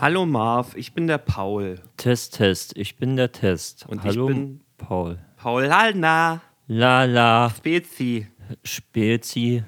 Hallo 0.00 0.24
Marv, 0.24 0.76
ich 0.76 0.94
bin 0.94 1.06
der 1.06 1.18
Paul. 1.18 1.78
Test, 1.98 2.36
Test. 2.36 2.72
Ich 2.74 2.96
bin 2.96 3.16
der 3.16 3.32
Test. 3.32 3.84
Und 3.86 3.98
ich 3.98 4.12
Hallo, 4.12 4.28
bin- 4.28 4.62
Paul. 4.78 5.18
Paul 5.36 5.70
Halna, 5.70 6.40
Lala, 6.68 7.50
Spezi, 7.50 8.26
Spezi. 8.64 9.62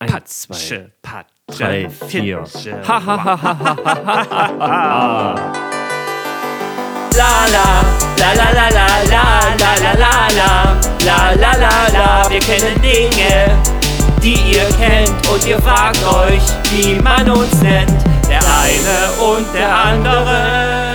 Eins, 0.00 0.40
zwei, 0.42 0.54
Patsche, 0.54 0.92
Patsche, 1.00 1.28
drei, 1.46 1.88
vier. 1.90 2.44
Fitsche. 2.44 2.70
La 7.14 7.46
la, 7.54 7.84
la 8.18 8.32
la 8.34 8.50
la 8.50 8.68
la 8.68 8.86
la 9.12 9.24
la 9.60 9.72
la 9.78 9.92
la 9.94 10.12
la 10.34 10.52
la 11.04 11.34
la 11.34 11.52
la 11.56 11.88
la 11.92 12.30
Wir 12.30 12.40
kennen 12.40 12.80
Dinge, 12.82 13.32
die 14.22 14.52
ihr 14.52 14.68
kennt 14.78 15.28
und 15.28 15.44
ihr 15.48 15.60
fragt 15.60 16.02
euch, 16.04 16.42
wie 16.70 16.94
man 17.00 17.28
uns 17.28 17.60
nennt. 17.60 17.90
Der 18.28 18.40
eine 18.60 19.12
und 19.20 19.52
der 19.52 19.76
andere. 19.76 20.92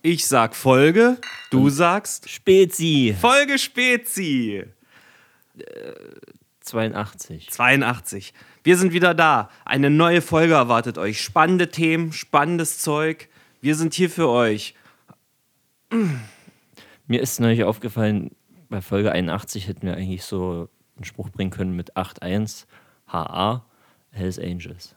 Ich 0.00 0.26
sag 0.26 0.56
Folge, 0.56 1.18
du 1.50 1.68
sagst 1.68 2.30
Spezi 2.30 3.14
Folge 3.20 3.58
Spezi. 3.58 4.64
82. 6.60 7.50
82. 7.50 8.32
Wir 8.64 8.78
sind 8.78 8.94
wieder 8.94 9.12
da. 9.12 9.50
Eine 9.66 9.90
neue 9.90 10.22
Folge 10.22 10.54
erwartet 10.54 10.96
euch. 10.96 11.20
Spannende 11.20 11.70
Themen, 11.70 12.14
spannendes 12.14 12.78
Zeug. 12.78 13.28
Wir 13.60 13.74
sind 13.74 13.92
hier 13.92 14.08
für 14.08 14.30
euch. 14.30 14.74
Mir 17.06 17.20
ist 17.20 17.40
neulich 17.40 17.64
aufgefallen, 17.64 18.30
bei 18.70 18.80
Folge 18.80 19.12
81 19.12 19.68
hätten 19.68 19.86
wir 19.86 19.96
eigentlich 19.96 20.24
so 20.24 20.70
einen 20.96 21.04
Spruch 21.04 21.28
bringen 21.28 21.50
können 21.50 21.76
mit 21.76 21.96
8.1 21.96 22.64
HA 23.06 23.66
Hells 24.12 24.38
Angels. 24.38 24.94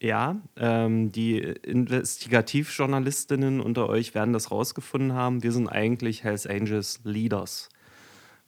Ja, 0.00 0.36
ähm, 0.56 1.12
die 1.12 1.38
Investigativjournalistinnen 1.38 3.60
unter 3.60 3.88
euch 3.88 4.12
werden 4.14 4.34
das 4.34 4.50
rausgefunden 4.50 5.12
haben. 5.14 5.42
Wir 5.42 5.52
sind 5.52 5.68
eigentlich 5.68 6.24
Hells 6.24 6.46
Angels 6.46 7.00
Leaders. 7.04 7.68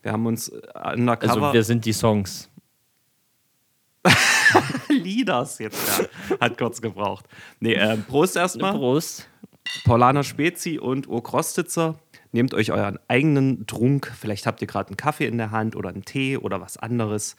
Wir 0.03 0.13
haben 0.13 0.27
uns 0.27 0.49
äh, 0.49 0.61
undercover 0.95 1.47
Also 1.47 1.55
wir 1.55 1.65
sind 1.65 1.87
die 1.87 1.93
Songs. 1.93 2.51
Leaders 4.89 5.59
jetzt 5.59 5.99
ja. 5.99 6.07
hat 6.41 6.59
kurz 6.59 6.81
gebraucht. 6.81 7.27
Nee, 7.61 7.75
ähm, 7.75 8.05
Prost 8.05 8.37
erstmal. 8.37 8.73
Prost. 8.73 9.29
Paulaner 9.85 10.23
Spezi 10.23 10.79
und 10.79 11.09
Urkrostitzer. 11.09 11.99
Nehmt 12.37 12.53
euch 12.53 12.71
euren 12.71 12.99
eigenen 13.09 13.67
Trunk. 13.67 14.13
Vielleicht 14.15 14.47
habt 14.47 14.61
ihr 14.61 14.67
gerade 14.67 14.89
einen 14.91 14.99
Kaffee 14.99 15.27
in 15.27 15.39
der 15.39 15.53
Hand 15.53 15.75
oder 15.75 15.89
einen 15.89 16.05
Tee 16.05 16.37
oder 16.37 16.61
was 16.61 16.77
anderes. 16.77 17.35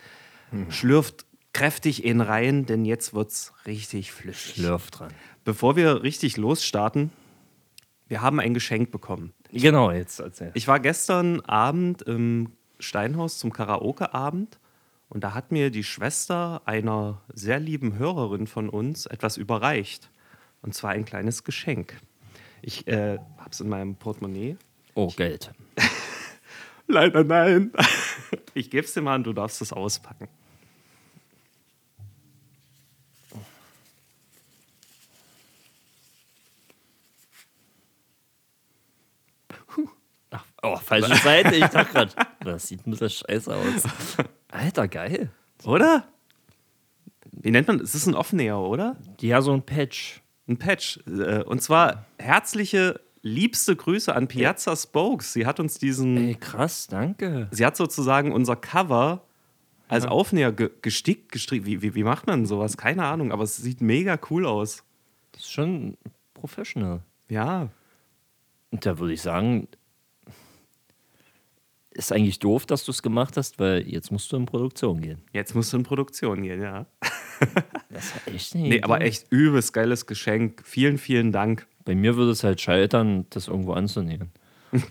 Schlürft 0.70 1.28
kräftig 1.54 2.04
in 2.04 2.20
rein, 2.20 2.66
denn 2.66 2.84
jetzt 2.84 3.14
wird's 3.14 3.54
richtig 3.68 4.12
flüssig. 4.12 4.56
Schlürf 4.56 4.90
dran. 4.90 5.14
Bevor 5.44 5.76
wir 5.76 6.02
richtig 6.02 6.38
losstarten, 6.38 7.12
wir 8.08 8.24
haben 8.24 8.40
ein 8.40 8.56
Geschenk 8.56 8.90
bekommen. 8.90 9.34
Genau, 9.52 9.92
jetzt 9.92 10.20
erzähl. 10.20 10.50
Ich 10.56 10.68
war 10.68 10.80
gestern 10.80 11.42
Abend 11.42 12.02
im 12.02 12.54
Steinhaus 12.80 13.38
zum 13.38 13.54
Karaoke-Abend 13.54 14.60
und 15.10 15.24
da 15.24 15.36
hat 15.36 15.52
mir 15.52 15.70
die 15.70 15.84
Schwester 15.84 16.64
einer 16.66 17.22
sehr 17.32 17.60
lieben 17.60 18.00
Hörerin 18.00 18.48
von 18.48 18.68
uns 18.68 19.06
etwas 19.06 19.38
überreicht. 19.38 20.10
Und 20.64 20.74
zwar 20.74 20.90
ein 20.90 21.06
kleines 21.06 21.44
Geschenk. 21.44 22.02
Ich 22.64 22.88
äh, 22.88 23.20
habe 23.38 23.52
es 23.52 23.60
in 23.60 23.70
meinem 23.70 23.96
Portemonnaie. 23.96 24.58
Oh, 24.98 25.10
Geld. 25.16 25.52
Leider 26.88 27.24
nein. 27.24 27.72
Ich 28.54 28.70
gebe 28.72 28.86
es 28.86 28.94
dir 28.94 29.02
mal 29.02 29.16
und 29.16 29.24
du 29.24 29.32
darfst 29.32 29.62
es 29.62 29.72
auspacken. 29.72 30.28
Ach, 40.32 40.46
oh, 40.64 40.76
falsche 40.78 41.16
Seite. 41.24 41.56
Ich 41.56 41.66
dachte 41.66 41.94
gerade, 41.94 42.12
das 42.42 42.68
sieht 42.68 42.86
ein 42.86 42.92
bisschen 42.92 43.10
scheiße 43.10 43.56
aus. 43.56 43.84
Alter, 44.52 44.88
geil. 44.88 45.32
Oder? 45.64 46.08
Wie 47.32 47.52
nennt 47.52 47.68
man 47.68 47.78
das? 47.80 47.90
Es 47.90 47.96
ist 47.96 48.08
ein 48.08 48.16
Offennäher, 48.16 48.58
oder? 48.58 48.98
Ja, 49.22 49.42
so 49.42 49.54
ein 49.54 49.64
Patch. 49.64 50.22
Ein 50.48 50.58
Patch. 50.58 51.00
Äh, 51.08 51.44
Und 51.44 51.62
zwar 51.62 52.06
herzliche, 52.18 53.00
liebste 53.28 53.76
Grüße 53.76 54.14
an 54.16 54.28
Piazza 54.28 54.76
Spokes. 54.76 55.34
Sie 55.34 55.46
hat 55.46 55.60
uns 55.60 55.78
diesen. 55.78 56.18
Ey, 56.18 56.36
krass, 56.36 56.88
danke. 56.88 57.48
Sie 57.52 57.66
hat 57.66 57.78
sozusagen 57.78 58.32
unser 58.32 58.56
Cover 58.56 59.24
als 59.88 60.06
Aufnäher 60.06 60.52
ge 60.52 60.70
gestickt, 60.82 61.32
gestrickt. 61.32 61.66
Wie, 61.66 61.82
wie, 61.82 61.96
wie 61.96 62.04
macht 62.04 62.28
man 62.28 62.46
sowas? 62.46 62.78
Keine 62.78 63.06
Ahnung, 63.06 63.32
aber 63.32 63.44
es 63.44 63.58
sieht 63.58 63.82
mega 63.82 64.20
cool 64.30 64.46
aus. 64.46 64.84
Das 65.32 65.44
ist 65.44 65.52
schon 65.52 65.98
professional. 66.34 67.02
Ja. 67.30 67.70
Und 68.72 68.86
da 68.86 69.00
würde 69.00 69.14
ich 69.14 69.22
sagen, 69.22 69.68
ist 71.92 72.12
eigentlich 72.12 72.40
doof, 72.40 72.66
dass 72.66 72.86
du 72.86 72.92
es 72.92 73.02
gemacht 73.02 73.38
hast, 73.38 73.60
weil 73.60 73.88
jetzt 73.88 74.12
musst 74.12 74.32
du 74.32 74.38
in 74.38 74.46
Produktion 74.46 75.02
gehen. 75.02 75.22
Jetzt 75.34 75.56
musst 75.56 75.74
du 75.74 75.78
in 75.78 75.84
Produktion 75.84 76.44
gehen, 76.44 76.62
ja. 76.62 76.86
Das 77.90 78.06
ist 78.06 78.28
echt 78.28 78.56
nicht. 78.56 78.70
Nee, 78.70 78.82
aber 78.82 79.02
echt 79.02 79.28
übelst 79.32 79.74
geiles 79.74 80.06
Geschenk. 80.06 80.62
Vielen, 80.66 80.98
vielen 80.98 81.32
Dank. 81.32 81.68
Bei 81.88 81.96
mir 81.96 82.18
würde 82.18 82.32
es 82.32 82.44
halt 82.44 82.60
scheitern, 82.60 83.28
das 83.30 83.48
irgendwo 83.48 83.72
anzunehmen. 83.72 84.30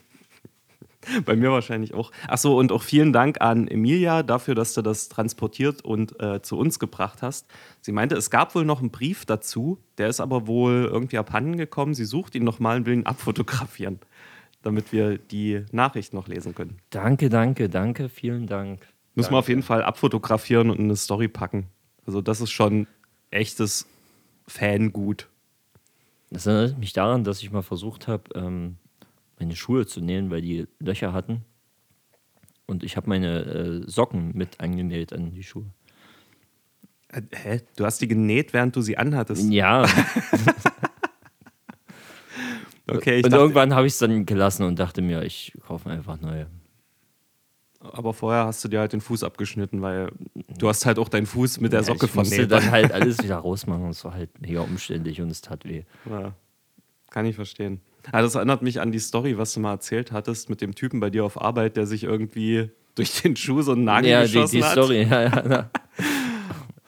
Bei 1.27 1.37
mir 1.37 1.53
wahrscheinlich 1.53 1.93
auch. 1.93 2.11
Achso, 2.27 2.59
und 2.59 2.73
auch 2.73 2.83
vielen 2.83 3.13
Dank 3.13 3.43
an 3.43 3.69
Emilia 3.69 4.23
dafür, 4.23 4.55
dass 4.55 4.73
du 4.73 4.81
das 4.81 5.11
transportiert 5.11 5.85
und 5.85 6.19
äh, 6.23 6.41
zu 6.41 6.57
uns 6.57 6.79
gebracht 6.79 7.21
hast. 7.21 7.49
Sie 7.83 7.93
meinte, 7.93 8.17
es 8.17 8.31
gab 8.31 8.55
wohl 8.55 8.65
noch 8.65 8.81
einen 8.81 8.93
Brief 8.93 9.27
dazu, 9.27 9.79
der 9.99 10.09
ist 10.09 10.21
aber 10.21 10.47
wohl 10.47 10.89
irgendwie 10.91 11.19
abhanden 11.19 11.59
gekommen. 11.59 11.93
Sie 11.93 12.07
sucht 12.07 12.35
ihn 12.35 12.45
nochmal 12.45 12.79
und 12.79 12.87
will 12.87 12.95
ihn 12.95 13.05
abfotografieren, 13.05 14.01
damit 14.63 14.91
wir 14.91 15.19
die 15.19 15.67
Nachricht 15.73 16.15
noch 16.15 16.29
lesen 16.29 16.55
können. 16.55 16.79
Danke, 16.89 17.29
danke, 17.29 17.69
danke, 17.69 18.09
vielen 18.09 18.47
Dank. 18.47 18.89
Muss 19.15 19.31
man 19.31 19.41
auf 19.41 19.51
jeden 19.51 19.63
Fall 19.63 19.83
abfotografieren 19.83 20.71
und 20.71 20.79
in 20.79 20.85
eine 20.87 20.97
Story 20.97 21.29
packen. 21.29 21.67
Also, 22.07 22.23
das 22.23 22.41
ist 22.41 22.53
schon 22.53 22.87
echtes 23.31 23.87
Fangut. 24.47 25.29
Das 26.31 26.47
erinnert 26.47 26.79
mich 26.79 26.93
daran, 26.93 27.25
dass 27.25 27.43
ich 27.43 27.51
mal 27.51 27.63
versucht 27.63 28.09
habe, 28.09 28.25
ähm, 28.35 28.77
meine 29.39 29.55
Schuhe 29.55 29.87
zu 29.87 30.01
nähen, 30.01 30.31
weil 30.31 30.43
die 30.43 30.67
Löcher 30.81 31.13
hatten. 31.13 31.45
Und 32.67 32.83
ich 32.83 32.97
habe 32.97 33.09
meine 33.09 33.45
äh, 33.45 33.91
Socken 33.91 34.33
mit 34.35 34.61
angenäht 34.61 35.13
an 35.13 35.31
die 35.31 35.45
Schuhe. 35.45 35.67
Äh, 37.09 37.23
hä? 37.33 37.61
Du 37.77 37.85
hast 37.85 38.01
die 38.01 38.09
genäht, 38.09 38.53
während 38.53 38.75
du 38.75 38.81
sie 38.81 38.99
anhattest? 38.99 39.49
Ja, 39.51 39.87
Okay, 42.89 43.17
und 43.17 43.27
dachte, 43.27 43.37
irgendwann 43.37 43.75
habe 43.75 43.87
ich 43.87 43.95
es 43.95 43.99
dann 43.99 44.27
gelassen 44.27 44.63
und 44.65 44.79
dachte 44.79 45.03
mir, 45.03 45.23
ich 45.23 45.53
kaufe 45.67 45.91
einfach 45.91 46.21
neue. 46.21 46.47
Aber 47.99 48.13
vorher 48.15 48.47
hast 48.47 48.63
du 48.65 48.69
dir 48.69 48.81
halt 48.81 48.93
den 48.93 49.01
Fuß 49.01 49.23
abgeschnitten, 49.25 49.83
weil 49.83 50.11
du 50.59 50.69
hast 50.69 50.87
halt 50.87 50.99
auch 50.99 51.09
deinen 51.09 51.27
Fuß 51.27 51.61
mit 51.61 51.73
der 51.73 51.81
Ja, 51.81 51.87
Socke 51.87 52.07
ich 52.07 52.15
musste 52.15 52.35
vernäht. 52.35 52.53
dann 52.53 52.71
halt 52.71 52.93
alles 52.93 53.19
wieder 53.23 53.37
rausmachen 53.37 53.85
und 53.85 53.91
es 53.91 54.05
war 54.05 54.15
halt 54.15 54.41
mega 54.41 54.61
umständlich 54.61 55.21
und 55.21 55.31
es 55.31 55.41
tat 55.41 55.65
weh. 55.65 55.83
Ja, 56.09 56.33
kann 57.11 57.27
ich 57.27 57.35
verstehen. 57.37 57.81
Ah, 58.13 58.23
das 58.23 58.35
erinnert 58.37 58.63
mich 58.63 58.81
an 58.81 58.93
die 58.93 59.01
Story, 59.01 59.37
was 59.37 59.53
du 59.55 59.61
mal 59.61 59.73
erzählt 59.73 60.13
hattest 60.13 60.49
mit 60.49 60.61
dem 60.61 60.75
Typen 60.75 61.01
bei 61.01 61.11
dir 61.11 61.25
auf 61.25 61.41
Arbeit, 61.41 61.77
der 61.77 61.87
sich 61.87 62.05
irgendwie 62.05 62.71
durch 62.95 63.21
den 63.23 63.35
Schuh 63.37 63.63
so 63.63 63.73
einen 63.73 63.85
Nagel 63.85 64.11
Ja, 64.11 64.21
die, 64.25 64.33
geschossen 64.33 64.57
die 64.57 64.65
hat. 64.65 64.73
Story, 64.73 65.03
ja, 65.03 65.23
ja. 65.23 65.71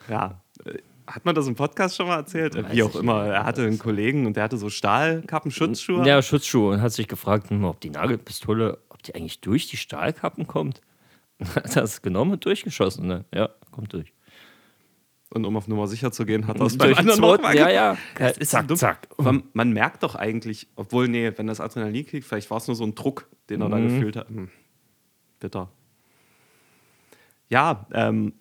Ja. 0.09 0.41
Äh, 0.65 0.79
Hat 1.07 1.23
man 1.25 1.33
das 1.35 1.47
im 1.47 1.55
Podcast 1.55 1.95
schon 1.95 2.07
mal 2.07 2.17
erzählt? 2.17 2.53
Äh, 2.55 2.63
Weiß 2.65 2.73
Wie 2.73 2.83
auch 2.83 2.95
immer. 2.95 3.25
Er 3.25 3.45
hatte 3.45 3.63
einen 3.63 3.79
Kollegen 3.79 4.25
und 4.27 4.35
der 4.35 4.43
hatte 4.43 4.57
so 4.57 4.69
Stahlkappen, 4.69 5.51
Schutzschuhe. 5.51 6.05
Ja, 6.05 6.21
Schutzschuhe 6.21 6.73
und 6.73 6.81
hat 6.81 6.91
sich 6.91 7.07
gefragt, 7.07 7.49
hm, 7.49 7.63
ob 7.63 7.79
die 7.79 7.89
Nagelpistole, 7.89 8.77
ob 8.89 9.01
die 9.03 9.15
eigentlich 9.15 9.39
durch 9.41 9.67
die 9.67 9.77
Stahlkappen 9.77 10.47
kommt. 10.47 10.81
Hat 11.55 11.75
das 11.75 12.01
genommen 12.01 12.31
und 12.33 12.45
durchgeschossen, 12.45 13.07
ne? 13.07 13.25
Ja, 13.33 13.49
kommt 13.71 13.93
durch. 13.93 14.13
Und 15.31 15.45
um 15.45 15.55
auf 15.57 15.67
Nummer 15.67 15.87
sicher 15.87 16.11
zu 16.11 16.25
gehen, 16.25 16.47
hat 16.47 16.59
er 16.59 16.65
es 16.65 16.77
beim 16.77 16.93
anderen 16.95 17.21
noch 17.21 17.29
zweiten, 17.37 17.43
mal 17.43 17.55
ja, 17.55 17.69
ja. 17.69 17.97
Das 18.17 18.37
ist 18.37 18.49
zack, 18.49 18.67
dumm. 18.67 18.77
zack. 18.77 19.07
Man, 19.17 19.43
man 19.53 19.71
merkt 19.71 20.01
doch 20.03 20.15
eigentlich, 20.15 20.67
obwohl, 20.75 21.07
nee, 21.07 21.31
wenn 21.35 21.45
das 21.47 21.59
Adrenalin 21.61 22.05
kriegt, 22.05 22.25
vielleicht 22.25 22.49
war 22.49 22.57
es 22.57 22.67
nur 22.67 22.75
so 22.75 22.83
ein 22.83 22.95
Druck, 22.95 23.27
den 23.49 23.61
er 23.61 23.69
da 23.69 23.77
Mhm. 23.77 23.87
gefühlt 23.89 24.15
hat. 24.15 24.27
Hm. 24.29 24.49
Bitter. 25.39 25.69
Ja, 27.47 27.85
ähm, 27.93 28.33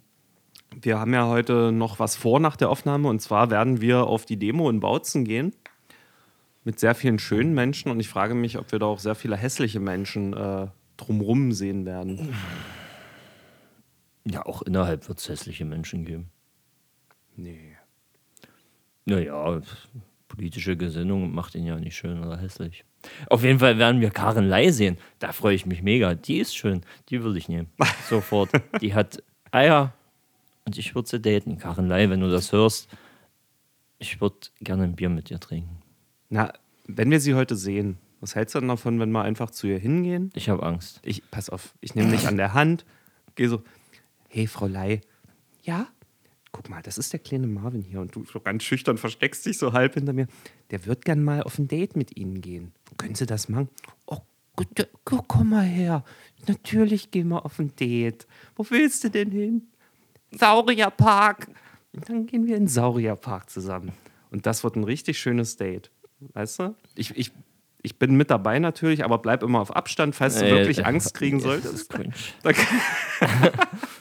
wir 0.81 0.99
haben 0.99 1.12
ja 1.15 1.27
heute 1.27 1.73
noch 1.73 1.99
was 1.99 2.17
vor 2.17 2.41
nach 2.41 2.56
der 2.56 2.71
Aufnahme 2.71 3.09
und 3.09 3.21
zwar 3.21 3.50
werden 3.50 3.81
wir 3.81 4.06
auf 4.06 4.25
die 4.27 4.37
Demo 4.39 4.69
in 4.69 4.81
Bautzen 4.81 5.25
gehen 5.25 5.55
mit 6.65 6.79
sehr 6.81 6.95
vielen 6.95 7.19
schönen 7.19 7.55
Menschen 7.55 7.91
und 7.91 8.00
ich 8.00 8.09
frage 8.09 8.35
mich, 8.35 8.59
ob 8.59 8.73
wir 8.73 8.79
da 8.79 8.87
auch 8.87 8.99
sehr 8.99 9.15
viele 9.15 9.37
hässliche 9.37 9.81
Menschen 9.81 10.35
äh, 10.35 10.67
drumrum 10.97 11.53
sehen 11.53 11.87
werden. 11.87 12.35
Ja, 14.31 14.45
auch 14.47 14.63
innerhalb 14.63 15.09
wird 15.09 15.19
es 15.19 15.29
hässliche 15.29 15.65
Menschen 15.65 16.05
geben. 16.05 16.31
Nee. 17.37 17.77
Naja, 19.05 19.63
politische 20.29 20.77
Gesinnung 20.77 21.33
macht 21.35 21.55
ihn 21.55 21.65
ja 21.65 21.79
nicht 21.79 21.97
schön 21.97 22.23
oder 22.23 22.37
hässlich. 22.37 22.85
Auf 23.29 23.43
jeden 23.43 23.59
Fall 23.59 23.79
werden 23.79 24.01
wir 24.01 24.11
Karen 24.11 24.49
Ley 24.49 24.71
sehen. 24.71 24.99
Da 25.19 25.33
freue 25.33 25.55
ich 25.55 25.67
mich 25.67 25.83
mega. 25.83 26.15
Die 26.15 26.39
ist 26.39 26.55
schön. 26.55 26.83
Die 27.09 27.23
will 27.23 27.37
ich 27.37 27.49
nehmen. 27.49 27.69
Sofort. 28.09 28.51
Die 28.81 28.95
hat 28.95 29.23
Eier. 29.51 29.95
Und 30.67 30.77
ich 30.77 30.95
würde 30.95 31.09
sie 31.09 31.21
daten. 31.21 31.57
Karenlei, 31.59 32.11
wenn 32.11 32.21
du 32.21 32.31
das 32.31 32.53
hörst, 32.53 32.89
ich 33.99 34.21
würde 34.21 34.37
gerne 34.61 34.85
ein 34.85 34.97
Bier 34.97 35.09
mit 35.09 35.31
dir 35.31 35.41
trinken. 35.41 35.79
Na, 36.29 36.53
wenn 36.87 37.11
wir 37.11 37.21
sie 37.21 37.35
heute 37.35 37.57
sehen, 37.57 37.97
was 38.21 38.35
hältst 38.35 38.55
du 38.55 38.61
denn 38.61 38.69
davon, 38.69 39.01
wenn 39.01 39.11
wir 39.11 39.23
einfach 39.23 39.51
zu 39.51 39.67
ihr 39.67 39.79
hingehen? 39.79 40.31
Ich 40.35 40.49
habe 40.49 40.63
Angst. 40.63 41.01
Ich, 41.03 41.23
pass 41.31 41.49
auf, 41.49 41.75
ich 41.81 41.95
nehme 41.95 42.11
dich 42.11 42.27
an 42.27 42.37
der 42.37 42.53
Hand, 42.53 42.85
gehe 43.35 43.49
so, 43.49 43.63
hey, 44.29 44.47
Frau 44.47 44.67
Lei, 44.67 45.01
ja? 45.63 45.89
Guck 46.53 46.71
mal, 46.71 46.81
das 46.83 46.97
ist 46.97 47.13
der 47.13 47.21
kleine 47.21 47.47
Marvin 47.47 47.83
hier 47.83 48.01
und 48.01 48.15
du 48.15 48.25
so 48.25 48.41
ganz 48.41 48.63
schüchtern 48.65 48.97
versteckst 48.97 49.45
dich 49.45 49.59
so 49.59 49.73
halb 49.75 49.95
hinter 49.95 50.13
mir. 50.15 50.27
Der 50.71 50.87
wird 50.87 51.05
gern 51.05 51.23
mal 51.23 51.43
auf 51.43 51.59
ein 51.59 51.69
Date 51.69 51.95
mit 51.95 52.17
Ihnen 52.17 52.41
gehen. 52.41 52.73
Können 52.97 53.15
Sie 53.15 53.27
das 53.27 53.49
machen? 53.51 53.69
Oh, 54.07 54.19
gut, 54.57 54.89
komm 55.05 55.51
mal 55.51 55.65
her. 55.65 56.05
Natürlich 56.47 57.11
gehen 57.11 57.29
wir 57.29 57.45
auf 57.45 57.59
ein 57.59 57.77
Date. 57.77 58.27
Wo 58.57 58.65
willst 58.71 59.05
du 59.05 59.11
denn 59.11 59.31
hin? 59.31 59.69
Saurierpark. 60.33 61.49
Und 61.93 62.09
dann 62.09 62.27
gehen 62.27 62.47
wir 62.47 62.57
in 62.57 62.63
den 62.65 62.69
Saurierpark 62.69 63.51
zusammen. 63.51 63.93
Und 64.31 64.47
das 64.47 64.65
wird 64.65 64.77
ein 64.77 64.85
richtig 64.85 65.19
schönes 65.19 65.57
Date. 65.57 65.91
Weißt 66.21 66.61
du? 66.61 66.75
Ich, 66.95 67.17
ich, 67.17 67.31
ich 67.83 67.99
bin 67.99 68.17
mit 68.17 68.31
dabei 68.31 68.59
natürlich, 68.59 69.05
aber 69.05 69.19
bleib 69.19 69.43
immer 69.43 69.61
auf 69.61 69.75
Abstand, 69.77 70.15
falls 70.17 70.39
du 70.39 70.47
Äh, 70.47 70.51
wirklich 70.51 70.79
äh, 70.79 70.83
Angst 70.85 71.13
kriegen 71.15 71.39
das 71.39 71.45
solltest. 71.45 71.75
ist 71.75 71.89
cringe. 71.91 72.15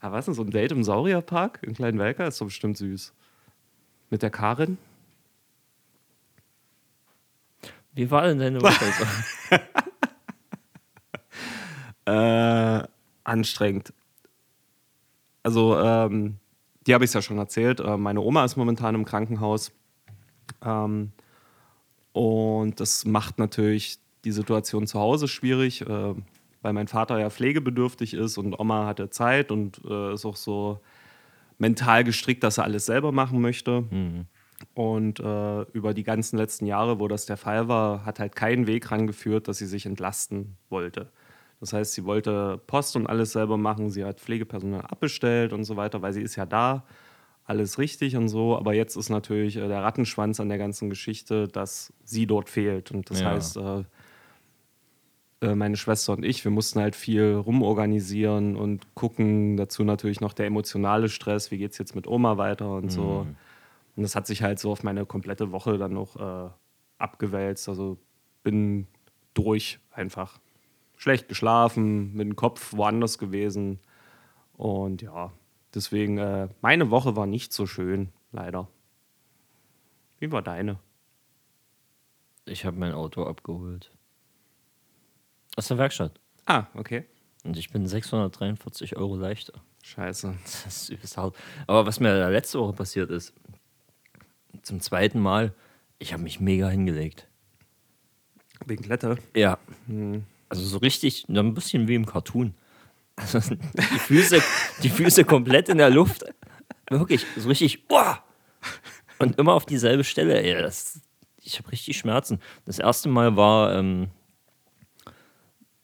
Aber 0.00 0.16
was 0.16 0.20
ist 0.20 0.26
denn 0.26 0.34
so 0.34 0.42
ein 0.42 0.50
Date 0.50 0.72
im 0.72 0.84
Saurierpark 0.84 1.60
in 1.62 1.74
Kleinwelker? 1.74 2.26
Ist 2.26 2.40
doch 2.40 2.46
bestimmt 2.46 2.76
süß. 2.76 3.12
Mit 4.10 4.22
der 4.22 4.30
Karin? 4.30 4.78
Wie 7.94 8.10
war 8.10 8.22
denn 8.22 8.38
deine 8.38 8.60
Woche? 8.60 8.84
so? 9.50 9.56
Äh, 12.08 12.88
anstrengend. 13.24 13.92
Also, 15.42 15.78
ähm, 15.78 16.36
die 16.86 16.94
habe 16.94 17.04
ich 17.04 17.12
ja 17.12 17.20
schon 17.20 17.36
erzählt. 17.36 17.80
Äh, 17.80 17.98
meine 17.98 18.22
Oma 18.22 18.46
ist 18.46 18.56
momentan 18.56 18.94
im 18.94 19.04
Krankenhaus. 19.04 19.72
Ähm, 20.64 21.12
und 22.12 22.80
das 22.80 23.04
macht 23.04 23.38
natürlich 23.38 23.98
die 24.24 24.32
Situation 24.32 24.86
zu 24.86 24.98
Hause 24.98 25.28
schwierig, 25.28 25.82
äh, 25.82 26.14
weil 26.62 26.72
mein 26.72 26.88
Vater 26.88 27.18
ja 27.18 27.30
pflegebedürftig 27.30 28.14
ist 28.14 28.38
und 28.38 28.58
Oma 28.58 28.86
hatte 28.86 29.10
Zeit 29.10 29.50
und 29.52 29.80
äh, 29.88 30.14
ist 30.14 30.24
auch 30.24 30.36
so 30.36 30.80
mental 31.58 32.04
gestrickt, 32.04 32.42
dass 32.42 32.58
er 32.58 32.64
alles 32.64 32.86
selber 32.86 33.12
machen 33.12 33.40
möchte. 33.40 33.84
Und 34.74 35.20
äh, 35.20 35.62
über 35.72 35.94
die 35.94 36.02
ganzen 36.02 36.36
letzten 36.36 36.66
Jahre, 36.66 36.98
wo 36.98 37.06
das 37.08 37.26
der 37.26 37.36
Fall 37.36 37.68
war, 37.68 38.04
hat 38.04 38.18
halt 38.18 38.34
kein 38.34 38.66
Weg 38.66 38.90
rangeführt, 38.90 39.46
dass 39.48 39.58
sie 39.58 39.66
sich 39.66 39.86
entlasten 39.86 40.56
wollte. 40.68 41.10
Das 41.60 41.72
heißt, 41.72 41.92
sie 41.92 42.04
wollte 42.04 42.60
Post 42.66 42.94
und 42.96 43.06
alles 43.06 43.32
selber 43.32 43.56
machen. 43.56 43.90
Sie 43.90 44.04
hat 44.04 44.20
Pflegepersonal 44.20 44.82
abbestellt 44.82 45.52
und 45.52 45.64
so 45.64 45.76
weiter, 45.76 46.02
weil 46.02 46.12
sie 46.12 46.22
ist 46.22 46.36
ja 46.36 46.46
da. 46.46 46.84
Alles 47.44 47.78
richtig 47.78 48.14
und 48.16 48.28
so. 48.28 48.56
Aber 48.56 48.74
jetzt 48.74 48.96
ist 48.96 49.08
natürlich 49.08 49.56
äh, 49.56 49.66
der 49.68 49.82
Rattenschwanz 49.82 50.38
an 50.38 50.48
der 50.48 50.58
ganzen 50.58 50.90
Geschichte, 50.90 51.48
dass 51.48 51.92
sie 52.04 52.26
dort 52.26 52.48
fehlt. 52.50 52.90
Und 52.90 53.10
das 53.10 53.20
Ja. 53.20 53.30
heißt, 53.30 53.56
äh, 53.56 53.84
meine 55.40 55.76
Schwester 55.76 56.14
und 56.14 56.24
ich, 56.24 56.44
wir 56.44 56.50
mussten 56.50 56.80
halt 56.80 56.96
viel 56.96 57.34
rumorganisieren 57.34 58.56
und 58.56 58.94
gucken. 58.94 59.56
Dazu 59.56 59.84
natürlich 59.84 60.20
noch 60.20 60.32
der 60.32 60.46
emotionale 60.46 61.08
Stress. 61.08 61.50
Wie 61.50 61.58
geht 61.58 61.72
es 61.72 61.78
jetzt 61.78 61.94
mit 61.94 62.06
Oma 62.06 62.38
weiter 62.38 62.72
und 62.72 62.90
so. 62.90 63.26
Und 63.96 64.02
das 64.02 64.14
hat 64.14 64.26
sich 64.26 64.42
halt 64.42 64.58
so 64.58 64.70
auf 64.70 64.82
meine 64.82 65.06
komplette 65.06 65.52
Woche 65.52 65.78
dann 65.78 65.92
noch 65.92 66.16
äh, 66.16 66.50
abgewälzt. 66.98 67.68
Also 67.68 67.98
bin 68.42 68.86
durch 69.34 69.78
einfach. 69.90 70.40
Schlecht 70.96 71.28
geschlafen, 71.28 72.14
mit 72.14 72.26
dem 72.26 72.36
Kopf 72.36 72.72
woanders 72.72 73.18
gewesen. 73.18 73.78
Und 74.56 75.02
ja, 75.02 75.32
deswegen, 75.74 76.18
äh, 76.18 76.48
meine 76.60 76.90
Woche 76.90 77.14
war 77.14 77.26
nicht 77.26 77.52
so 77.52 77.66
schön, 77.66 78.08
leider. 78.32 78.68
Wie 80.18 80.32
war 80.32 80.42
deine? 80.42 80.80
Ich 82.46 82.64
habe 82.64 82.78
mein 82.78 82.92
Auto 82.92 83.24
abgeholt. 83.24 83.92
Aus 85.58 85.66
der 85.66 85.76
Werkstatt. 85.76 86.12
Ah, 86.46 86.66
okay. 86.74 87.04
Und 87.42 87.58
ich 87.58 87.70
bin 87.70 87.84
643 87.84 88.96
Euro 88.96 89.16
leichter. 89.16 89.54
Scheiße. 89.82 90.32
Das 90.44 90.66
ist 90.66 90.88
übelst 90.88 91.16
hart. 91.16 91.34
Aber 91.66 91.84
was 91.84 91.98
mir 91.98 92.16
da 92.16 92.28
letzte 92.28 92.60
Woche 92.60 92.74
passiert 92.74 93.10
ist, 93.10 93.32
zum 94.62 94.80
zweiten 94.80 95.18
Mal, 95.18 95.52
ich 95.98 96.12
habe 96.12 96.22
mich 96.22 96.38
mega 96.38 96.68
hingelegt. 96.68 97.26
Wegen 98.66 98.84
Klette. 98.84 99.18
Ja. 99.34 99.58
Also 100.48 100.64
so 100.64 100.78
richtig, 100.78 101.26
ein 101.28 101.54
bisschen 101.54 101.88
wie 101.88 101.96
im 101.96 102.06
Cartoon. 102.06 102.54
Also 103.16 103.40
die 103.56 103.98
Füße, 103.98 104.40
die 104.84 104.90
Füße 104.90 105.24
komplett 105.24 105.68
in 105.70 105.78
der 105.78 105.90
Luft. 105.90 106.24
Wirklich, 106.88 107.26
so 107.36 107.48
richtig, 107.48 107.82
uah! 107.90 108.22
Und 109.18 109.40
immer 109.40 109.54
auf 109.54 109.66
dieselbe 109.66 110.04
Stelle. 110.04 110.40
Ey, 110.40 110.62
das, 110.62 111.00
ich 111.42 111.58
habe 111.58 111.72
richtig 111.72 111.98
Schmerzen. 111.98 112.40
Das 112.64 112.78
erste 112.78 113.08
Mal 113.08 113.34
war 113.34 113.74
ähm, 113.74 114.12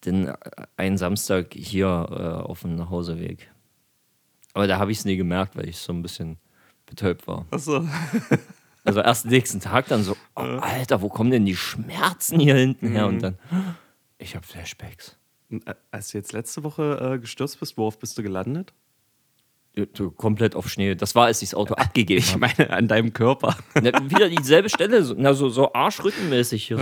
den, 0.07 0.29
äh, 0.29 0.35
ein 0.77 0.97
Samstag 0.99 1.55
hier 1.55 1.87
äh, 2.11 2.45
auf 2.47 2.63
dem 2.63 2.77
Nachhauseweg. 2.77 3.51
Aber 4.53 4.67
da 4.67 4.79
habe 4.79 4.93
ich 4.93 4.99
es 4.99 5.05
nie 5.05 5.17
gemerkt, 5.17 5.57
weil 5.57 5.69
ich 5.69 5.79
so 5.79 5.93
ein 5.93 6.03
bisschen 6.03 6.39
betäubt 6.87 7.27
war. 7.27 7.47
Achso. 7.51 7.87
Also 8.87 9.01
erst 9.01 9.25
nächsten 9.25 9.61
Tag 9.61 9.89
dann 9.89 10.03
so, 10.03 10.15
oh, 10.37 10.41
Alter, 10.43 11.01
wo 11.01 11.09
kommen 11.09 11.31
denn 11.31 11.47
die 11.47 11.57
Schmerzen 11.57 12.39
hier 12.39 12.55
hinten 12.57 12.89
her? 12.89 13.07
Und 13.07 13.21
dann, 13.23 13.39
ich 14.19 14.37
habe 14.37 14.47
Flashbacks. 14.47 15.17
äh, 15.51 15.73
Als 15.91 16.11
du 16.11 16.19
jetzt 16.19 16.35
letzte 16.35 16.65
Woche 16.65 17.15
äh, 17.15 17.19
gestürzt 17.19 17.59
bist, 17.61 17.79
worauf 17.79 17.99
bist 17.99 18.19
du 18.19 18.23
gelandet? 18.23 18.75
Du, 19.95 20.11
komplett 20.11 20.55
auf 20.55 20.69
Schnee. 20.69 20.95
Das 20.95 21.15
war, 21.15 21.25
als 21.25 21.41
ich 21.41 21.49
das 21.49 21.55
Auto 21.59 21.73
abgegeben 21.75 22.21
Ich 22.21 22.37
meine, 22.37 22.69
an 22.69 22.87
deinem 22.87 23.15
Körper. 23.15 23.57
Na, 23.75 23.91
wieder 24.11 24.29
dieselbe 24.29 24.69
Stelle, 24.69 25.03
so, 25.03 25.15
na, 25.17 25.33
so, 25.33 25.49
so 25.49 25.73
arschrückenmäßig 25.73 26.67
hier. 26.67 26.77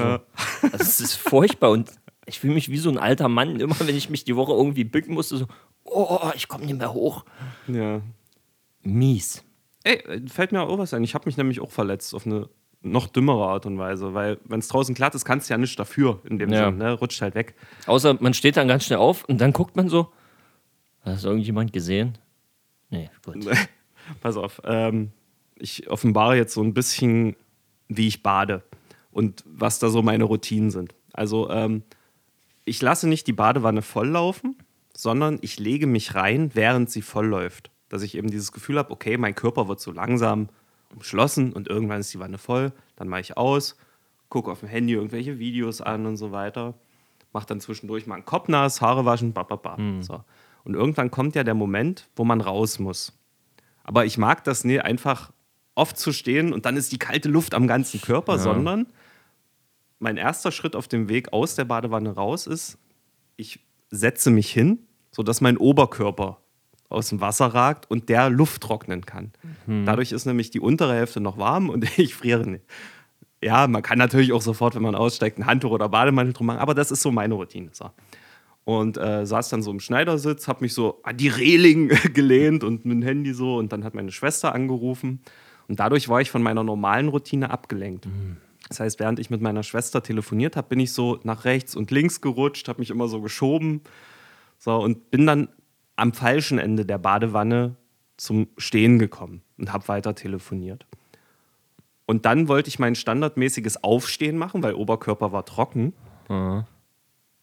So. 0.62 0.68
Das 0.70 0.98
ist 1.00 1.14
furchtbar 1.14 1.70
und 1.70 1.92
ich 2.26 2.38
fühle 2.40 2.54
mich 2.54 2.70
wie 2.70 2.78
so 2.78 2.90
ein 2.90 2.98
alter 2.98 3.28
Mann. 3.28 3.60
Immer 3.60 3.78
wenn 3.80 3.96
ich 3.96 4.10
mich 4.10 4.24
die 4.24 4.36
Woche 4.36 4.52
irgendwie 4.52 4.84
bücken 4.84 5.14
musste, 5.14 5.36
so, 5.36 5.46
oh, 5.84 6.30
ich 6.34 6.48
komme 6.48 6.64
nicht 6.66 6.78
mehr 6.78 6.92
hoch. 6.92 7.24
Ja. 7.68 8.00
Mies. 8.82 9.44
Ey, 9.84 9.96
äh, 9.96 10.28
fällt 10.28 10.52
mir 10.52 10.62
auch 10.62 10.78
was 10.78 10.94
ein. 10.94 11.04
Ich 11.04 11.14
habe 11.14 11.26
mich 11.26 11.36
nämlich 11.36 11.60
auch 11.60 11.70
verletzt 11.70 12.14
auf 12.14 12.26
eine 12.26 12.48
noch 12.84 13.06
dümmere 13.06 13.46
Art 13.46 13.64
und 13.66 13.78
Weise, 13.78 14.12
weil 14.12 14.38
wenn 14.44 14.58
es 14.58 14.66
draußen 14.68 14.94
glatt 14.94 15.14
ist, 15.14 15.24
kannst 15.24 15.48
du 15.48 15.54
ja 15.54 15.58
nichts 15.58 15.76
dafür 15.76 16.20
in 16.24 16.38
dem 16.38 16.50
Ja. 16.52 16.66
Sinne, 16.66 16.76
ne? 16.78 16.92
rutscht 16.94 17.22
halt 17.22 17.34
weg. 17.36 17.54
Außer 17.86 18.16
man 18.20 18.34
steht 18.34 18.56
dann 18.56 18.66
ganz 18.66 18.84
schnell 18.84 18.98
auf 18.98 19.24
und 19.24 19.40
dann 19.40 19.52
guckt 19.52 19.76
man 19.76 19.88
so, 19.88 20.10
hat 21.04 21.14
das 21.14 21.24
irgendjemand 21.24 21.72
gesehen? 21.72 22.18
Nee, 22.90 23.08
gut. 23.24 23.46
Pass 24.20 24.36
auf, 24.36 24.60
ähm, 24.64 25.12
ich 25.56 25.88
offenbare 25.90 26.36
jetzt 26.36 26.54
so 26.54 26.62
ein 26.62 26.74
bisschen, 26.74 27.36
wie 27.88 28.08
ich 28.08 28.22
bade 28.24 28.62
und 29.12 29.44
was 29.46 29.78
da 29.78 29.88
so 29.88 30.02
meine 30.02 30.24
Routinen 30.24 30.70
sind. 30.72 30.92
Also 31.12 31.50
ähm, 31.50 31.82
ich 32.64 32.80
lasse 32.82 33.08
nicht 33.08 33.26
die 33.26 33.32
Badewanne 33.32 33.82
volllaufen, 33.82 34.56
sondern 34.94 35.38
ich 35.40 35.58
lege 35.58 35.86
mich 35.86 36.14
rein, 36.14 36.50
während 36.54 36.90
sie 36.90 37.02
vollläuft. 37.02 37.70
Dass 37.88 38.02
ich 38.02 38.16
eben 38.16 38.30
dieses 38.30 38.52
Gefühl 38.52 38.78
habe, 38.78 38.90
okay, 38.90 39.16
mein 39.18 39.34
Körper 39.34 39.68
wird 39.68 39.80
so 39.80 39.92
langsam 39.92 40.48
umschlossen 40.94 41.52
und 41.52 41.68
irgendwann 41.68 42.00
ist 42.00 42.12
die 42.12 42.20
Wanne 42.20 42.38
voll, 42.38 42.72
dann 42.96 43.08
mache 43.08 43.20
ich 43.20 43.36
aus, 43.36 43.76
gucke 44.28 44.50
auf 44.50 44.60
dem 44.60 44.68
Handy 44.68 44.94
irgendwelche 44.94 45.38
Videos 45.38 45.80
an 45.80 46.06
und 46.06 46.16
so 46.16 46.32
weiter, 46.32 46.74
mache 47.32 47.46
dann 47.46 47.60
zwischendurch 47.60 48.06
mal 48.06 48.16
einen 48.16 48.24
Kopf 48.24 48.48
nass, 48.48 48.80
Haare 48.80 49.04
waschen, 49.04 49.32
ba, 49.32 49.42
ba, 49.42 49.56
ba. 49.56 49.76
So. 50.02 50.22
Und 50.64 50.74
irgendwann 50.74 51.10
kommt 51.10 51.34
ja 51.34 51.44
der 51.44 51.54
Moment, 51.54 52.08
wo 52.14 52.24
man 52.24 52.40
raus 52.40 52.78
muss. 52.78 53.12
Aber 53.84 54.04
ich 54.04 54.18
mag 54.18 54.44
das 54.44 54.64
nicht 54.64 54.84
einfach 54.84 55.32
oft 55.74 55.98
zu 55.98 56.12
stehen 56.12 56.52
und 56.52 56.66
dann 56.66 56.76
ist 56.76 56.92
die 56.92 56.98
kalte 56.98 57.28
Luft 57.28 57.54
am 57.54 57.66
ganzen 57.66 58.00
Körper, 58.00 58.34
sondern 58.38 58.86
mein 60.02 60.16
erster 60.16 60.52
Schritt 60.52 60.76
auf 60.76 60.88
dem 60.88 61.08
Weg 61.08 61.32
aus 61.32 61.54
der 61.54 61.64
Badewanne 61.64 62.10
raus 62.10 62.46
ist, 62.46 62.78
ich 63.36 63.60
setze 63.90 64.30
mich 64.30 64.50
hin, 64.50 64.80
sodass 65.10 65.40
mein 65.40 65.56
Oberkörper 65.56 66.38
aus 66.88 67.08
dem 67.08 67.20
Wasser 67.20 67.46
ragt 67.46 67.90
und 67.90 68.08
der 68.08 68.28
Luft 68.28 68.62
trocknen 68.62 69.06
kann. 69.06 69.32
Dadurch 69.86 70.12
ist 70.12 70.26
nämlich 70.26 70.50
die 70.50 70.60
untere 70.60 70.94
Hälfte 70.94 71.20
noch 71.20 71.38
warm 71.38 71.70
und 71.70 71.86
ich 71.98 72.14
friere 72.14 72.46
nicht. 72.46 72.64
Ja, 73.42 73.66
man 73.66 73.82
kann 73.82 73.98
natürlich 73.98 74.32
auch 74.32 74.42
sofort, 74.42 74.74
wenn 74.74 74.82
man 74.82 74.94
aussteigt, 74.94 75.38
ein 75.38 75.46
Handtuch 75.46 75.70
oder 75.70 75.88
Bademantel 75.88 76.32
drum 76.32 76.46
machen, 76.46 76.60
aber 76.60 76.74
das 76.74 76.90
ist 76.90 77.02
so 77.02 77.10
meine 77.10 77.34
Routine. 77.34 77.70
So. 77.72 77.90
Und 78.64 78.98
äh, 78.98 79.26
saß 79.26 79.48
dann 79.48 79.62
so 79.62 79.72
im 79.72 79.80
Schneidersitz, 79.80 80.46
hab 80.46 80.60
mich 80.60 80.74
so 80.74 81.00
an 81.02 81.16
die 81.16 81.28
Reling 81.28 81.88
gelehnt 82.14 82.62
und 82.62 82.84
mit 82.84 82.94
dem 82.94 83.02
Handy 83.02 83.34
so 83.34 83.56
und 83.56 83.72
dann 83.72 83.82
hat 83.82 83.94
meine 83.94 84.12
Schwester 84.12 84.54
angerufen 84.54 85.20
und 85.68 85.80
dadurch 85.80 86.08
war 86.08 86.20
ich 86.20 86.30
von 86.30 86.42
meiner 86.42 86.62
normalen 86.62 87.08
Routine 87.08 87.50
abgelenkt. 87.50 88.06
Das 88.72 88.80
heißt, 88.80 89.00
während 89.00 89.18
ich 89.18 89.28
mit 89.28 89.42
meiner 89.42 89.64
Schwester 89.64 90.02
telefoniert 90.02 90.56
habe, 90.56 90.68
bin 90.68 90.80
ich 90.80 90.94
so 90.94 91.20
nach 91.24 91.44
rechts 91.44 91.76
und 91.76 91.90
links 91.90 92.22
gerutscht, 92.22 92.68
habe 92.68 92.80
mich 92.80 92.88
immer 92.88 93.06
so 93.06 93.20
geschoben 93.20 93.82
so, 94.56 94.78
und 94.78 95.10
bin 95.10 95.26
dann 95.26 95.48
am 95.96 96.14
falschen 96.14 96.58
Ende 96.58 96.86
der 96.86 96.96
Badewanne 96.96 97.76
zum 98.16 98.48
Stehen 98.56 98.98
gekommen 98.98 99.42
und 99.58 99.74
habe 99.74 99.88
weiter 99.88 100.14
telefoniert. 100.14 100.86
Und 102.06 102.24
dann 102.24 102.48
wollte 102.48 102.68
ich 102.68 102.78
mein 102.78 102.94
standardmäßiges 102.94 103.84
Aufstehen 103.84 104.38
machen, 104.38 104.62
weil 104.62 104.72
Oberkörper 104.72 105.32
war 105.32 105.44
trocken. 105.44 105.92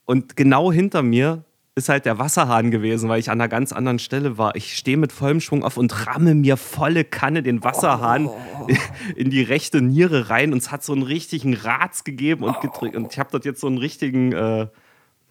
Und 0.06 0.36
genau 0.36 0.72
hinter 0.72 1.04
mir 1.04 1.44
ist 1.76 1.90
halt 1.90 2.06
der 2.06 2.20
Wasserhahn 2.20 2.72
gewesen, 2.72 3.10
weil 3.10 3.20
ich 3.20 3.30
an 3.30 3.40
einer 3.40 3.48
ganz 3.48 3.72
anderen 3.72 4.00
Stelle 4.00 4.38
war. 4.38 4.56
Ich 4.56 4.76
stehe 4.76 4.98
mit 4.98 5.12
vollem 5.12 5.40
Schwung 5.40 5.64
auf 5.64 5.78
und 5.78 6.08
ramme 6.08 6.36
mir 6.36 6.58
volle 6.58 7.04
Kanne 7.06 7.42
den 7.44 7.64
Wasserhahn 7.64 8.28
Oh. 8.28 8.68
in 9.16 9.30
die 9.30 9.42
rechte 9.42 9.82
Niere 9.82 10.30
rein 10.30 10.52
und 10.52 10.60
es 10.60 10.72
hat 10.72 10.84
so 10.84 10.94
einen 10.94 11.04
richtigen 11.04 11.54
Ratz 11.54 12.04
gegeben 12.04 12.44
und 12.44 12.60
gedrückt. 12.62 12.96
Und 12.96 13.12
ich 13.14 13.20
habe 13.20 13.30
dort 13.32 13.46
jetzt 13.46 13.62
so 13.62 13.68
einen 13.68 13.78
richtigen, 13.78 14.34
äh, 14.34 14.68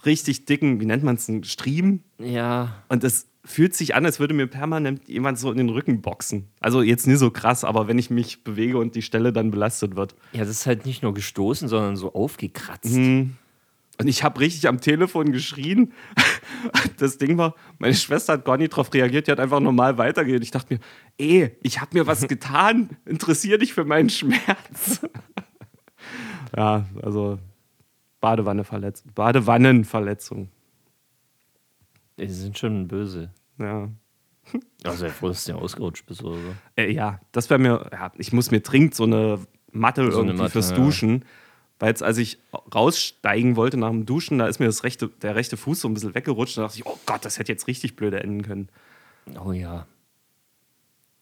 richtig 0.07 0.47
dicken, 0.47 0.81
wie 0.81 0.87
nennt 0.87 1.05
man 1.05 1.17
es, 1.17 1.29
einen 1.29 1.45
Stream. 1.45 2.01
Ja. 2.19 2.83
Und 2.89 3.05
es 3.05 3.27
fühlt 3.45 3.75
sich 3.75 3.95
an, 3.95 4.05
als 4.05 4.21
würde 4.21 4.35
mir 4.35 4.47
permanent 4.47 5.09
jemand 5.09 5.39
so 5.39 5.51
in 5.51 5.59
den 5.59 5.69
Rücken 5.69 6.01
boxen. 6.03 6.49
Also 6.61 6.83
jetzt 6.83 7.07
nicht 7.07 7.19
so 7.19 7.31
krass, 7.31 7.65
aber 7.65 7.89
wenn 7.89 7.99
ich 7.99 8.11
mich 8.11 8.45
bewege 8.45 8.79
und 8.79 8.95
die 8.95 9.03
Stelle 9.03 9.33
dann 9.33 9.51
belastet 9.51 9.97
wird. 9.97 10.15
Ja, 10.33 10.41
das 10.41 10.51
ist 10.51 10.67
halt 10.67 10.87
nicht 10.87 11.03
nur 11.03 11.15
gestoßen, 11.15 11.69
sondern 11.69 11.97
so 11.97 12.13
aufgekratzt. 12.15 12.97
Und 14.01 14.07
ich 14.07 14.23
habe 14.23 14.39
richtig 14.41 14.69
am 14.69 14.81
Telefon 14.81 15.33
geschrien. 15.33 15.93
Das 16.97 17.19
Ding 17.19 17.39
war, 17.39 17.55
meine 17.79 17.95
Schwester 17.95 18.33
hat 18.33 18.45
gar 18.45 18.57
nicht 18.57 18.71
drauf 18.71 18.93
reagiert, 18.93 19.29
die 19.29 19.31
hat 19.31 19.39
einfach 19.39 19.61
normal 19.61 19.97
weitergehen. 19.99 20.43
Ich 20.43 20.51
dachte 20.51 20.75
mir, 20.75 20.81
ey, 21.17 21.57
ich 21.63 21.81
habe 21.81 21.97
mir 21.97 22.09
was 22.09 22.27
getan, 22.27 22.97
interessier 23.05 23.59
dich 23.59 23.73
für 23.75 23.85
meinen 23.85 24.11
Schmerz. 24.11 25.01
Ja, 26.57 26.87
also 27.03 27.39
Badewannenverletzung. 28.21 29.13
Badewannenverletzung. 29.15 30.49
Die 32.19 32.27
sind 32.27 32.59
schon 32.59 32.89
böse. 32.89 33.31
Ja. 33.59 33.91
Also, 34.83 35.07
ja, 35.07 35.13
froh, 35.13 35.29
dass 35.29 35.45
du 35.45 35.53
ja 35.53 35.59
ausgerutscht 35.59 36.07
bist 36.07 36.23
oder 36.23 36.37
so. 36.37 36.55
Äh, 36.77 36.91
ja, 36.91 37.21
das 37.33 37.51
wäre 37.51 37.61
mir, 37.61 37.91
ja, 37.93 38.13
ich 38.17 38.33
muss 38.33 38.51
mir 38.51 38.61
dringend 38.61 38.95
so 38.95 39.05
eine 39.05 39.41
Matte 39.73 40.11
So 40.11 40.21
eine 40.21 40.31
irgendwie 40.31 40.43
Matte, 40.43 40.53
fürs 40.53 40.71
ja. 40.71 40.77
Weil 41.79 41.91
jetzt, 41.91 42.03
als 42.03 42.19
ich 42.19 42.39
raussteigen 42.75 43.57
wollte 43.57 43.77
nach 43.77 43.91
dem 43.91 44.05
Duschen, 44.05 44.39
da 44.39 44.47
ist 44.49 44.59
mir 44.59 44.67
das 44.67 44.83
rechte, 44.83 45.09
der 45.09 45.37
rechte 45.37 45.57
Fuß 45.57 45.81
so 45.81 45.89
ein 45.89 45.95
bisschen 45.95 46.15
weggerutscht. 46.15 46.57
Da 46.59 46.63
dachte 46.63 46.79
ich, 46.79 46.87
oh 46.87 46.99
Gott, 47.07 47.25
das 47.25 47.39
hätte 47.39 47.53
jetzt 47.53 47.69
richtig 47.69 47.95
blöde 47.95 48.21
enden 48.23 48.43
können. 48.43 48.69
Oh 49.45 49.53
ja. 49.53 49.87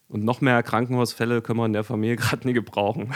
Und 0.08 0.24
noch 0.24 0.40
mehr 0.40 0.62
Krankenhausfälle 0.62 1.42
können 1.42 1.58
wir 1.58 1.66
in 1.66 1.72
der 1.72 1.84
Familie 1.84 2.16
gerade 2.16 2.46
nie 2.46 2.54
gebrauchen. 2.54 3.12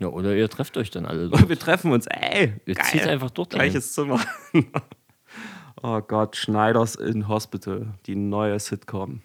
Ja, 0.00 0.08
oder 0.08 0.34
ihr 0.34 0.48
trefft 0.48 0.76
euch 0.76 0.90
dann 0.90 1.06
alle 1.06 1.28
dort. 1.30 1.48
Wir 1.48 1.58
treffen 1.58 1.92
uns, 1.92 2.06
ey, 2.06 2.54
Ihr 2.66 2.74
geil. 2.74 2.84
zieht 2.86 3.06
einfach 3.06 3.30
ein. 3.36 3.44
Gleiches 3.48 3.92
Zimmer. 3.92 4.20
oh 5.82 6.00
Gott, 6.00 6.36
Schneiders 6.36 6.96
in 6.96 7.28
Hospital, 7.28 7.94
die 8.06 8.16
neue 8.16 8.58
Sitcom. 8.58 9.22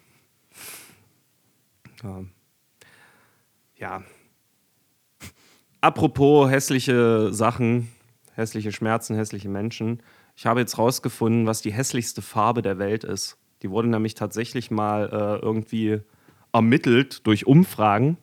Ja. 2.02 2.24
ja. 3.76 4.02
Apropos 5.84 6.48
hässliche 6.48 7.34
Sachen, 7.34 7.92
hässliche 8.32 8.72
Schmerzen, 8.72 9.16
hässliche 9.16 9.50
Menschen. 9.50 10.02
Ich 10.34 10.46
habe 10.46 10.60
jetzt 10.60 10.78
rausgefunden, 10.78 11.46
was 11.46 11.60
die 11.60 11.74
hässlichste 11.74 12.22
Farbe 12.22 12.62
der 12.62 12.78
Welt 12.78 13.04
ist. 13.04 13.36
Die 13.60 13.68
wurde 13.68 13.88
nämlich 13.88 14.14
tatsächlich 14.14 14.70
mal 14.70 15.10
äh, 15.12 15.44
irgendwie 15.44 16.00
ermittelt 16.54 17.26
durch 17.26 17.46
Umfragen. 17.46 18.16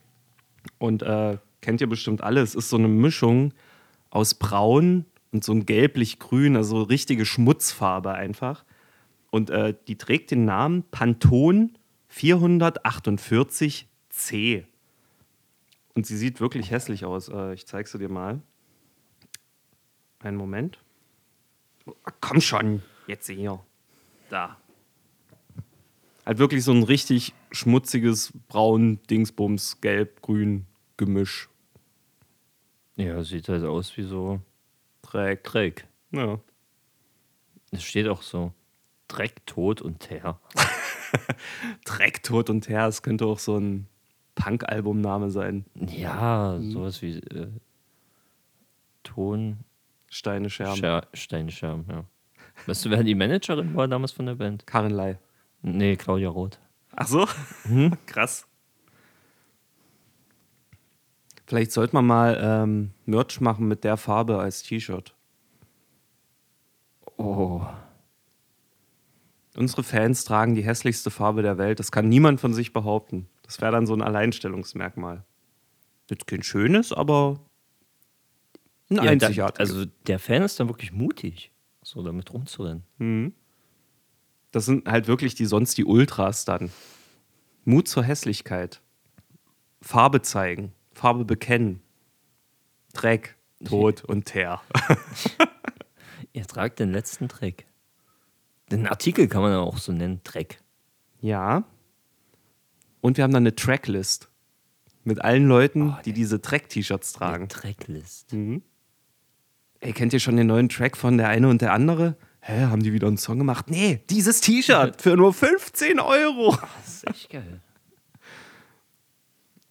Und 0.80 1.03
äh, 1.03 1.38
kennt 1.62 1.82
ihr 1.82 1.88
bestimmt 1.88 2.24
alle. 2.24 2.41
Es 2.41 2.56
ist 2.56 2.72
so 2.72 2.77
eine 2.77 2.88
Mischung 2.88 3.53
aus 4.10 4.34
Braun 4.34 5.06
und 5.32 5.44
so 5.44 5.53
ein 5.53 5.68
gelblich-grün, 5.68 6.58
also 6.58 6.82
richtige 6.82 7.27
Schmutzfarbe 7.27 8.13
einfach. 8.13 8.65
Und 9.30 9.51
äh, 9.51 9.75
die 9.88 10.00
trägt 10.00 10.32
den 10.32 10.46
Namen 10.46 10.84
Pantone 10.89 11.70
448C. 12.12 14.63
Und 15.94 16.06
sie 16.06 16.18
sieht 16.18 16.40
wirklich 16.40 16.72
hässlich 16.72 17.06
aus. 17.06 17.30
Äh, 17.30 17.54
ich 17.54 17.66
zeig 17.68 17.88
sie 17.88 17.98
dir 17.98 18.10
mal. 18.10 18.42
Einen 20.20 20.38
Moment. 20.38 20.80
Komm 22.22 22.42
schon, 22.42 22.84
jetzt 23.08 23.28
hier. 23.28 23.60
Da. 24.30 24.58
Halt 26.26 26.38
wirklich 26.38 26.64
so 26.64 26.72
ein 26.72 26.84
richtig 26.84 27.34
schmutziges 27.52 28.32
braun 28.48 29.00
Dingsbums, 29.10 29.82
gelb, 29.82 30.22
grün 30.22 30.68
Gemisch. 30.98 31.50
Ja, 32.96 33.24
sieht 33.24 33.50
halt 33.50 33.64
aus 33.64 33.98
wie 33.98 34.04
so 34.04 34.40
Dreck. 35.02 35.44
Dreck. 35.44 35.88
Ja. 36.12 36.40
Es 37.72 37.84
steht 37.84 38.08
auch 38.08 38.22
so: 38.22 38.54
Dreck, 39.08 39.46
Tod 39.48 39.82
und 39.82 40.00
Teer. 40.02 40.40
Dreck, 41.86 42.22
Tod 42.22 42.50
und 42.50 42.62
Teer, 42.62 42.88
es 42.88 43.02
könnte 43.02 43.26
auch 43.26 43.40
so 43.40 43.58
ein 43.58 43.88
Punk-Albumname 44.36 45.30
sein. 45.30 45.66
Ja, 45.76 46.60
sowas 46.62 47.02
wie 47.02 47.18
äh, 47.18 47.48
Ton, 49.04 49.58
Steine, 50.10 50.50
Scherben. 50.50 50.78
Scher 50.78 51.08
Steinscherben, 51.14 51.86
ja. 51.90 52.04
Weißt 52.66 52.86
du, 52.86 52.90
wer 52.90 53.04
die 53.04 53.16
Managerin 53.16 53.76
war 53.76 53.88
damals 53.88 54.12
von 54.12 54.26
der 54.26 54.36
Band? 54.36 54.68
Karin 54.68 54.92
Ley. 54.92 55.18
Nee, 55.62 55.96
Claudia 55.96 56.30
Roth. 56.30 56.60
Ach 56.96 57.08
so? 57.08 57.28
Krass. 58.06 58.48
Vielleicht 61.46 61.72
sollte 61.72 61.96
man 61.96 62.06
mal 62.06 62.40
ähm, 62.42 62.92
Merch 63.06 63.42
machen 63.42 63.68
mit 63.68 63.84
der 63.84 63.98
Farbe 63.98 64.40
als 64.40 64.64
T-Shirt. 64.64 65.16
Oh. 67.18 67.62
Unsere 69.56 69.84
Fans 69.84 70.24
tragen 70.24 70.56
die 70.56 70.64
hässlichste 70.64 71.12
Farbe 71.12 71.42
der 71.42 71.58
Welt. 71.58 71.80
Das 71.80 71.92
kann 71.92 72.08
niemand 72.08 72.40
von 72.40 72.54
sich 72.54 72.74
behaupten. 72.74 73.28
Das 73.51 73.60
wäre 73.60 73.74
dann 73.74 73.86
so 73.86 73.93
ein 73.93 74.01
Alleinstellungsmerkmal. 74.01 75.25
Jetzt 76.10 76.25
kein 76.25 76.41
schönes, 76.41 76.93
aber 76.93 77.41
ein 78.89 78.96
Ja, 78.96 79.01
einzigartiges. 79.01 79.60
also 79.74 79.91
der 80.08 80.20
Fan 80.20 80.41
ist 80.43 80.58
dann 80.58 80.70
wirklich 80.70 80.93
mutig, 80.93 81.51
so 81.81 82.01
damit 82.01 82.31
rumzurennen. 82.31 83.36
Das 84.51 84.63
sind 84.63 84.88
halt 84.89 85.08
wirklich 85.10 85.36
die 85.36 85.46
sonst 85.46 85.77
die 85.77 85.84
Ultras 85.84 86.46
dann. 86.46 86.72
Mut 87.65 87.89
zur 87.89 88.05
Hässlichkeit. 88.05 88.81
Farbe 89.81 90.22
zeigen. 90.22 90.72
Farbe 90.93 91.25
bekennen. 91.25 91.81
Dreck, 92.93 93.36
Tod 93.65 94.05
und 94.05 94.27
Teer. 94.27 94.62
Ihr 96.31 96.48
tragt 96.48 96.79
den 96.79 96.93
letzten 96.93 97.27
Dreck. 97.27 97.65
Den 98.72 98.88
Artikel 98.88 99.27
kann 99.27 99.41
man 99.41 99.51
ja 99.51 99.60
auch 99.60 99.77
so 99.77 99.91
nennen, 99.91 100.22
Dreck. 100.24 100.62
Ja. 101.20 101.65
Und 103.01 103.17
wir 103.17 103.24
haben 103.24 103.34
dann 103.34 103.43
eine 103.43 103.55
Tracklist. 103.55 104.29
Mit 105.03 105.22
allen 105.22 105.48
Leuten, 105.48 105.96
die 106.05 106.13
diese 106.13 106.38
Dreck-T-Shirts 106.38 107.13
tragen. 107.13 107.48
Drecklist. 107.48 108.34
Ey, 109.79 109.93
kennt 109.93 110.13
ihr 110.13 110.20
schon 110.20 110.38
den 110.38 110.46
neuen 110.46 110.70
Track 110.70 110.96
von 110.96 111.17
der 111.17 111.27
eine 111.27 111.50
und 111.50 111.62
der 111.62 111.74
andere? 111.74 112.15
Hä, 112.39 112.65
haben 112.65 112.84
die 112.84 112.93
wieder 112.93 113.08
einen 113.08 113.17
Song 113.17 113.39
gemacht? 113.39 113.70
Nee, 113.70 114.01
dieses 114.10 114.41
T-Shirt 114.41 115.01
für 115.01 115.15
nur 115.15 115.34
15 115.34 116.00
Euro. 116.00 116.55
Das 116.77 116.96
ist 116.96 117.08
echt 117.08 117.29
geil. 117.31 117.62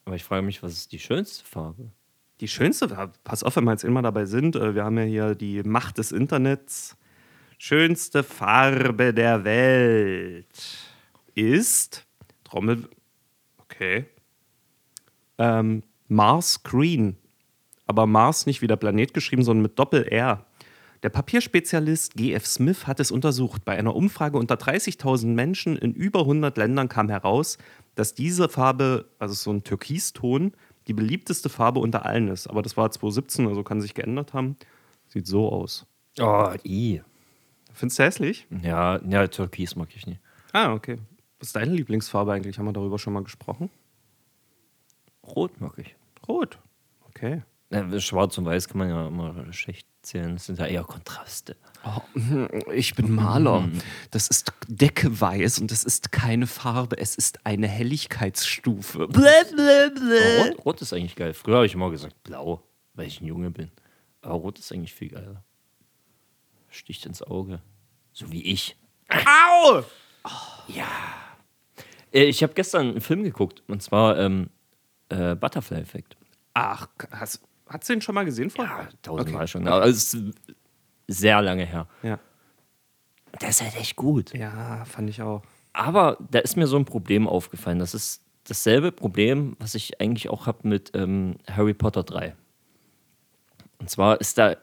Aber 0.05 0.17
ich 0.17 0.25
frage 0.25 0.43
mich, 0.43 0.63
was 0.63 0.73
ist 0.73 0.91
die 0.91 0.99
schönste 0.99 1.45
Farbe? 1.45 1.93
Die 2.41 2.49
schönste, 2.49 2.89
pass 3.23 3.45
auf, 3.45 3.55
wenn 3.57 3.65
wir 3.65 3.73
jetzt 3.73 3.85
immer 3.85 4.03
dabei 4.03 4.25
sind, 4.25 4.57
äh, 4.57 4.75
wir 4.75 4.85
haben 4.85 4.99
ja 4.99 5.05
hier 5.05 5.35
die 5.37 5.63
Macht 5.63 5.99
des 5.99 6.11
Internets. 6.11 6.97
Schönste 7.59 8.25
Farbe 8.25 9.13
der 9.15 9.45
Welt 9.45 10.49
ist 11.35 12.07
Trommel. 12.43 12.89
Okay. 13.81 14.05
Ähm, 15.39 15.83
Mars 16.09 16.63
Green. 16.63 17.17
Aber 17.87 18.07
Mars 18.07 18.45
nicht 18.45 18.61
wie 18.61 18.67
der 18.67 18.77
Planet 18.77 19.15
geschrieben, 19.15 19.43
sondern 19.43 19.63
mit 19.63 19.79
Doppel-R. 19.79 20.45
Der 21.03 21.09
Papierspezialist 21.09 22.15
G.F. 22.15 22.47
Smith 22.47 22.87
hat 22.87 23.01
es 23.01 23.11
untersucht. 23.11 23.65
Bei 23.65 23.79
einer 23.79 23.97
Umfrage 23.97 24.37
unter 24.37 24.57
30.000 24.57 25.29
Menschen 25.29 25.79
in 25.79 25.95
über 25.95 26.21
100 26.21 26.59
Ländern 26.59 26.91
kam 26.91 27.09
heraus, 27.09 27.57
dass 27.95 28.13
diese 28.13 28.51
Farbe, 28.51 29.07
also 29.19 29.33
so 29.33 29.51
ein 29.51 29.65
Türkiston, 29.65 30.53
die 30.87 30.93
beliebteste 30.93 31.49
Farbe 31.49 31.81
unter 31.81 32.05
allen 32.05 32.29
ist. 32.29 32.49
Aber 32.49 32.61
das 32.61 32.77
war 32.77 32.91
2017, 32.91 33.47
also 33.47 33.63
kann 33.63 33.81
sich 33.81 33.95
geändert 33.95 34.35
haben. 34.35 34.57
Sieht 35.09 35.27
so 35.27 35.51
aus. 35.51 35.87
Oh, 36.21 36.53
i. 36.65 37.01
Findest 37.73 37.99
du 37.99 38.03
hässlich? 38.03 38.47
Ja, 38.63 39.01
ja, 39.09 39.27
Türkis 39.27 39.75
mag 39.75 39.89
ich 39.97 40.07
nicht. 40.07 40.21
Ah, 40.53 40.75
okay. 40.75 40.99
Was 41.41 41.49
ist 41.49 41.57
deine 41.57 41.73
Lieblingsfarbe 41.73 42.33
eigentlich? 42.33 42.59
Haben 42.59 42.67
wir 42.67 42.73
darüber 42.73 42.99
schon 42.99 43.15
mal 43.15 43.25
gesprochen? 43.25 43.71
Rot 45.27 45.59
mag 45.61 45.73
ich. 45.79 45.97
Rot. 46.29 46.59
Okay. 47.09 47.43
Ja, 47.71 48.01
Schwarz 48.01 48.37
und 48.37 48.45
Weiß 48.45 48.69
kann 48.69 48.79
man 48.79 48.89
ja 48.91 49.07
immer 49.07 49.53
schlecht 49.53 49.87
zählen. 50.03 50.35
Das 50.35 50.47
sind 50.47 50.59
ja 50.59 50.67
eher 50.67 50.85
Kontraste. 50.85 51.57
ich 52.75 52.95
bin 52.95 53.15
Maler. 53.15 53.69
Das 54.11 54.29
ist 54.29 54.53
Deckweiß 54.69 55.61
und 55.61 55.71
das 55.71 55.85
ist 55.85 56.13
keine 56.13 56.47
Farbe. 56.47 56.99
Es 56.99 57.15
ist 57.15 57.47
eine 57.47 57.69
Helligkeitsstufe. 57.69 59.05
Aber 59.05 60.51
Rot, 60.51 60.67
Rot 60.67 60.83
ist 60.83 60.93
eigentlich 60.93 61.17
geil. 61.17 61.33
Früher 61.33 61.57
habe 61.57 61.67
ich 61.67 61.75
immer 61.75 61.91
gesagt 61.91 62.23
Blau, 62.23 62.63
weil 62.95 63.07
ich 63.07 63.21
ein 63.21 63.27
Junge 63.27 63.51
bin. 63.51 63.71
Aber 64.21 64.35
Rot 64.35 64.59
ist 64.59 64.73
eigentlich 64.73 64.93
viel 64.93 65.09
geiler. 65.09 65.43
Sticht 66.69 67.07
ins 67.07 67.23
Auge. 67.23 67.63
So 68.13 68.31
wie 68.31 68.43
ich. 68.43 68.77
Au! 69.09 69.79
Äh, 69.79 69.83
Ich 72.13 72.43
habe 72.43 72.55
gestern 72.55 72.91
einen 72.91 73.01
Film 73.01 73.23
geguckt. 73.23 73.63
Und 73.69 73.83
zwar 73.83 74.19
ähm, 74.19 74.51
äh, 75.09 75.35
Butterfly 75.35 75.81
Effect. 75.81 76.17
Ach, 76.55 76.89
hast, 77.11 77.43
hast 77.67 77.89
du 77.89 77.93
den 77.93 78.03
schon 78.03 78.15
mal 78.15 78.25
gesehen 78.25 78.51
vorher? 78.51 78.85
Ja, 78.85 78.89
tausendmal 79.03 79.47
schon. 79.47 79.67
Aber 79.69 79.87
es 79.87 80.15
ist 80.15 80.35
sehr 81.07 81.41
lange 81.43 81.65
her. 81.65 81.87
Ja. 82.03 82.19
Der 83.41 83.49
ist 83.51 83.63
halt 83.63 83.77
echt 83.77 83.97
gut. 83.97 84.35
Ja, 84.35 84.85
fand 84.85 85.09
ich 85.09 85.23
auch. 85.23 85.43
Aber 85.73 86.19
da 86.31 86.41
ist 86.41 86.57
mir 86.57 86.67
so 86.67 86.77
ein 86.77 86.85
Problem 86.85 87.29
aufgefallen. 87.29 87.79
Das 87.79 87.95
ist 87.95 88.23
dasselbe 88.45 88.91
Problem, 88.91 89.57
was 89.61 89.75
ich 89.77 90.01
eigentlich 90.01 90.29
auch 90.29 90.47
habe 90.47 90.67
mit 90.69 90.91
ähm, 90.95 91.37
Harry 91.49 91.75
Potter 91.75 92.03
3. 92.03 92.35
Und 93.79 93.89
zwar 93.89 94.21
ist 94.21 94.37
da 94.39 94.57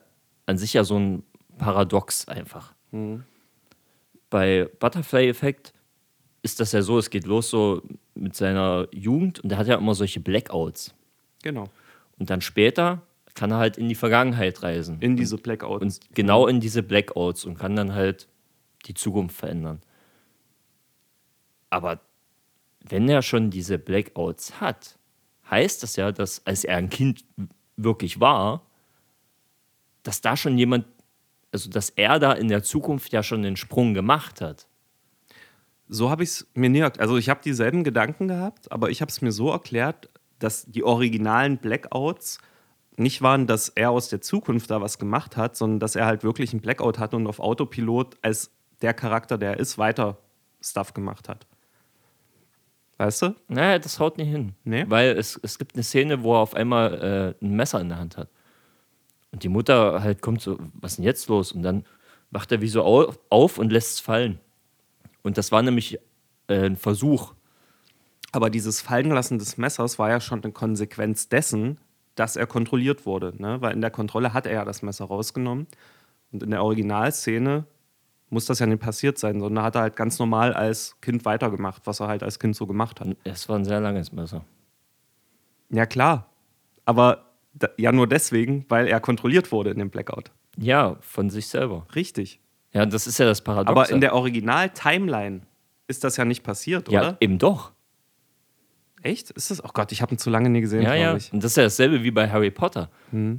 an 0.46 0.58
sich 0.58 0.74
ja 0.74 0.84
so 0.84 1.00
ein 1.00 1.24
Paradox 1.58 2.27
einfach. 2.27 2.74
Bei 4.30 4.70
Butterfly 4.80 5.30
Effekt 5.30 5.74
ist 6.48 6.62
das 6.62 6.72
ja 6.72 6.82
so, 6.82 6.98
es 6.98 7.10
geht 7.10 7.25
los 7.25 7.50
so 7.50 7.82
mit 8.16 8.34
seiner 8.34 8.88
Jugend 8.94 9.42
und 9.42 9.50
der 9.50 9.58
hat 9.58 9.68
ja 9.68 9.75
immer 9.75 9.96
solche 9.96 10.22
Blackouts. 10.22 10.96
Genau. 11.44 11.66
Und 12.18 12.30
dann 12.30 12.39
später 12.39 13.01
kann 13.34 13.51
er 13.51 13.58
halt 13.58 13.77
in 13.77 13.89
die 13.89 13.96
Vergangenheit 13.96 14.63
reisen. 14.63 15.01
In 15.01 15.18
diese 15.18 15.38
Blackouts. 15.38 15.82
und 15.82 16.16
genau 16.16 16.48
in 16.48 16.62
diese 16.62 16.84
Blackouts 16.84 17.44
und 17.44 17.60
kann 17.60 17.75
dann 17.75 17.94
halt 17.94 18.30
die 18.86 18.94
Zukunft 18.94 19.36
verändern. 19.36 19.82
Aber 21.70 22.00
wenn 22.80 23.10
er 23.10 23.22
schon 23.22 23.50
diese 23.50 23.77
Blackouts 23.77 24.62
hat, 24.62 24.98
heißt 25.51 25.84
das 25.84 25.98
ja, 25.98 26.13
dass 26.13 26.46
als 26.46 26.63
er 26.63 26.77
ein 26.77 26.89
Kind 26.89 27.25
wirklich 27.75 28.22
war, 28.22 28.62
dass 30.04 30.22
da 30.22 30.38
schon 30.38 30.58
jemand, 30.58 30.86
also 31.51 31.70
dass 31.70 31.89
er 31.89 32.20
da 32.20 32.32
in 32.32 32.48
der 32.48 32.63
Zukunft 32.63 33.12
ja 33.12 33.22
schon 33.22 33.42
den 33.42 33.58
Sprung 33.58 33.94
gemacht 33.94 34.39
hat. 34.39 34.66
So 35.89 36.10
habe 36.10 36.24
ich 36.24 36.29
es 36.29 36.48
mir 36.53 36.70
nie 36.70 36.79
erklärt. 36.79 37.01
Also 37.01 37.17
ich 37.17 37.29
habe 37.29 37.41
dieselben 37.44 37.84
Gedanken 37.84 38.27
gehabt, 38.27 38.72
aber 38.72 38.89
ich 38.89 39.01
habe 39.01 39.10
es 39.10 39.22
mir 39.22 39.32
so 39.32 39.50
erklärt, 39.51 40.10
dass 40.39 40.65
die 40.65 40.84
originalen 40.84 41.58
Blackouts 41.58 42.39
nicht 42.98 43.22
waren, 43.22 43.48
dass 43.48 43.70
er 43.70 43.91
aus 43.91 44.10
der 44.10 44.22
Zukunft 44.22 44.70
da 44.72 44.82
was 44.82 44.98
gemacht 44.98 45.38
hat, 45.38 45.56
sondern 45.56 45.79
dass 45.79 45.96
er 45.96 46.06
halt 46.06 46.24
wirklich 46.24 46.51
einen 46.51 46.62
Blackout 46.62 47.00
hatte 47.00 47.15
und 47.15 47.27
auf 47.27 47.39
Autopilot 47.39 48.17
als 48.22 48.51
der 48.82 48.94
Charakter, 48.94 49.38
der 49.38 49.51
er 49.51 49.60
ist, 49.60 49.77
weiter 49.77 50.17
Stuff 50.62 50.94
gemacht 50.94 51.29
hat. 51.29 51.46
Weißt 52.98 53.22
du? 53.22 53.36
Naja, 53.48 53.77
das 53.77 54.00
haut 54.00 54.17
nicht 54.17 54.29
hin. 54.29 54.53
Nee? 54.63 54.86
Weil 54.88 55.10
es, 55.17 55.39
es 55.44 55.60
gibt 55.60 55.75
eine 55.75 55.84
Szene, 55.84 56.24
wo 56.24 56.34
er 56.34 56.39
auf 56.39 56.56
einmal 56.56 57.36
äh, 57.41 57.46
ein 57.46 57.56
Messer 57.56 57.79
in 57.79 57.89
der 57.89 58.00
Hand 58.00 58.17
hat. 58.17 58.29
Und 59.32 59.44
die 59.44 59.50
Mutter 59.50 60.01
halt 60.01 60.22
kommt 60.24 60.41
so, 60.41 60.58
was 60.74 60.94
ist 60.94 60.98
denn 60.98 61.06
jetzt 61.06 61.27
los? 61.27 61.51
Und 61.51 61.62
dann 61.62 61.86
wacht 62.32 62.51
er 62.51 62.62
wie 62.62 62.67
so 62.67 62.84
au- 62.84 63.13
auf 63.29 63.60
und 63.60 63.72
lässt 63.72 63.91
es 63.96 64.00
fallen. 64.00 64.39
Und 65.27 65.38
das 65.38 65.51
war 65.51 65.62
nämlich 65.62 66.00
äh, 66.48 66.67
ein 66.67 66.77
Versuch. 66.77 67.34
Aber 68.31 68.50
dieses 68.50 68.79
Fallenlassen 68.79 69.39
des 69.39 69.57
Messers 69.57 70.00
war 70.00 70.10
ja 70.10 70.22
schon 70.22 70.41
eine 70.41 70.53
Konsequenz 70.53 71.27
dessen, 71.27 71.79
dass 72.15 72.38
er 72.38 72.48
kontrolliert 72.48 73.05
wurde. 73.05 73.34
Ne? 73.38 73.60
Weil 73.60 73.74
in 73.74 73.81
der 73.81 73.91
Kontrolle 73.91 74.34
hat 74.34 74.46
er 74.46 74.53
ja 74.53 74.63
das 74.63 74.84
Messer 74.84 75.03
rausgenommen. 75.03 75.67
Und 76.31 76.43
in 76.43 76.51
der 76.51 76.63
Originalszene 76.63 77.65
muss 78.29 78.46
das 78.46 78.60
ja 78.60 78.67
nicht 78.67 78.81
passiert 78.81 79.17
sein, 79.17 79.41
sondern 79.41 79.65
hat 79.65 79.75
er 79.75 79.81
halt 79.81 79.98
ganz 79.98 80.17
normal 80.17 80.53
als 80.53 80.96
Kind 81.01 81.25
weitergemacht, 81.25 81.81
was 81.86 82.00
er 82.00 82.07
halt 82.07 82.24
als 82.24 82.39
Kind 82.39 82.55
so 82.55 82.65
gemacht 82.65 83.01
hat. 83.01 83.17
Es 83.25 83.50
war 83.50 83.57
ein 83.57 83.65
sehr 83.65 83.81
langes 83.81 84.13
Messer. 84.13 84.46
Ja, 85.69 85.86
klar. 85.86 86.29
Aber 86.86 87.34
ja 87.77 87.91
nur 87.91 88.07
deswegen, 88.07 88.65
weil 88.69 88.88
er 88.88 89.01
kontrolliert 89.01 89.51
wurde 89.51 89.72
in 89.72 89.79
dem 89.79 89.89
Blackout. 89.89 90.31
Ja, 90.57 90.96
von 91.01 91.29
sich 91.29 91.48
selber. 91.48 91.86
Richtig. 91.96 92.39
Ja, 92.77 92.86
das 92.86 93.07
ist 93.07 93.17
ja 93.17 93.25
das 93.25 93.41
Paradox. 93.41 93.69
Aber 93.69 93.89
in 93.89 94.01
der 94.01 94.13
Original-Timeline 94.13 95.41
ist 95.88 96.03
das 96.03 96.17
ja 96.17 96.25
nicht 96.25 96.43
passiert, 96.43 96.89
Ja, 96.91 97.00
oder? 97.01 97.17
eben 97.19 97.38
doch. 97.38 97.72
Echt? 99.01 99.31
Ist 99.31 99.51
das? 99.51 99.63
Oh 99.63 99.69
Gott, 99.74 99.91
ich 99.91 100.01
habe 100.01 100.13
ihn 100.15 100.17
zu 100.17 100.29
lange 100.29 100.50
nie 100.50 100.62
gesehen, 100.62 100.81
Ja, 100.81 100.96
ja. 100.96 101.15
ich. 101.15 101.31
Und 101.31 101.43
das 101.43 101.51
ist 101.51 101.57
ja 101.57 101.63
dasselbe 101.63 102.03
wie 102.03 102.12
bei 102.12 102.29
Harry 102.29 102.51
Potter. 102.51 102.89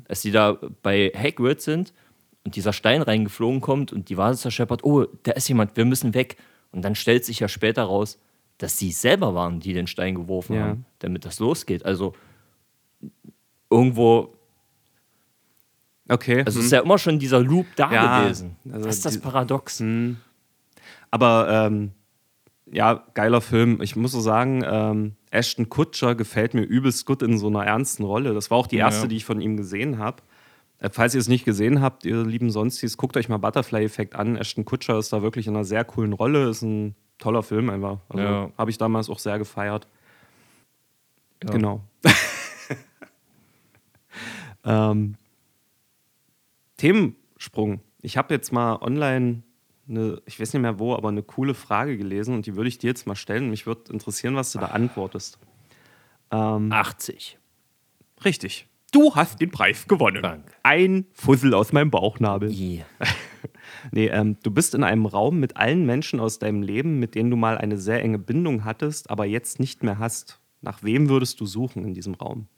Als 0.09 0.23
die 0.23 0.31
da 0.31 0.57
bei 0.83 1.13
Hagrid 1.17 1.61
sind 1.61 1.93
und 2.45 2.57
dieser 2.57 2.73
Stein 2.73 3.03
reingeflogen 3.03 3.61
kommt 3.61 3.93
und 3.93 4.09
die 4.09 4.17
Vase 4.17 4.41
zerscheppert, 4.41 4.85
oh, 4.85 5.07
da 5.25 5.33
ist 5.33 5.49
jemand, 5.49 5.77
wir 5.77 5.85
müssen 5.85 6.15
weg. 6.15 6.37
Und 6.73 6.83
dann 6.83 6.95
stellt 6.95 7.25
sich 7.25 7.41
ja 7.41 7.49
später 7.49 7.83
raus, 7.85 8.19
dass 8.59 8.79
sie 8.79 8.91
es 8.91 9.01
selber 9.01 9.35
waren, 9.35 9.61
die 9.61 9.73
den 9.73 9.87
Stein 9.87 10.15
geworfen 10.15 10.55
Ja. 10.57 10.63
haben, 10.63 10.85
damit 11.01 11.25
das 11.25 11.39
losgeht. 11.39 11.85
Also 11.85 12.15
irgendwo, 13.71 14.35
Okay. 16.09 16.43
also 16.45 16.59
hm. 16.59 16.67
ist 16.67 16.73
ja 16.73 16.81
immer 16.81 16.99
schon 16.99 17.19
dieser 17.19 17.41
Loop 17.41 17.67
da 17.77 17.93
Ja, 17.93 18.23
gewesen. 18.23 18.57
also 18.73 18.87
das 18.87 18.97
ist 18.97 19.05
das 19.05 19.19
Paradox. 19.21 19.83
Aber 21.11 21.49
ähm, 21.67 21.93
ja, 22.71 23.05
geiler 23.15 23.41
Film. 23.41 23.81
Ich 23.83 23.97
muss 23.97 24.13
so 24.13 24.21
sagen, 24.21 24.63
ähm, 24.67 25.17
Ashton 25.31 25.69
Kutcher 25.69 26.15
gefällt 26.15 26.55
mir 26.55 26.63
übelst 26.63 27.07
gut 27.07 27.23
in 27.23 27.39
so 27.39 27.47
einer 27.49 27.65
ernsten 27.65 28.05
Rolle. 28.05 28.35
Das 28.35 28.51
war 28.51 28.59
auch 28.59 28.67
die 28.67 28.77
erste, 28.77 29.03
Ja. 29.03 29.07
die 29.09 29.17
ich 29.17 29.25
von 29.25 29.41
ihm 29.41 29.57
gesehen 29.57 29.99
habe. 29.99 30.23
Äh, 30.79 30.91
falls 30.93 31.15
ihr 31.15 31.21
es 31.21 31.29
nicht 31.29 31.45
gesehen 31.45 31.81
habt, 31.83 32.05
ihr 32.05 32.25
lieben 32.25 32.51
Sonstis, 32.51 32.97
guckt 32.97 33.17
euch 33.17 33.29
mal 33.29 33.39
Butterfly-Effekt 33.39 34.15
an. 34.15 34.37
Ashton 34.37 34.65
Kutcher 34.65 34.99
ist 34.99 35.13
da 35.13 35.23
wirklich 35.23 35.47
in 35.47 35.55
einer 35.57 35.65
sehr 35.65 35.85
coolen 35.85 36.13
Rolle. 36.13 36.49
Ist 36.49 36.63
ein 36.63 36.95
toller 37.19 37.43
Film 37.43 37.69
einfach. 37.71 37.99
Also 38.09 38.23
Ja. 38.25 38.51
habe 38.57 38.71
ich 38.71 38.79
damals 38.79 39.09
auch 39.11 39.19
sehr 39.19 39.39
gefeiert. 39.39 39.87
Ja. 41.43 41.51
Genau. 41.51 41.81
ähm, 44.65 45.17
Themensprung. 46.79 47.81
Ich 48.01 48.17
habe 48.17 48.33
jetzt 48.33 48.53
mal 48.53 48.77
online 48.81 49.43
eine, 49.89 50.23
ich 50.27 50.41
weiß 50.41 50.53
nicht 50.55 50.63
mehr 50.63 50.79
wo, 50.79 50.95
aber 50.95 51.09
eine 51.09 51.23
coole 51.23 51.55
Frage 51.55 51.97
gelesen 51.97 52.35
und 52.35 52.47
die 52.47 52.57
würde 52.57 52.69
ich 52.69 52.79
dir 52.79 52.89
jetzt 52.89 53.07
mal 53.07 53.17
stellen. 53.17 53.51
Mich 53.51 53.67
würde 53.67 53.93
interessieren, 53.93 54.35
was 54.35 54.53
du 54.53 54.59
da 54.59 54.67
antwortest. 54.67 55.39
Ähm, 56.31 56.73
80. 56.73 57.39
richtig. 58.25 58.67
Du 58.91 59.15
hast 59.15 59.41
den 59.41 59.51
Preis 59.51 59.87
gewonnen. 59.87 60.23
Danke. 60.23 60.51
Ein 60.63 61.07
Fussel 61.13 61.53
aus 61.53 61.73
meinem 61.73 61.91
Bauchnabel. 61.91 62.51
I. 62.51 62.85
Nee, 63.93 64.07
ähm, 64.09 64.37
du 64.43 64.51
bist 64.51 64.75
in 64.75 64.83
einem 64.83 65.07
Raum 65.07 65.39
mit 65.39 65.57
allen 65.57 65.87
Menschen 65.87 66.19
aus 66.19 66.39
deinem 66.39 66.63
Leben, 66.63 66.99
mit 66.99 67.15
denen 67.15 67.31
du 67.31 67.37
mal 67.37 67.57
eine 67.57 67.79
sehr 67.79 68.03
enge 68.03 68.19
Bindung 68.19 68.65
hattest, 68.65 69.11
aber 69.11 69.25
jetzt 69.25 69.61
nicht 69.61 69.83
mehr 69.83 69.99
hast. 69.99 70.41
Nach 70.61 70.83
wem 70.83 71.09
würdest 71.09 71.41
du 71.41 71.47
suchen 71.47 71.85
in 71.85 71.95
diesem 71.95 72.15
Raum? 72.15 72.49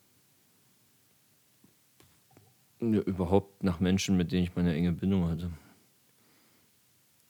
Ja, 2.80 3.00
überhaupt 3.00 3.62
nach 3.62 3.80
Menschen, 3.80 4.16
mit 4.16 4.32
denen 4.32 4.44
ich 4.44 4.56
meine 4.56 4.74
enge 4.74 4.92
Bindung 4.92 5.28
hatte. 5.28 5.50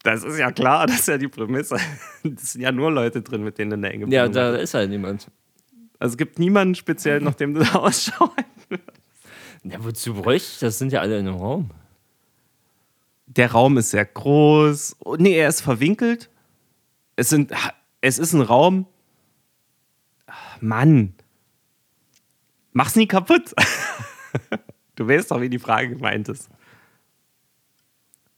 Das 0.02 0.22
ist 0.24 0.38
ja 0.38 0.50
klar, 0.52 0.86
das 0.88 1.00
ist 1.00 1.08
ja 1.08 1.18
die 1.18 1.28
Prämisse. 1.28 1.76
Es 2.22 2.52
sind 2.52 2.62
ja 2.62 2.72
nur 2.72 2.90
Leute 2.90 3.22
drin, 3.22 3.42
mit 3.42 3.58
denen 3.58 3.70
du 3.70 3.76
eine 3.76 3.90
enge 3.92 4.06
Ja, 4.08 4.22
Bindung 4.24 4.42
da 4.42 4.52
hast. 4.52 4.60
ist 4.62 4.74
halt 4.74 4.90
niemand. 4.90 5.30
Also 5.98 6.14
es 6.14 6.16
gibt 6.16 6.38
niemanden 6.38 6.74
speziell, 6.74 7.20
nach 7.20 7.34
dem 7.34 7.52
du 7.54 7.60
da 7.64 7.74
Ausschau 7.74 8.30
Ja, 9.64 9.84
wozu 9.84 10.14
bräuchte 10.14 10.48
ich? 10.54 10.58
Das 10.60 10.78
sind 10.78 10.92
ja 10.92 11.00
alle 11.00 11.18
in 11.18 11.26
einem 11.28 11.36
Raum. 11.36 11.70
Der 13.26 13.52
Raum 13.52 13.76
ist 13.78 13.90
sehr 13.90 14.06
groß. 14.06 14.96
Oh, 15.00 15.16
nee, 15.16 15.36
er 15.36 15.48
ist 15.48 15.60
verwinkelt. 15.60 16.30
Es, 17.16 17.28
sind, 17.28 17.52
es 18.00 18.18
ist 18.18 18.32
ein 18.32 18.40
Raum. 18.40 18.86
Mann. 20.60 21.14
Mach's 22.72 22.96
nie 22.96 23.06
kaputt. 23.06 23.54
Du 24.96 25.08
weißt 25.08 25.30
doch, 25.30 25.40
wie 25.40 25.48
die 25.48 25.58
Frage 25.58 25.90
gemeint 25.96 26.28
ist. 26.28 26.50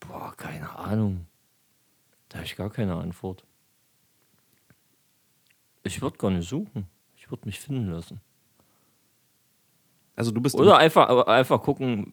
Boah, 0.01 0.35
keine 0.37 0.71
Ahnung. 0.71 1.27
Da 2.29 2.39
habe 2.39 2.47
ich 2.47 2.57
gar 2.57 2.71
keine 2.71 2.97
Antwort. 2.97 3.45
Ich 5.85 6.01
würde 6.01 6.19
gar 6.19 6.31
nicht 6.31 6.49
suchen. 6.49 6.87
Ich 7.17 7.31
würde 7.31 7.47
mich 7.47 7.61
finden 7.61 7.91
lassen. 7.91 8.21
Also 10.17 10.31
du 10.31 10.41
bist. 10.41 10.55
Oder 10.55 10.79
einfach, 10.79 11.27
einfach 11.27 11.63
gucken, 11.63 12.13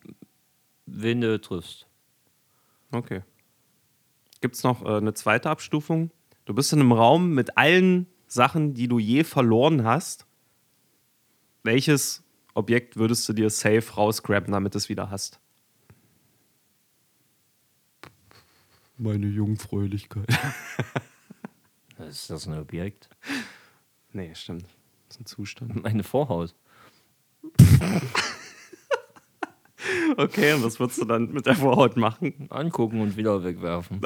wen 0.86 1.22
du 1.22 1.40
triffst. 1.40 1.88
Okay. 2.92 3.24
Gibt 4.42 4.56
es 4.56 4.64
noch 4.64 4.84
äh, 4.84 4.98
eine 4.98 5.14
zweite 5.14 5.50
Abstufung? 5.50 6.12
Du 6.46 6.54
bist 6.54 6.74
in 6.74 6.80
einem 6.80 6.92
Raum 6.92 7.34
mit 7.34 7.58
allen 7.58 8.08
Sachen, 8.28 8.74
die 8.74 8.88
du 8.88 9.00
je 9.00 9.24
verloren 9.24 9.84
hast. 9.84 10.26
Welches 11.64 12.24
Objekt 12.54 12.98
würdest 12.98 13.28
du 13.30 13.34
dir 13.34 13.50
safe 13.50 13.94
rausgraben, 13.94 14.52
damit 14.52 14.74
du 14.74 14.78
es 14.78 14.90
wieder 14.90 15.10
hast? 15.10 15.40
Meine 18.98 19.28
Jungfräulichkeit. 19.28 20.28
Ist 22.00 22.30
das 22.30 22.48
ein 22.48 22.58
Objekt? 22.58 23.10
nee, 24.14 24.34
stimmt. 24.34 24.64
Das 25.08 25.18
ist 25.18 25.22
ein 25.22 25.26
Zustand. 25.26 25.84
Meine 25.84 26.04
Vorhaut. 26.04 26.56
Okay, 30.18 30.54
und 30.54 30.64
was 30.64 30.80
würdest 30.80 31.02
du 31.02 31.06
dann 31.06 31.32
mit 31.32 31.46
der 31.46 31.56
Vorhaut 31.56 31.96
machen? 31.96 32.48
Angucken 32.50 33.00
und 33.02 33.16
wieder 33.16 33.44
wegwerfen. 33.44 34.02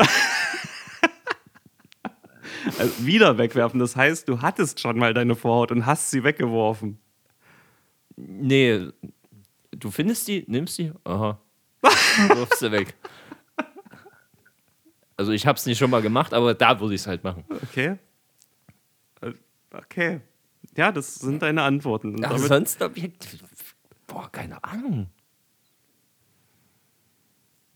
Also 2.77 3.05
wieder 3.05 3.37
wegwerfen. 3.37 3.79
Das 3.79 3.95
heißt, 3.95 4.27
du 4.29 4.41
hattest 4.41 4.79
schon 4.79 4.97
mal 4.97 5.13
deine 5.13 5.35
Vorhaut 5.35 5.71
und 5.71 5.85
hast 5.85 6.11
sie 6.11 6.23
weggeworfen. 6.23 6.99
Nee, 8.15 8.87
du 9.71 9.91
findest 9.91 10.27
die, 10.27 10.43
nimmst 10.47 10.77
die, 10.77 10.91
aha. 11.03 11.39
Wirfst 11.81 12.59
sie 12.59 12.71
weg. 12.71 12.95
Also 15.17 15.31
ich 15.31 15.45
habe 15.45 15.57
es 15.57 15.65
nicht 15.65 15.77
schon 15.77 15.89
mal 15.91 16.01
gemacht, 16.01 16.33
aber 16.33 16.53
da 16.53 16.79
würde 16.79 16.95
ich 16.95 17.01
es 17.01 17.07
halt 17.07 17.23
machen. 17.23 17.43
Okay. 17.63 17.97
Äh, 19.21 19.33
Okay. 19.71 20.21
Ja, 20.75 20.91
das 20.91 21.15
sind 21.15 21.41
deine 21.41 21.61
Antworten. 21.63 22.15
Und 22.15 22.23
Aber 22.25 22.35
damit- 22.35 22.47
sonst 22.47 22.81
Objekt. 22.81 23.43
Boah, 24.07 24.31
keine 24.31 24.63
Ahnung. 24.63 25.07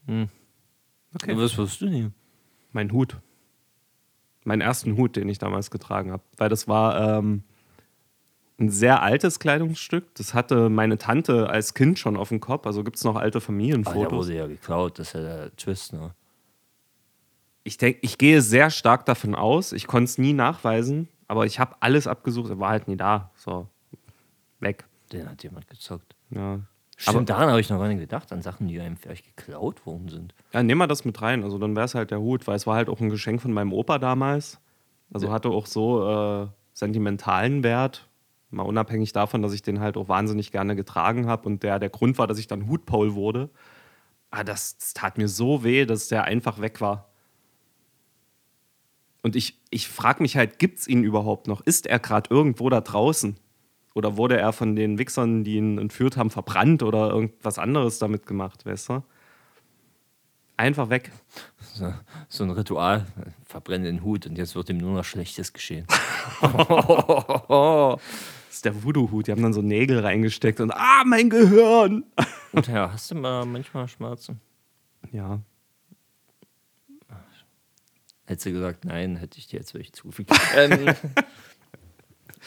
okay. 0.07 1.37
Was 1.37 1.57
wirst 1.57 1.81
du 1.81 1.87
nehmen? 1.89 2.13
Mein 2.71 2.91
Hut. 2.91 3.17
Meinen 4.45 4.61
ersten 4.61 4.95
Hut, 4.97 5.15
den 5.15 5.27
ich 5.29 5.37
damals 5.39 5.71
getragen 5.71 6.11
habe. 6.11 6.23
Weil 6.37 6.49
das 6.49 6.67
war 6.67 7.19
ähm, 7.19 7.43
ein 8.59 8.69
sehr 8.69 9.01
altes 9.03 9.39
Kleidungsstück. 9.39 10.15
Das 10.15 10.33
hatte 10.33 10.69
meine 10.69 10.97
Tante 10.97 11.49
als 11.49 11.73
Kind 11.73 11.99
schon 11.99 12.17
auf 12.17 12.29
dem 12.29 12.39
Kopf. 12.39 12.65
Also 12.65 12.83
gibt 12.83 12.97
es 12.97 13.03
noch 13.03 13.15
alte 13.15 13.23
Aber 13.25 13.29
der 13.31 13.41
Familienfotos. 13.41 14.11
wurde 14.27 14.35
ja 14.35 14.47
geklaut, 14.47 14.97
das 14.99 15.09
ist 15.09 15.13
ja 15.13 15.21
der 15.21 15.55
Twist, 15.55 15.93
ne? 15.93 16.13
ich 17.63 17.77
denke, 17.77 17.99
ich 18.01 18.17
gehe 18.17 18.41
sehr 18.41 18.69
stark 18.69 19.05
davon 19.05 19.35
aus. 19.35 19.73
Ich 19.73 19.87
konnte 19.87 20.05
es 20.05 20.17
nie 20.17 20.31
nachweisen, 20.33 21.09
aber 21.27 21.45
ich 21.45 21.59
habe 21.59 21.75
alles 21.81 22.07
abgesucht. 22.07 22.49
Er 22.49 22.59
war 22.59 22.69
halt 22.69 22.87
nie 22.87 22.95
da. 22.95 23.29
So, 23.35 23.67
weg. 24.61 24.85
Den 25.11 25.29
hat 25.29 25.43
jemand 25.43 25.67
gezockt. 25.67 26.15
Ja. 26.29 26.61
Stimmt, 26.95 27.15
Aber- 27.17 27.25
daran 27.25 27.49
habe 27.49 27.59
ich 27.59 27.69
noch 27.69 27.77
gar 27.77 27.89
nicht 27.89 27.99
gedacht, 27.99 28.31
an 28.31 28.41
Sachen, 28.41 28.67
die 28.69 28.79
einem 28.79 28.95
vielleicht 28.97 29.25
geklaut 29.35 29.85
worden 29.85 30.07
sind. 30.07 30.33
Ja, 30.53 30.63
nehmen 30.63 30.79
wir 30.79 30.87
das 30.87 31.03
mit 31.05 31.21
rein. 31.21 31.43
Also 31.43 31.57
dann 31.59 31.75
wäre 31.75 31.85
es 31.85 31.93
halt 31.93 32.09
der 32.11 32.19
Hut, 32.21 32.47
weil 32.47 32.55
es 32.55 32.65
war 32.65 32.75
halt 32.75 32.87
auch 32.89 33.01
ein 33.01 33.09
Geschenk 33.09 33.41
von 33.41 33.51
meinem 33.51 33.73
Opa 33.73 33.99
damals. 33.99 34.59
Also 35.13 35.31
hatte 35.31 35.49
auch 35.49 35.65
so 35.67 36.43
äh, 36.43 36.47
sentimentalen 36.73 37.63
Wert. 37.63 38.06
Mal 38.49 38.63
unabhängig 38.63 39.11
davon, 39.11 39.41
dass 39.41 39.53
ich 39.53 39.61
den 39.61 39.79
halt 39.79 39.97
auch 39.97 40.07
wahnsinnig 40.07 40.51
gerne 40.51 40.75
getragen 40.75 41.27
habe 41.27 41.47
und 41.47 41.63
der 41.63 41.79
der 41.79 41.89
Grund 41.89 42.17
war, 42.17 42.27
dass 42.27 42.39
ich 42.39 42.47
dann 42.47 42.69
Hutpaul 42.69 43.13
wurde. 43.13 43.49
Aber 44.31 44.45
das, 44.45 44.77
das 44.77 44.93
tat 44.93 45.17
mir 45.17 45.27
so 45.27 45.63
weh, 45.63 45.85
dass 45.85 46.07
der 46.07 46.23
einfach 46.23 46.61
weg 46.61 46.79
war. 46.79 47.09
Und 49.21 49.35
ich, 49.35 49.59
ich 49.69 49.89
frage 49.89 50.21
mich 50.21 50.37
halt, 50.37 50.59
gibt 50.59 50.79
es 50.79 50.87
ihn 50.87 51.03
überhaupt 51.03 51.47
noch? 51.47 51.59
Ist 51.61 51.87
er 51.87 51.99
gerade 51.99 52.29
irgendwo 52.33 52.69
da 52.69 52.79
draußen? 52.79 53.37
Oder 53.93 54.15
wurde 54.15 54.37
er 54.37 54.53
von 54.53 54.75
den 54.75 54.99
Wichsern, 54.99 55.43
die 55.43 55.55
ihn 55.55 55.77
entführt 55.77 56.15
haben, 56.15 56.29
verbrannt 56.29 56.83
oder 56.83 57.09
irgendwas 57.09 57.59
anderes 57.59 57.99
damit 57.99 58.25
gemacht, 58.25 58.65
weißt 58.65 58.89
du? 58.89 59.03
Einfach 60.55 60.89
weg. 60.89 61.11
So, 61.73 61.93
so 62.29 62.43
ein 62.43 62.51
Ritual, 62.51 63.05
verbrenne 63.43 63.85
den 63.85 64.03
Hut 64.03 64.25
und 64.25 64.37
jetzt 64.37 64.55
wird 64.55 64.69
ihm 64.69 64.77
nur 64.77 64.93
noch 64.93 65.03
Schlechtes 65.03 65.51
geschehen. 65.51 65.85
Ist 68.57 68.65
der 68.65 68.83
Voodoo-Hut. 68.83 69.27
Die 69.27 69.31
haben 69.31 69.43
dann 69.43 69.53
so 69.53 69.61
Nägel 69.61 69.99
reingesteckt 69.99 70.59
und 70.59 70.71
ah, 70.71 71.03
mein 71.05 71.29
Gehirn. 71.29 72.05
Und 72.53 72.65
ja, 72.65 72.91
hast 72.91 73.11
du 73.11 73.15
mal 73.15 73.45
manchmal 73.45 73.87
Schmerzen? 73.87 74.41
Ja. 75.11 75.41
Hättest 78.25 78.47
du 78.47 78.53
gesagt, 78.53 78.83
nein, 78.83 79.15
hätte 79.17 79.37
ich 79.37 79.45
dir 79.45 79.59
jetzt 79.59 79.75
welche 79.75 79.91
zugefügt. 79.91 80.31
ähm, 80.55 80.87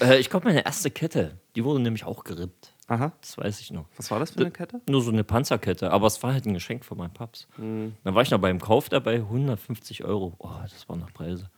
äh, 0.01 0.18
ich 0.18 0.29
glaube, 0.31 0.49
meine 0.49 0.64
erste 0.64 0.90
Kette, 0.90 1.38
die 1.55 1.62
wurde 1.62 1.81
nämlich 1.81 2.03
auch 2.03 2.25
gerippt. 2.25 2.75
Aha. 2.88 3.12
Das 3.20 3.38
weiß 3.38 3.61
ich 3.61 3.70
noch. 3.70 3.87
Was 3.96 4.11
war 4.11 4.18
das 4.18 4.33
für 4.33 4.40
eine 4.40 4.51
Kette? 4.51 4.81
Nur 4.88 5.03
so 5.03 5.12
eine 5.12 5.23
Panzerkette, 5.23 5.92
aber 5.92 6.09
es 6.09 6.20
war 6.25 6.33
halt 6.33 6.44
ein 6.44 6.55
Geschenk 6.55 6.85
von 6.85 6.99
meinem 6.99 7.12
Paps. 7.12 7.46
Dann 7.57 7.94
war 8.03 8.23
ich 8.23 8.33
noch 8.33 8.40
beim 8.40 8.59
Kauf 8.61 8.88
dabei, 8.88 9.18
150 9.18 10.03
Euro. 10.03 10.35
Oh, 10.38 10.51
das 10.61 10.88
waren 10.88 10.99
noch 10.99 11.12
Preise. 11.12 11.51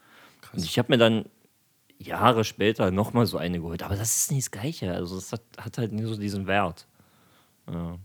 Und 0.52 0.62
ich 0.62 0.78
habe 0.78 0.92
mir 0.92 0.98
dann 0.98 1.24
Jahre 2.02 2.44
später 2.44 2.90
nochmal 2.90 3.26
so 3.26 3.38
eine 3.38 3.58
geholt. 3.58 3.82
Aber 3.82 3.96
das 3.96 4.16
ist 4.16 4.30
nicht 4.30 4.46
das 4.46 4.50
Gleiche. 4.50 4.92
Also, 4.92 5.16
das 5.16 5.32
hat, 5.32 5.42
hat 5.58 5.78
halt 5.78 5.92
nie 5.92 6.04
so 6.04 6.16
diesen 6.16 6.46
Wert. 6.46 6.86
Ja. 7.70 7.98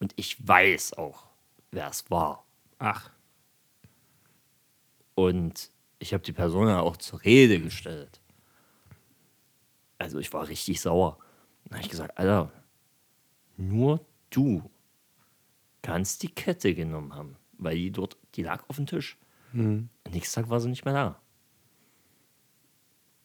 Und 0.00 0.12
ich 0.16 0.46
weiß 0.46 0.94
auch, 0.94 1.24
wer 1.70 1.88
es 1.88 2.10
war. 2.10 2.44
Ach. 2.78 3.10
Und 5.14 5.70
ich 5.98 6.14
habe 6.14 6.22
die 6.22 6.32
Person 6.32 6.68
ja 6.68 6.80
auch 6.80 6.96
zur 6.96 7.22
Rede 7.24 7.60
gestellt. 7.60 8.20
Also 9.98 10.18
ich 10.18 10.32
war 10.32 10.46
richtig 10.46 10.80
sauer. 10.80 11.18
Dann 11.64 11.78
habe 11.78 11.82
ich 11.82 11.90
gesagt, 11.90 12.16
Alter, 12.16 12.52
nur 13.56 14.06
du 14.30 14.70
kannst 15.82 16.22
die 16.22 16.32
Kette 16.32 16.74
genommen 16.74 17.14
haben, 17.14 17.36
weil 17.54 17.76
die 17.76 17.90
dort, 17.90 18.16
die 18.36 18.44
lag 18.44 18.62
auf 18.68 18.76
dem 18.76 18.86
Tisch. 18.86 19.18
Am 20.04 20.12
nächsten 20.12 20.40
Tag 20.40 20.50
war 20.50 20.60
sie 20.60 20.68
nicht 20.68 20.84
mehr 20.84 20.94
da. 20.94 21.20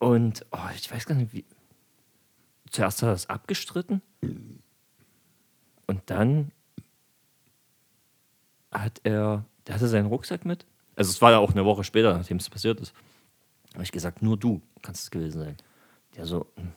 Und 0.04 0.46
oh, 0.52 0.68
ich 0.76 0.92
weiß 0.92 1.06
gar 1.06 1.16
nicht, 1.16 1.32
wie. 1.32 1.46
Zuerst 2.70 3.02
hat 3.02 3.08
er 3.08 3.14
das 3.14 3.30
abgestritten. 3.30 4.02
Und 5.88 6.02
dann 6.08 6.52
hat 8.70 9.00
er, 9.06 9.46
der 9.66 9.76
hatte 9.76 9.88
seinen 9.88 10.08
Rucksack 10.08 10.44
mit. 10.44 10.66
Also 10.98 11.10
es 11.10 11.22
war 11.22 11.32
ja 11.32 11.38
auch 11.38 11.52
eine 11.52 11.64
Woche 11.64 11.86
später, 11.86 12.18
nachdem 12.18 12.36
es 12.36 12.50
passiert 12.50 12.82
ist. 12.82 12.94
Habe 13.76 13.84
ich 13.84 13.94
gesagt, 13.94 14.22
nur 14.22 14.36
du 14.36 14.62
kannst 14.82 15.04
es 15.04 15.12
gewesen 15.12 15.40
sein. 15.40 15.58
Der 16.18 16.26
so, 16.26 16.52
hm, 16.58 16.74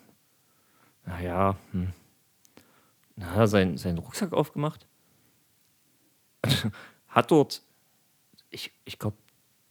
naja, 1.05 1.57
hm. 1.73 1.93
Dann 3.17 3.31
hat 3.31 3.39
er 3.39 3.49
seinen, 3.49 3.77
seinen 3.77 3.99
Rucksack 3.99 4.33
aufgemacht. 4.35 4.87
hat 7.09 7.33
dort, 7.33 7.63
ich, 8.51 8.71
ich 8.85 9.01
glaube, 9.01 9.17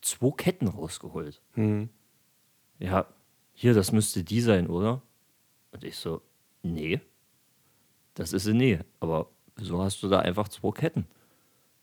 zwei 0.01 0.31
Ketten 0.31 0.67
rausgeholt. 0.67 1.41
Ja, 2.79 3.07
hier, 3.55 3.73
das 3.73 3.91
müsste 3.91 4.23
die 4.23 4.41
sein, 4.41 4.67
oder? 4.67 5.01
Und 5.71 5.83
ich 5.83 5.95
so, 5.97 6.21
nee, 6.61 6.99
das 8.13 8.31
ist 8.33 8.43
sie 8.43 8.53
nie. 8.53 8.79
Aber 8.99 9.29
wieso 9.55 9.81
hast 9.81 10.03
du 10.03 10.07
da 10.09 10.19
einfach 10.19 10.47
zwei 10.49 10.71
Ketten? 10.71 11.05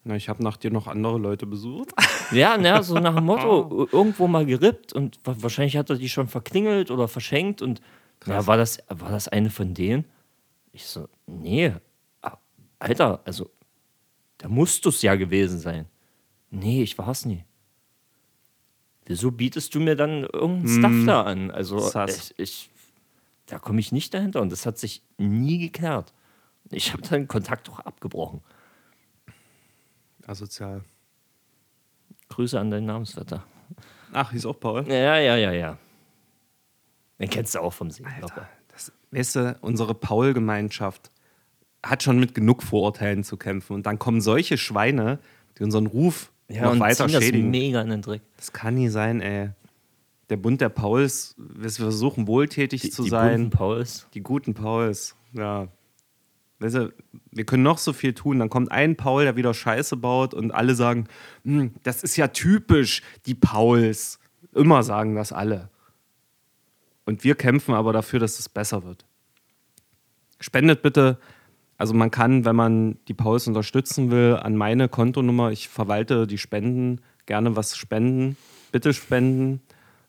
Na, 0.04 0.16
ich 0.16 0.28
habe 0.28 0.42
nach 0.42 0.56
dir 0.56 0.70
noch 0.70 0.86
andere 0.86 1.18
Leute 1.18 1.46
besucht. 1.46 1.90
Ja, 2.32 2.56
na, 2.56 2.82
so 2.82 2.94
nach 2.98 3.14
dem 3.16 3.24
Motto, 3.26 3.88
irgendwo 3.92 4.26
mal 4.26 4.46
gerippt 4.46 4.94
und 4.94 5.18
wa- 5.22 5.36
wahrscheinlich 5.38 5.76
hat 5.76 5.90
er 5.90 5.96
die 5.96 6.08
schon 6.08 6.28
verklingelt 6.28 6.90
oder 6.90 7.06
verschenkt 7.06 7.60
und 7.60 7.82
ja, 8.26 8.46
war 8.46 8.56
das, 8.56 8.78
war 8.88 9.10
das 9.10 9.28
eine 9.28 9.50
von 9.50 9.74
denen? 9.74 10.06
Ich 10.72 10.86
so, 10.86 11.08
nee, 11.26 11.74
Alter, 12.78 13.20
also, 13.26 13.50
da 14.38 14.48
musst 14.48 14.82
du 14.84 14.88
es 14.88 15.02
ja 15.02 15.14
gewesen 15.14 15.58
sein. 15.58 15.86
Nee, 16.50 16.82
ich 16.82 16.96
war 16.96 17.08
es 17.08 17.26
nie. 17.26 17.44
Wieso 19.06 19.30
bietest 19.32 19.74
du 19.74 19.80
mir 19.80 19.96
dann 19.96 20.24
irgendeinen 20.24 20.78
Stuff 20.78 21.06
da 21.06 21.22
an? 21.22 21.50
Also, 21.50 21.90
ich, 22.06 22.34
ich, 22.38 22.70
da 23.46 23.58
komme 23.58 23.80
ich 23.80 23.92
nicht 23.92 24.14
dahinter 24.14 24.40
und 24.40 24.52
das 24.52 24.64
hat 24.64 24.78
sich 24.78 25.02
nie 25.18 25.58
geklärt. 25.58 26.12
Ich 26.70 26.92
habe 26.92 27.02
dann 27.02 27.26
Kontakt 27.28 27.68
auch 27.68 27.80
abgebrochen. 27.80 28.40
Asozial. 30.26 30.84
Grüße 32.28 32.58
an 32.58 32.70
deinen 32.70 32.86
Namensvetter. 32.86 33.44
Ach, 34.12 34.30
hieß 34.30 34.46
auch 34.46 34.58
Paul. 34.58 34.86
Ja, 34.88 35.18
ja, 35.18 35.36
ja, 35.36 35.52
ja. 35.52 35.78
Den 37.18 37.28
kennst 37.30 37.54
du 37.54 37.60
auch 37.60 37.72
vom. 37.72 37.88
Das, 37.88 38.92
weißt 39.10 39.36
du, 39.36 39.58
unsere 39.60 39.94
Paul-Gemeinschaft 39.94 41.10
hat 41.84 42.02
schon 42.02 42.18
mit 42.18 42.34
genug 42.34 42.62
Vorurteilen 42.62 43.24
zu 43.24 43.36
kämpfen. 43.36 43.74
Und 43.74 43.86
dann 43.86 43.98
kommen 43.98 44.20
solche 44.20 44.56
Schweine, 44.56 45.18
die 45.58 45.64
unseren 45.64 45.86
Ruf 45.86 46.32
Ja, 46.54 46.62
noch 46.64 46.72
und 46.72 46.80
weiter 46.80 47.06
ziehen 47.06 47.14
das 47.14 47.24
schädigen. 47.24 47.50
mega 47.50 47.80
in 47.82 47.90
den 47.90 48.02
Dreck. 48.02 48.22
Das 48.36 48.52
kann 48.52 48.74
nie 48.74 48.88
sein, 48.88 49.20
ey. 49.20 49.50
Der 50.30 50.36
Bund 50.36 50.60
der 50.60 50.68
Pauls, 50.68 51.34
wir 51.36 51.70
versuchen 51.70 52.26
wohltätig 52.26 52.92
zu 52.92 53.04
die 53.04 53.10
sein. 53.10 53.34
bunten 53.34 53.50
Pauls. 53.50 54.06
Die 54.14 54.20
guten 54.22 54.54
Pauls, 54.54 55.14
ja. 55.32 55.68
Weißt 56.60 56.76
du, 56.76 56.92
wir 57.32 57.44
können 57.44 57.64
noch 57.64 57.78
so 57.78 57.92
viel 57.92 58.12
tun, 58.14 58.38
dann 58.38 58.48
kommt 58.48 58.70
ein 58.70 58.96
Paul, 58.96 59.24
der 59.24 59.36
wieder 59.36 59.52
Scheiße 59.52 59.96
baut 59.96 60.32
und 60.32 60.52
alle 60.52 60.74
sagen, 60.76 61.08
"Hm, 61.44 61.74
das 61.82 62.02
ist 62.04 62.16
ja 62.16 62.28
typisch, 62.28 63.02
die 63.26 63.34
Pauls. 63.34 64.20
Immer 64.54 64.82
sagen 64.84 65.14
das 65.16 65.32
alle. 65.32 65.70
Und 67.04 67.24
wir 67.24 67.34
kämpfen 67.34 67.74
aber 67.74 67.92
dafür, 67.92 68.20
dass 68.20 68.38
es 68.38 68.48
besser 68.48 68.84
wird. 68.84 69.04
Spendet 70.38 70.82
bitte, 70.82 71.18
also 71.82 71.94
man 71.94 72.12
kann, 72.12 72.44
wenn 72.44 72.54
man 72.54 72.96
die 73.08 73.12
Pauls 73.12 73.48
unterstützen 73.48 74.12
will, 74.12 74.38
an 74.40 74.56
meine 74.56 74.88
Kontonummer, 74.88 75.50
ich 75.50 75.68
verwalte 75.68 76.28
die 76.28 76.38
Spenden, 76.38 77.00
gerne 77.26 77.56
was 77.56 77.76
spenden. 77.76 78.36
Bitte 78.70 78.94
spenden. 78.94 79.60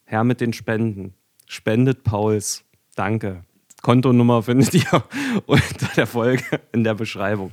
Her 0.05 0.23
mit 0.23 0.39
den 0.39 0.53
Spenden. 0.53 1.15
Spendet 1.47 2.03
Pauls. 2.03 2.63
Danke. 2.95 3.43
Kontonummer 3.81 4.43
findet 4.43 4.71
ihr 4.75 5.03
unter 5.47 5.87
der 5.95 6.05
Folge 6.05 6.43
in 6.73 6.83
der 6.83 6.93
Beschreibung. 6.93 7.49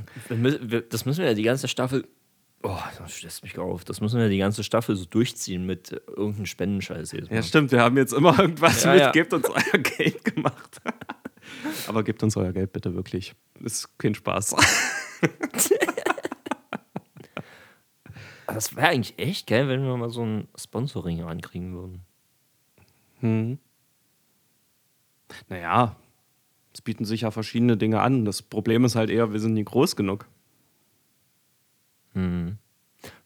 Das 0.90 1.06
müssen 1.06 1.20
wir 1.20 1.28
ja 1.28 1.34
die 1.34 1.42
ganze 1.42 1.66
Staffel. 1.66 2.06
Oh, 2.62 2.76
das 2.98 3.16
stresst 3.16 3.42
mich 3.42 3.58
auf. 3.58 3.86
Das 3.86 4.02
müssen 4.02 4.18
wir 4.18 4.24
ja 4.24 4.30
die 4.30 4.36
ganze 4.36 4.64
Staffel 4.64 4.96
so 4.96 5.06
durchziehen 5.06 5.64
mit 5.64 5.92
äh, 5.92 6.00
irgendeinem 6.14 6.44
Spendenscheiß. 6.44 7.16
Ja, 7.30 7.42
stimmt, 7.42 7.72
wir 7.72 7.80
haben 7.80 7.96
jetzt 7.96 8.12
immer 8.12 8.38
irgendwas 8.38 8.84
Ja, 8.84 8.92
mit 8.92 9.00
ja. 9.00 9.12
gebt 9.12 9.32
uns 9.32 9.48
euer 9.48 9.78
Geld 9.78 10.22
gemacht. 10.26 10.82
Aber 11.88 12.04
gebt 12.04 12.22
uns 12.22 12.36
euer 12.36 12.52
Geld 12.52 12.72
bitte 12.72 12.94
wirklich. 12.94 13.34
Ist 13.62 13.98
kein 13.98 14.14
Spaß. 14.14 14.56
Das 18.46 18.74
wäre 18.76 18.88
eigentlich 18.88 19.18
echt 19.18 19.46
geil, 19.46 19.68
wenn 19.68 19.84
wir 19.84 19.96
mal 19.96 20.10
so 20.10 20.24
ein 20.24 20.48
Sponsoring 20.56 21.22
ankriegen 21.22 21.72
würden. 21.74 22.04
Naja, 25.48 25.96
es 26.72 26.80
bieten 26.80 27.04
sich 27.04 27.20
ja 27.22 27.30
verschiedene 27.30 27.76
Dinge 27.76 28.00
an. 28.00 28.24
Das 28.24 28.42
Problem 28.42 28.84
ist 28.84 28.96
halt 28.96 29.10
eher, 29.10 29.32
wir 29.32 29.40
sind 29.40 29.54
nie 29.54 29.64
groß 29.64 29.96
genug. 29.96 30.26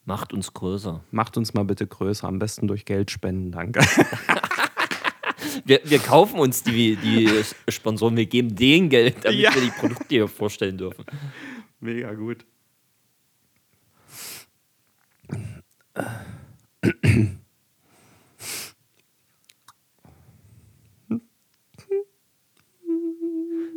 Macht 0.05 0.33
uns 0.33 0.53
größer. 0.53 1.03
Macht 1.11 1.37
uns 1.37 1.55
mal 1.55 1.65
bitte 1.65 1.87
größer, 1.87 2.29
am 2.29 2.39
besten 2.39 2.69
durch 2.69 2.85
Geld 2.85 3.11
spenden, 3.11 3.51
danke. 3.53 3.81
Wir, 5.65 5.81
wir 5.85 5.99
kaufen 5.99 6.39
uns 6.39 6.63
die, 6.63 6.97
die 6.97 7.43
Sponsoren, 7.69 8.17
wir 8.17 8.27
geben 8.27 8.55
denen 8.55 8.91
Geld, 8.91 9.17
damit 9.25 9.39
Ja. 9.41 9.55
wir 9.55 9.63
die 9.63 9.71
Produkte 9.71 10.07
hier 10.09 10.29
vorstellen 10.29 10.77
dürfen. 10.77 11.05
Mega 11.81 12.13
gut. 12.15 12.45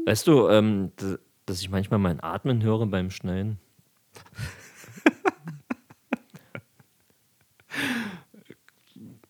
Weißt 0.06 0.28
du, 0.28 0.48
ähm, 0.50 0.92
dass 1.46 1.60
ich 1.62 1.70
manchmal 1.70 2.00
mein 2.00 2.22
Atmen 2.22 2.64
höre 2.64 2.86
beim 2.88 3.10
Schneiden? 3.12 3.60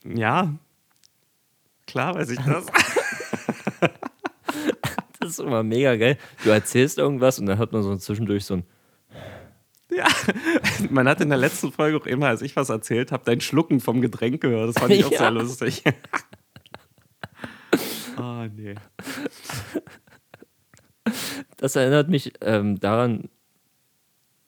Ja. 0.06 0.54
Klar 1.88 2.16
weiß 2.16 2.30
ich 2.30 2.40
das. 2.40 2.66
Das 5.20 5.32
ist 5.32 5.40
immer 5.40 5.62
mega 5.64 5.96
geil. 5.98 6.18
Du 6.44 6.52
erzählst 6.52 6.98
irgendwas 7.00 7.38
und 7.40 7.48
dann 7.48 7.58
hört 7.58 7.74
man 7.74 7.84
so 7.84 7.94
zwischendurch 7.98 8.46
so 8.46 8.54
ein. 8.56 8.64
ja. 9.92 10.06
Man 10.90 11.08
hat 11.10 11.20
in 11.20 11.28
der 11.30 11.38
letzten 11.38 11.72
Folge 11.72 11.98
auch 11.98 12.06
immer, 12.06 12.28
als 12.28 12.42
ich 12.44 12.56
was 12.56 12.70
erzählt 12.70 13.12
habe, 13.12 13.24
dein 13.26 13.42
Schlucken 13.42 13.82
vom 13.82 14.00
Getränk 14.00 14.40
gehört. 14.42 14.70
Das 14.70 14.82
fand 14.82 14.94
ich 14.94 15.04
auch 15.06 15.12
Ja. 15.12 15.18
sehr 15.18 15.32
lustig. 15.32 15.84
oh, 18.18 18.46
nee. 18.56 18.76
Das 21.58 21.76
erinnert 21.76 22.10
mich 22.10 22.34
ähm, 22.42 22.80
daran, 22.80 23.30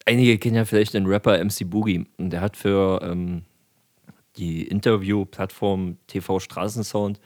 einige 0.05 0.37
kennen 0.37 0.55
ja 0.55 0.65
vielleicht 0.65 0.93
den 0.93 1.07
Rapper 1.07 1.43
MC 1.43 1.69
Boogie 1.69 2.05
und 2.17 2.29
der 2.29 2.41
hat 2.41 2.55
für 2.55 3.01
ähm, 3.03 3.43
die 4.39 4.63
Interview-Plattform 4.63 5.97
TV 6.07 6.39
Straßensound 6.39 7.19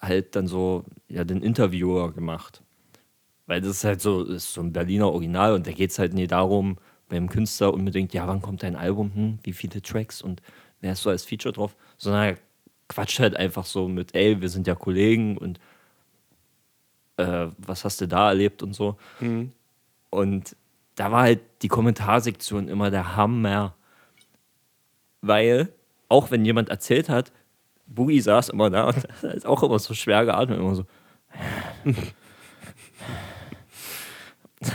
halt 0.00 0.34
dann 0.36 0.46
so 0.46 0.84
ja, 1.08 1.24
den 1.24 1.42
Interviewer 1.42 2.12
gemacht. 2.12 2.62
Weil 3.46 3.60
das 3.60 3.70
ist 3.70 3.84
halt 3.84 4.00
so, 4.00 4.24
ist 4.24 4.52
so 4.52 4.62
ein 4.62 4.72
Berliner 4.72 5.08
Original 5.08 5.52
und 5.52 5.66
da 5.66 5.72
geht 5.72 5.90
es 5.90 5.98
halt 5.98 6.14
nie 6.14 6.26
darum, 6.26 6.78
beim 7.08 7.28
Künstler 7.28 7.74
unbedingt, 7.74 8.14
ja, 8.14 8.26
wann 8.26 8.40
kommt 8.40 8.62
dein 8.62 8.76
Album, 8.76 9.14
hm, 9.14 9.38
wie 9.42 9.52
viele 9.52 9.82
Tracks 9.82 10.22
und 10.22 10.40
wer 10.80 10.92
ist 10.92 11.02
so 11.02 11.10
als 11.10 11.24
Feature 11.24 11.52
drauf, 11.52 11.76
sondern 11.98 12.22
er 12.24 12.38
quatscht 12.88 13.20
halt 13.20 13.36
einfach 13.36 13.66
so 13.66 13.88
mit, 13.88 14.14
ey, 14.14 14.40
wir 14.40 14.48
sind 14.48 14.66
ja 14.66 14.74
Kollegen 14.74 15.36
und 15.36 15.60
äh, 17.16 17.48
was 17.58 17.84
hast 17.84 18.00
du 18.00 18.08
da 18.08 18.28
erlebt 18.28 18.62
und 18.62 18.74
so. 18.74 18.96
Und 20.10 20.56
da 20.94 21.10
war 21.10 21.22
halt 21.22 21.40
die 21.62 21.68
Kommentarsektion 21.68 22.68
immer 22.68 22.90
der 22.90 23.16
Hammer. 23.16 23.74
Weil, 25.20 25.72
auch 26.08 26.30
wenn 26.30 26.44
jemand 26.44 26.68
erzählt 26.68 27.08
hat, 27.08 27.32
Boogie 27.86 28.20
saß 28.20 28.50
immer 28.50 28.70
da 28.70 28.88
und 28.88 28.96
hat 29.22 29.34
ist 29.34 29.46
auch 29.46 29.62
immer 29.62 29.78
so 29.78 29.94
schwer 29.94 30.24
geatmet, 30.24 30.58
immer 30.58 30.74
so. 30.74 30.84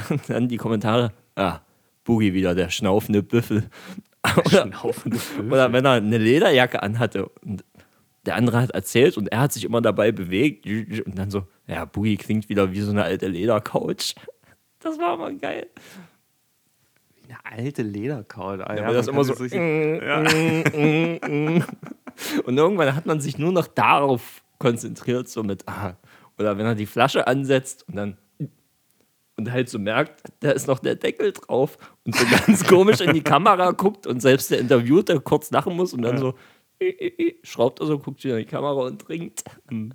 Und 0.09 0.29
dann 0.29 0.47
die 0.47 0.57
Kommentare, 0.57 1.11
ah, 1.35 1.59
Boogie 2.03 2.33
wieder, 2.33 2.55
der 2.55 2.69
schnaufende 2.69 3.23
Büffel. 3.23 3.69
Oder, 4.45 4.69
oder 5.47 5.71
wenn 5.71 5.85
er 5.85 5.93
eine 5.93 6.17
Lederjacke 6.17 6.83
anhatte 6.83 7.29
und 7.41 7.63
der 8.25 8.35
andere 8.35 8.61
hat 8.61 8.71
erzählt 8.71 9.17
und 9.17 9.31
er 9.31 9.39
hat 9.39 9.53
sich 9.53 9.63
immer 9.63 9.79
dabei 9.79 10.11
bewegt 10.11 10.65
und 10.65 11.17
dann 11.17 11.31
so, 11.31 11.47
ja, 11.67 11.85
Boogie 11.85 12.17
klingt 12.17 12.49
wieder 12.49 12.73
wie 12.73 12.81
so 12.81 12.91
eine 12.91 13.03
alte 13.03 13.27
Ledercouch. 13.27 14.15
Das 14.79 14.99
war 14.99 15.13
immer 15.13 15.31
geil. 15.31 15.67
Eine 17.29 17.45
alte 17.65 17.83
Lederkaul. 17.83 18.61
Ah, 18.63 18.75
Ja, 18.75 18.81
ja, 18.83 18.91
das 18.93 19.07
immer 19.07 19.23
so. 19.23 19.33
sich 19.33 19.53
richtig- 19.53 19.61
Und 22.43 22.57
irgendwann 22.57 22.95
hat 22.95 23.05
man 23.05 23.21
sich 23.21 23.37
nur 23.37 23.51
noch 23.51 23.67
darauf 23.67 24.41
konzentriert, 24.57 25.29
so 25.29 25.43
mit, 25.43 25.65
ah, 25.67 25.95
oder 26.37 26.57
wenn 26.57 26.65
er 26.65 26.75
die 26.75 26.85
Flasche 26.87 27.27
ansetzt 27.27 27.85
und 27.87 27.95
dann 27.95 28.17
und 29.37 29.51
halt 29.51 29.69
so 29.69 29.79
merkt, 29.79 30.23
da 30.41 30.51
ist 30.51 30.67
noch 30.67 30.79
der 30.79 30.95
Deckel 30.95 31.31
drauf 31.31 31.77
und 32.05 32.13
so 32.13 32.25
ganz 32.45 32.67
komisch 32.67 32.99
in 32.99 33.13
die 33.13 33.21
Kamera 33.21 33.71
guckt 33.71 34.05
und 34.05 34.19
selbst 34.21 34.51
der 34.51 34.59
Interviewte 34.59 35.21
kurz 35.21 35.49
lachen 35.51 35.77
muss 35.77 35.93
und 35.93 36.01
dann 36.01 36.17
so 36.17 36.33
äh, 36.81 36.87
äh, 36.89 37.35
schraubt 37.43 37.79
er 37.79 37.85
so, 37.85 37.99
guckt 37.99 38.21
wieder 38.23 38.37
in 38.37 38.43
die 38.45 38.49
Kamera 38.51 38.81
und 38.87 39.01
trinkt. 39.01 39.43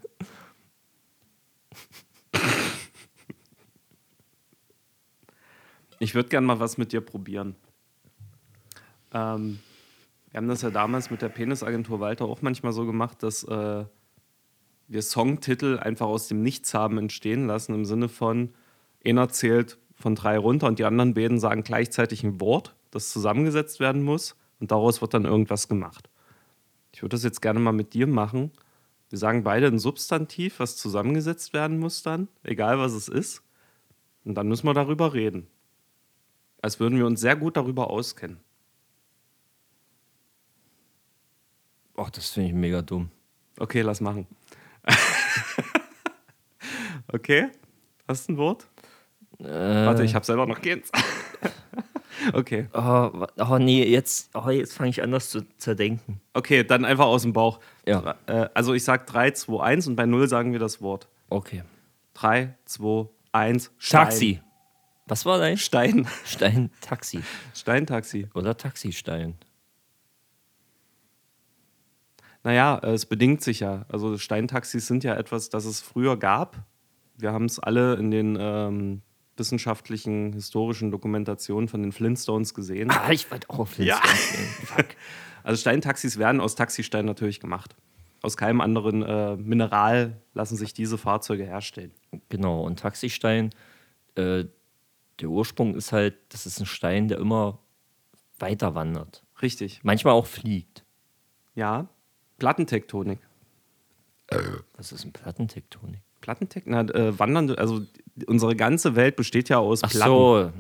Ich 6.05 6.15
würde 6.15 6.29
gerne 6.29 6.47
mal 6.47 6.61
was 6.61 6.77
mit 6.77 6.93
dir 6.93 7.01
probieren. 7.01 7.57
Ähm, 9.15 9.59
wir 10.31 10.37
haben 10.37 10.49
das 10.49 10.61
ja 10.61 10.69
damals 10.69 11.11
mit 11.11 11.23
der 11.23 11.31
Penisagentur 11.31 11.99
Walter 11.99 12.27
auch 12.27 12.43
manchmal 12.43 12.73
so 12.75 12.85
gemacht, 12.85 13.23
dass 13.23 13.43
äh, 13.45 13.87
wir 14.87 15.03
Songtitel 15.03 15.79
einfach 15.79 16.05
aus 16.05 16.29
dem 16.29 16.43
Nichts 16.43 16.75
haben 16.75 16.99
entstehen 16.99 17.47
lassen, 17.47 17.73
im 17.73 17.87
Sinne 17.87 18.11
von, 18.11 18.53
einer 19.03 19.31
zählt 19.31 19.79
von 19.95 20.15
drei 20.15 20.37
runter 20.37 20.67
und 20.67 20.79
die 20.79 20.85
anderen 20.85 21.15
beiden 21.15 21.41
sagen 21.41 21.63
gleichzeitig 21.63 22.23
ein 22.23 22.39
Wort, 22.39 22.75
das 22.91 23.09
zusammengesetzt 23.09 23.81
werden 23.81 24.03
muss 24.03 24.37
und 24.61 24.73
daraus 24.73 25.01
wird 25.01 25.15
dann 25.15 25.25
irgendwas 25.25 25.69
gemacht. 25.69 26.11
Ich 26.93 27.01
würde 27.01 27.15
das 27.15 27.25
jetzt 27.25 27.41
gerne 27.41 27.61
mal 27.61 27.73
mit 27.73 27.95
dir 27.95 28.07
machen. 28.07 28.51
Wir 29.09 29.17
sagen 29.17 29.43
beide 29.43 29.69
ein 29.69 29.79
Substantiv, 29.79 30.61
was 30.61 30.77
zusammengesetzt 30.77 31.55
werden 31.55 31.79
muss 31.79 32.03
dann, 32.03 32.29
egal 32.43 32.79
was 32.79 32.93
es 32.93 33.09
ist. 33.09 33.43
Und 34.27 34.35
dann 34.35 34.49
müssen 34.49 34.67
wir 34.67 34.75
darüber 34.75 35.15
reden 35.15 35.49
als 36.65 36.81
würden 36.81 36.97
wir 36.97 37.05
uns 37.05 37.21
sehr 37.21 37.37
gut 37.37 37.59
darüber 37.59 37.91
auskennen. 37.91 38.41
Ach, 41.95 42.09
das 42.09 42.31
finde 42.31 42.49
ich 42.49 42.55
mega 42.55 42.81
dumm. 42.81 43.11
Okay, 43.59 43.83
lass 43.83 44.01
machen. 44.01 44.27
okay, 47.13 47.51
hast 48.09 48.29
du 48.29 48.33
ein 48.33 48.37
Wort? 48.39 48.67
Äh, 49.41 49.45
Warte, 49.45 50.05
ich 50.05 50.15
habe 50.15 50.25
selber 50.25 50.47
noch 50.47 50.63
keins. 50.63 50.91
okay, 52.33 52.67
Oh, 52.73 53.27
oh 53.37 53.59
nee, 53.59 53.85
jetzt, 53.87 54.35
oh, 54.35 54.49
jetzt 54.49 54.73
fange 54.73 54.89
ich 54.89 55.03
an, 55.03 55.11
das 55.11 55.29
zu 55.29 55.47
zerdenken. 55.59 56.23
okay, 56.33 56.65
dann 56.65 56.87
einfach 56.87 57.05
aus 57.05 57.23
dem 57.23 57.35
Bauch. 57.35 57.61
Ja. 57.85 58.17
Äh, 58.25 58.49
also 58.55 58.73
ich 58.73 58.85
sage 58.85 59.05
3, 59.05 59.33
2, 59.33 59.63
1 59.63 59.87
und 59.89 59.97
bei 59.97 60.07
0 60.07 60.29
sagen 60.29 60.53
wir 60.53 60.61
das 60.61 60.81
Wort. 60.81 61.09
Okay. 61.29 61.63
3, 62.15 62.55
2, 62.65 63.11
1, 63.33 63.71
Stein. 63.77 64.05
Taxi. 64.05 64.41
Was 65.07 65.27
war 65.27 65.39
dein? 65.39 65.57
Stein. 65.59 66.07
Stein, 66.25 66.71
Taxi. 66.81 67.21
Steintaxi. 67.55 68.29
Oder 68.35 68.57
Taxistein. 68.57 69.35
Naja, 72.43 72.79
es 72.83 73.07
bedingt 73.07 73.43
sich 73.43 73.61
ja. 73.61 73.87
Also 73.89 74.19
Steintaxis 74.19 74.87
sind 74.87 75.05
ja 75.05 75.15
etwas, 75.15 75.49
das 75.49 75.65
es 75.65 75.81
früher 75.81 76.19
gab. 76.19 76.65
Wir 77.17 77.33
haben 77.33 77.47
es 77.47 77.59
alle 77.59 77.95
in 77.95 78.11
den 78.11 78.37
ähm, 78.39 79.03
wissenschaftlichen, 79.37 80.33
historischen 80.33 80.91
Dokumentationen 80.91 81.69
von 81.69 81.83
den 81.83 81.93
Flintstones 81.93 82.55
gesehen. 82.55 82.91
Ah, 82.91 83.11
ich 83.11 83.31
wollte 83.31 83.49
auch 83.51 83.61
auf 83.61 83.79
Ja. 83.79 83.97
Flintstones 83.97 84.33
gehen. 84.33 84.67
Fuck. 84.67 84.87
Also 85.47 85.61
Steintaxis 85.61 86.17
werden 86.17 86.41
aus 86.41 86.55
Taxistein 86.55 87.05
natürlich 87.05 87.39
gemacht. 87.39 87.77
Aus 88.23 88.39
keinem 88.39 88.63
anderen 88.63 89.03
äh, 89.03 89.37
Mineral 89.37 90.23
lassen 90.33 90.57
sich 90.57 90.73
diese 90.73 90.97
Fahrzeuge 90.97 91.45
herstellen. 91.45 91.91
Genau, 92.31 92.63
und 92.65 92.79
Taxistein, 92.79 93.51
äh, 94.15 94.47
der 95.21 95.29
Ursprung 95.29 95.75
ist 95.75 95.93
halt, 95.93 96.17
das 96.31 96.47
ist 96.47 96.61
ein 96.61 96.67
Stein, 96.67 97.09
der 97.09 97.19
immer 97.19 97.59
weiter 98.39 98.75
wandert. 98.75 99.25
Richtig. 99.43 99.81
Manchmal 99.83 100.15
auch 100.15 100.27
fliegt. 100.27 100.85
Ja. 101.55 101.89
Plattentektonik. 102.39 103.21
Was 104.77 104.93
ist 104.93 105.05
ein 105.05 105.13
Plattentektonik? 105.13 106.01
Plattentektonik? 106.21 106.95
Äh, 106.95 107.19
wandernde, 107.19 107.59
also 107.59 107.83
unsere 108.27 108.57
ganze 108.57 108.97
Welt 108.97 109.17
besteht 109.17 109.49
ja 109.49 109.59
aus 109.59 109.83
Ach 109.85 109.91
Platten. 109.91 110.11
so. 110.11 110.53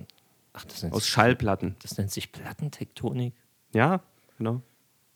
Ach, 0.53 0.65
das 0.67 0.83
nennt, 0.83 0.95
Aus 0.95 1.03
sich, 1.05 1.13
Schallplatten. 1.13 1.75
das 1.83 1.99
nennt 1.99 2.13
sich 2.13 2.31
Plattentektonik. 2.31 3.35
Ja, 3.73 4.01
genau. 4.39 4.63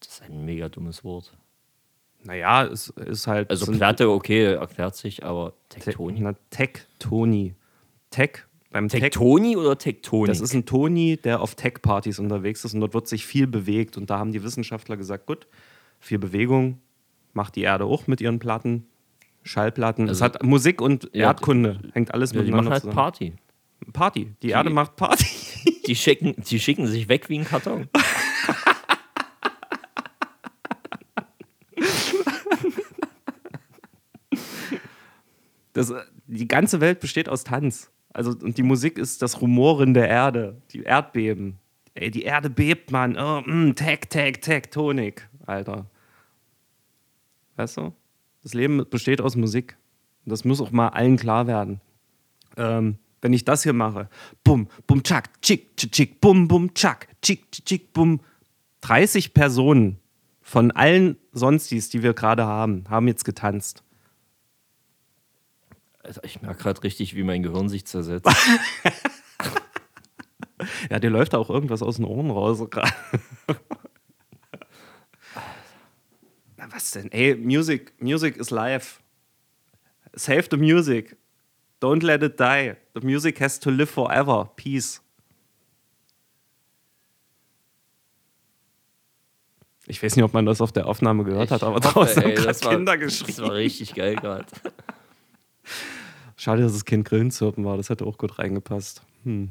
Das 0.01 0.09
ist 0.15 0.23
ein 0.23 0.45
mega 0.45 0.69
dummes 0.69 1.05
Wort. 1.05 1.37
Naja, 2.25 2.65
es 2.65 2.89
ist 2.89 3.29
halt. 3.29 3.49
Also 3.51 3.71
Platte, 3.71 4.11
okay, 4.11 4.55
erklärt 4.55 4.97
sich, 4.97 5.25
aber 5.25 5.53
Te 5.69 5.79
Tektonik. 5.79 6.21
na, 6.23 6.33
Tektoni. 6.51 7.55
Tech. 8.11 8.48
Beim 8.71 8.89
Tech. 8.89 9.01
Tektoni 9.01 9.57
oder 9.57 9.79
Tektonik? 9.79 10.27
Das 10.29 10.41
ist 10.41 10.53
ein 10.53 10.67
Toni, 10.67 11.17
der 11.17 11.41
auf 11.41 11.55
Tech-Partys 11.55 12.19
unterwegs 12.19 12.65
ist 12.65 12.75
und 12.75 12.81
dort 12.81 12.93
wird 12.95 13.09
sich 13.09 13.25
viel 13.27 13.47
bewegt. 13.47 13.97
Und 13.97 14.11
da 14.11 14.19
haben 14.19 14.33
die 14.33 14.43
Wissenschaftler 14.43 14.97
gesagt: 14.97 15.27
gut, 15.27 15.47
viel 16.01 16.19
Bewegung 16.19 16.81
macht 17.33 17.57
die 17.57 17.63
Erde 17.63 17.85
auch 17.85 18.07
mit 18.07 18.21
ihren 18.21 18.39
Platten, 18.39 18.87
Schallplatten. 19.43 20.05
es 20.05 20.21
Also- 20.21 20.25
hat 20.25 20.43
Musik 20.43 20.81
und 20.83 21.09
Ja, 21.15 21.29
Erdkunde, 21.29 21.81
hängt 21.95 22.13
alles 22.13 22.33
ja, 22.33 22.41
die 22.41 22.47
miteinander 22.47 22.73
halt 22.73 22.83
zusammen. 22.83 22.97
Party. 22.97 23.33
Party. 23.93 24.33
Die 24.43 24.51
Erde 24.51 24.71
macht 24.71 24.97
Party. 24.97 25.25
Die 25.87 25.95
schicken, 25.97 26.35
die 26.51 26.61
schicken 26.61 26.87
sich 26.87 27.09
weg 27.09 27.31
wie 27.31 27.39
ein 27.39 27.45
Karton. 27.47 27.89
Das, 35.73 35.91
äh, 35.91 36.03
die 36.27 36.49
ganze 36.49 36.81
Welt 36.81 37.01
besteht 37.01 37.29
aus 37.29 37.45
Tanz. 37.45 37.91
Also, 38.13 38.31
und 38.31 38.59
die 38.59 38.63
Musik 38.63 38.99
ist 38.99 39.23
das 39.23 39.41
Rumoren 39.41 39.95
der 39.95 40.09
Erde, 40.09 40.61
die 40.73 40.83
Erdbeben. 40.83 41.59
Ey, 41.95 42.11
die 42.11 42.23
Erde 42.23 42.51
bebt, 42.51 42.91
Mann. 42.91 43.17
Oh, 43.19 43.43
mm, 43.45 43.75
Tech, 43.75 44.01
Tech, 44.09 44.41
Tektonik, 44.41 45.29
Alter. 45.47 45.87
Weißt 47.57 47.77
du? 47.77 47.93
Das 48.43 48.55
Leben 48.55 48.85
besteht 48.89 49.21
aus 49.21 49.37
Musik. 49.37 49.77
Und 50.25 50.31
das 50.31 50.45
muss 50.45 50.61
auch 50.61 50.71
mal 50.71 50.89
allen 50.89 51.17
klar 51.17 51.47
werden. 51.47 51.81
Ähm, 52.57 52.99
wenn 53.21 53.33
ich 53.33 53.45
das 53.45 53.65
hier 53.65 53.73
mache, 53.73 54.09
bum, 54.45 54.69
bum, 54.87 55.03
tschak, 55.03 55.43
tschick, 55.43 55.77
tschick, 55.77 56.21
bum, 56.21 56.47
bum, 56.47 56.73
tschak, 56.73 57.09
tschick, 57.21 57.51
tschick, 57.51 57.93
bum. 57.93 58.21
30 58.81 59.35
Personen 59.35 59.99
von 60.41 60.71
allen 60.71 61.17
Sonstis, 61.33 61.89
die 61.89 62.03
wir 62.03 62.15
gerade 62.15 62.47
haben, 62.47 62.85
haben 62.89 63.09
jetzt 63.09 63.25
getanzt? 63.25 63.83
Also 66.09 66.21
ich 66.25 66.41
merke 66.43 66.63
gerade 66.63 66.83
richtig, 66.83 67.15
wie 67.15 67.23
mein 67.23 67.43
Gehirn 67.45 67.69
sich 67.69 67.87
zersetzt. 67.87 68.27
Ja, 70.91 70.99
dir 70.99 71.11
läuft 71.11 71.35
da 71.35 71.39
auch 71.39 71.51
irgendwas 71.51 71.83
aus 71.83 71.97
den 71.97 72.05
Ohren 72.05 72.31
raus. 72.33 72.59
Na, 76.57 76.67
was 76.73 76.91
denn? 76.91 77.13
Ey, 77.13 77.37
Music, 77.37 77.93
Music 78.03 78.37
is 78.37 78.51
life. 78.51 79.01
Save 80.15 80.47
the 80.51 80.57
music. 80.57 81.17
Don't 81.81 82.03
let 82.05 82.25
it 82.25 82.41
die. 82.41 82.75
The 82.95 83.07
music 83.07 83.41
has 83.41 83.61
to 83.61 83.71
live 83.71 83.89
forever. 83.89 84.51
Peace. 84.57 85.01
Ich 89.87 90.03
weiß 90.03 90.17
nicht, 90.17 90.25
ob 90.25 90.35
man 90.35 90.45
das 90.45 90.61
auf 90.61 90.73
der 90.73 90.87
Aufnahme 90.87 91.23
gehört 91.25 91.51
hat, 91.53 91.63
aber 91.63 91.79
Ich 91.79 91.85
hoffe, 91.85 91.95
draußen 91.95 92.23
ey, 92.23 92.29
haben 92.31 92.35
gerade 92.35 92.49
das 92.49 92.65
war- 92.65 92.73
Kinder 92.75 92.97
Das 92.99 93.21
war 93.21 93.27
geschrien. 93.29 93.51
richtig 93.53 93.95
geil 93.95 94.17
gerade. 94.17 94.47
Schade, 96.39 96.63
dass 96.63 96.73
es 96.73 96.87
kein 96.87 97.05
Grillenzirpen 97.05 97.65
war. 97.67 97.77
Das 97.77 97.91
hätte 97.91 98.07
auch 98.07 98.17
gut 98.17 98.39
reingepasst. 98.39 99.03
Hm. 99.25 99.51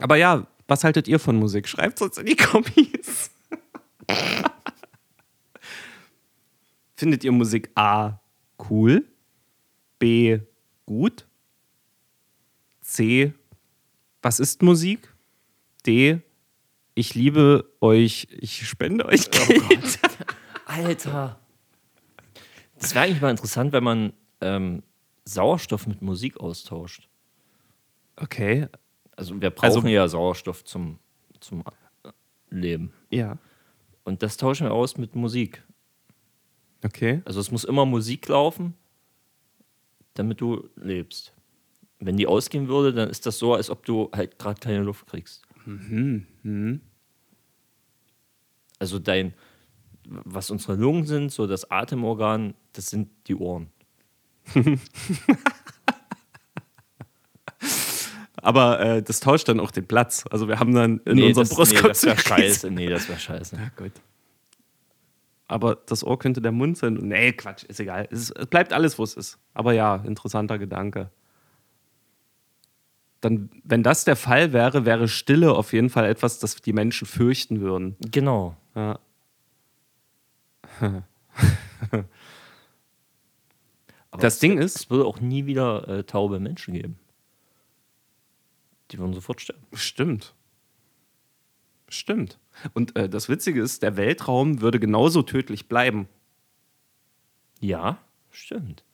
Aber 0.00 0.16
ja, 0.16 0.46
was 0.68 0.84
haltet 0.84 1.08
ihr 1.08 1.18
von 1.18 1.36
Musik? 1.36 1.68
Schreibt 1.68 2.02
uns 2.02 2.18
in 2.18 2.26
die 2.26 2.36
Kommis. 2.36 3.30
Findet 6.96 7.24
ihr 7.24 7.32
Musik 7.32 7.70
A 7.76 8.20
cool? 8.68 9.06
B 9.98 10.40
gut? 10.84 11.26
C 12.82 13.32
was 14.20 14.40
ist 14.40 14.62
Musik? 14.62 15.14
D 15.86 16.20
ich 16.94 17.14
liebe 17.14 17.68
euch, 17.80 18.28
ich 18.30 18.66
spende 18.68 19.04
euch 19.06 19.30
Geld. 19.30 19.98
Alter. 20.66 21.38
Das 22.78 22.94
wäre 22.94 23.04
eigentlich 23.04 23.20
mal 23.20 23.30
interessant, 23.30 23.72
wenn 23.72 23.84
man 23.84 24.12
ähm, 24.40 24.82
Sauerstoff 25.24 25.86
mit 25.86 26.02
Musik 26.02 26.38
austauscht. 26.38 27.08
Okay, 28.16 28.68
Also 29.16 29.40
wir 29.40 29.50
brauchen 29.50 29.64
Also- 29.66 29.88
ja 29.88 30.06
Sauerstoff 30.08 30.64
zum, 30.64 30.98
zum 31.40 31.62
Leben. 32.50 32.92
ja, 33.10 33.38
Und 34.04 34.22
das 34.22 34.36
tauschen 34.36 34.66
wir 34.66 34.72
aus 34.74 34.96
mit 34.98 35.14
Musik. 35.14 35.62
okay. 36.84 37.22
Also 37.24 37.40
es 37.40 37.50
muss 37.50 37.64
immer 37.64 37.86
Musik 37.86 38.28
laufen, 38.28 38.74
damit 40.14 40.40
du 40.40 40.68
lebst. 40.76 41.32
Wenn 42.00 42.16
die 42.18 42.26
ausgehen 42.26 42.68
würde, 42.68 42.92
dann 42.92 43.08
ist 43.08 43.24
das 43.24 43.38
so, 43.38 43.54
als 43.54 43.70
ob 43.70 43.84
du 43.86 44.10
halt 44.12 44.38
gerade 44.38 44.60
keine 44.60 44.82
Luft 44.82 45.06
kriegst. 45.06 45.42
Also 48.78 48.98
dein, 48.98 49.32
was 50.06 50.50
unsere 50.50 50.74
Lungen 50.76 51.06
sind, 51.06 51.32
so 51.32 51.46
das 51.46 51.70
Atemorgan, 51.70 52.54
das 52.72 52.90
sind 52.90 53.08
die 53.26 53.34
Ohren. 53.36 53.70
Aber 58.36 58.80
äh, 58.80 59.02
das 59.02 59.20
tauscht 59.20 59.48
dann 59.48 59.58
auch 59.58 59.70
den 59.70 59.86
Platz. 59.86 60.24
Also 60.30 60.48
wir 60.48 60.58
haben 60.58 60.74
dann 60.74 61.00
in 61.06 61.22
unserem 61.22 61.48
das, 61.48 61.70
nee, 61.70 61.76
das 61.80 61.80
Brustkorb 61.80 62.02
wäre 62.02 62.18
scheiße. 62.18 62.70
Nee, 62.70 62.88
das 62.88 63.08
wäre 63.08 63.18
scheiße. 63.18 63.56
Ja, 63.56 63.70
gut. 63.76 63.92
Aber 65.46 65.76
das 65.86 66.04
Ohr 66.04 66.18
könnte 66.18 66.42
der 66.42 66.52
Mund 66.52 66.76
sein. 66.76 66.94
Nee, 66.94 67.32
Quatsch, 67.32 67.64
ist 67.64 67.80
egal. 67.80 68.08
Es, 68.10 68.20
ist, 68.20 68.30
es 68.38 68.46
bleibt 68.46 68.72
alles, 68.72 68.98
wo 68.98 69.04
es 69.04 69.14
ist. 69.14 69.38
Aber 69.54 69.72
ja, 69.72 69.96
interessanter 69.96 70.58
Gedanke. 70.58 71.10
Dann, 73.20 73.50
wenn 73.62 73.82
das 73.82 74.04
der 74.04 74.16
Fall 74.16 74.52
wäre, 74.52 74.84
wäre 74.84 75.08
Stille 75.08 75.54
auf 75.54 75.72
jeden 75.72 75.88
Fall 75.88 76.04
etwas, 76.04 76.38
das 76.38 76.56
die 76.56 76.72
Menschen 76.74 77.06
fürchten 77.06 77.60
würden. 77.60 77.96
Genau. 78.10 78.56
Ja. 78.74 78.98
Aber 84.14 84.20
Das 84.22 84.34
es, 84.34 84.40
Ding 84.40 84.58
ist- 84.58 84.76
Es 84.76 84.90
würde 84.90 85.04
auch 85.06 85.18
nie 85.20 85.44
wieder 85.46 85.88
äh, 85.88 86.04
taube 86.04 86.38
Menschen 86.40 86.72
geben. 86.74 86.98
Die 88.90 88.98
würden 88.98 89.12
sofort 89.12 89.40
sterben. 89.40 89.62
Stimmt. 89.72 90.34
Stimmt. 91.88 92.38
Und 92.74 92.96
äh, 92.96 93.08
das 93.08 93.28
Witzige 93.28 93.60
ist, 93.60 93.82
der 93.82 93.96
Weltraum 93.96 94.60
würde 94.60 94.78
genauso 94.78 95.22
tödlich 95.22 95.68
bleiben. 95.68 96.08
Ja, 97.60 97.98
stimmt. 98.30 98.84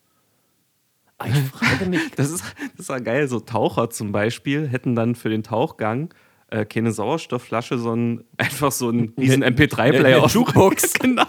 Aber 1.18 1.28
ich 1.30 1.36
frage 1.52 1.86
mich, 1.86 2.10
Das 2.16 2.30
ist, 2.30 2.42
das 2.76 2.80
ist 2.80 2.88
ja 2.88 2.98
geil. 2.98 3.28
So 3.28 3.40
Taucher 3.40 3.90
zum 3.90 4.12
Beispiel 4.12 4.66
hätten 4.68 4.94
dann 4.94 5.14
für 5.14 5.28
den 5.28 5.42
Tauchgang 5.42 6.14
äh, 6.48 6.64
keine 6.64 6.92
Sauerstoffflasche, 6.92 7.78
sondern 7.78 8.24
einfach 8.38 8.72
so 8.72 8.88
einen 8.88 9.10
riesen 9.18 9.44
MP3-Player 9.44 10.16
eine 10.16 10.22
auf 10.22 10.32
dem 10.32 10.40
Jukebox. 10.42 10.94
Genau. 11.00 11.26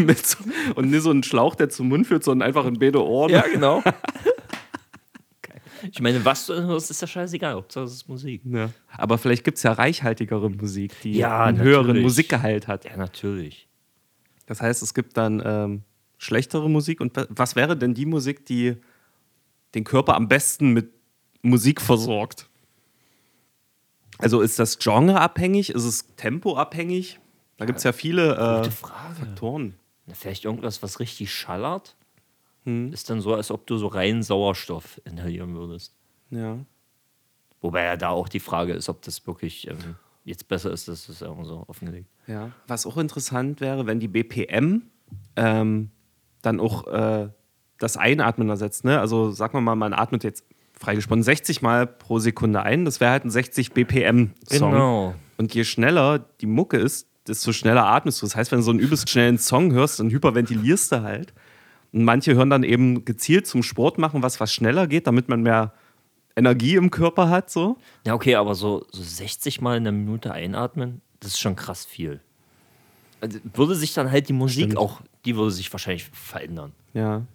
Mit 0.06 0.26
so, 0.26 0.38
und 0.74 0.90
nicht 0.90 1.02
so 1.02 1.10
einen 1.10 1.22
Schlauch, 1.22 1.54
der 1.54 1.68
zum 1.68 1.88
Mund 1.88 2.06
führt, 2.06 2.24
sondern 2.24 2.46
einfach 2.46 2.66
in 2.66 2.78
beide 2.78 3.04
Ohren. 3.04 3.30
Ja, 3.30 3.44
genau. 3.52 3.82
Ich 5.90 6.00
meine, 6.00 6.24
was 6.24 6.46
du 6.46 6.54
hörst, 6.54 6.90
ist 6.90 7.00
ja 7.00 7.06
scheißegal. 7.06 7.54
Hauptsache 7.54 7.84
es 7.84 7.92
ist 7.94 8.08
Musik. 8.08 8.42
Ja. 8.44 8.70
Aber 8.96 9.18
vielleicht 9.18 9.44
gibt 9.44 9.56
es 9.56 9.62
ja 9.62 9.72
reichhaltigere 9.72 10.50
Musik, 10.50 10.92
die 11.02 11.12
Ja, 11.12 11.44
einen 11.44 11.58
höheren 11.58 11.86
natürlich. 11.86 12.02
Musikgehalt 12.02 12.68
hat. 12.68 12.84
Ja, 12.84 12.96
natürlich. 12.96 13.68
Das 14.46 14.60
heißt, 14.60 14.82
es 14.82 14.94
gibt 14.94 15.16
dann 15.16 15.42
ähm, 15.44 15.82
schlechtere 16.18 16.68
Musik. 16.68 17.00
Und 17.00 17.12
was 17.30 17.56
wäre 17.56 17.76
denn 17.76 17.94
die 17.94 18.06
Musik, 18.06 18.44
die 18.46 18.76
den 19.74 19.84
Körper 19.84 20.16
am 20.16 20.28
besten 20.28 20.72
mit 20.72 20.90
Musik 21.42 21.80
versorgt? 21.80 22.48
Also 24.18 24.42
ist 24.42 24.58
das 24.58 24.78
genreabhängig? 24.78 25.70
Ist 25.70 25.84
es 25.84 26.14
tempoabhängig? 26.16 27.20
Da 27.56 27.64
gibt 27.64 27.78
es 27.78 27.84
ja 27.84 27.92
viele 27.92 28.34
äh, 28.34 28.56
Gute 28.58 28.70
Frage. 28.70 29.14
Faktoren. 29.14 29.74
Vielleicht 30.14 30.44
irgendwas, 30.44 30.82
was 30.82 31.00
richtig 31.00 31.32
schallert? 31.32 31.96
Hm. 32.64 32.92
Ist 32.92 33.10
dann 33.10 33.20
so, 33.20 33.34
als 33.34 33.50
ob 33.50 33.66
du 33.66 33.76
so 33.76 33.86
rein 33.86 34.22
Sauerstoff 34.22 35.00
inhalieren 35.04 35.54
würdest. 35.54 35.94
Ja. 36.30 36.58
Wobei 37.60 37.84
ja 37.84 37.96
da 37.96 38.10
auch 38.10 38.28
die 38.28 38.40
Frage 38.40 38.72
ist, 38.72 38.88
ob 38.88 39.02
das 39.02 39.26
wirklich 39.26 39.68
ähm, 39.68 39.96
jetzt 40.24 40.48
besser 40.48 40.70
ist, 40.70 40.88
das 40.88 41.08
ist 41.08 41.20
ja 41.20 41.30
immer 41.30 41.44
so 41.44 41.64
offengelegt. 41.66 42.08
ja. 42.26 42.52
Was 42.66 42.86
auch 42.86 42.96
interessant 42.96 43.60
wäre, 43.60 43.86
wenn 43.86 44.00
die 44.00 44.08
BPM 44.08 44.82
ähm, 45.36 45.90
dann 46.42 46.60
auch 46.60 46.86
äh, 46.86 47.28
das 47.78 47.96
Einatmen 47.96 48.48
ersetzt. 48.48 48.84
Ne? 48.84 49.00
Also 49.00 49.30
sagen 49.30 49.54
wir 49.54 49.60
mal, 49.60 49.74
man 49.74 49.92
atmet 49.92 50.24
jetzt 50.24 50.44
freigesponnen 50.78 51.22
60 51.22 51.62
Mal 51.62 51.86
pro 51.86 52.18
Sekunde 52.18 52.62
ein. 52.62 52.84
Das 52.84 53.00
wäre 53.00 53.10
halt 53.10 53.24
ein 53.24 53.30
60 53.30 53.72
BPM-Song. 53.72 54.70
Genau. 54.70 55.14
Und 55.36 55.54
je 55.54 55.64
schneller 55.64 56.18
die 56.40 56.46
Mucke 56.46 56.78
ist, 56.78 57.09
desto 57.26 57.52
schneller 57.52 57.86
atmest 57.86 58.20
du. 58.22 58.26
Das 58.26 58.36
heißt, 58.36 58.50
wenn 58.52 58.58
du 58.58 58.64
so 58.64 58.70
einen 58.70 58.80
übelst 58.80 59.08
schnellen 59.08 59.38
Song 59.38 59.72
hörst, 59.72 60.00
dann 60.00 60.10
hyperventilierst 60.10 60.92
du 60.92 61.02
halt. 61.02 61.32
Und 61.92 62.04
manche 62.04 62.34
hören 62.34 62.50
dann 62.50 62.62
eben 62.62 63.04
gezielt 63.04 63.46
zum 63.46 63.62
Sport 63.62 63.98
machen, 63.98 64.22
was 64.22 64.40
was 64.40 64.52
schneller 64.52 64.86
geht, 64.86 65.06
damit 65.06 65.28
man 65.28 65.42
mehr 65.42 65.72
Energie 66.36 66.76
im 66.76 66.90
Körper 66.90 67.28
hat. 67.28 67.50
So. 67.50 67.78
Ja, 68.06 68.14
okay, 68.14 68.36
aber 68.36 68.54
so, 68.54 68.86
so 68.92 69.02
60 69.02 69.60
Mal 69.60 69.76
in 69.76 69.86
einer 69.86 69.96
Minute 69.96 70.32
einatmen, 70.32 71.00
das 71.18 71.32
ist 71.32 71.40
schon 71.40 71.56
krass 71.56 71.84
viel. 71.84 72.20
Also 73.20 73.38
würde 73.52 73.74
sich 73.74 73.92
dann 73.92 74.10
halt 74.10 74.28
die 74.28 74.32
Musik 74.32 74.66
Stimmt. 74.66 74.78
auch, 74.78 75.02
die 75.24 75.36
würde 75.36 75.50
sich 75.50 75.70
wahrscheinlich 75.72 76.04
verändern. 76.04 76.72
Ja. 76.94 77.26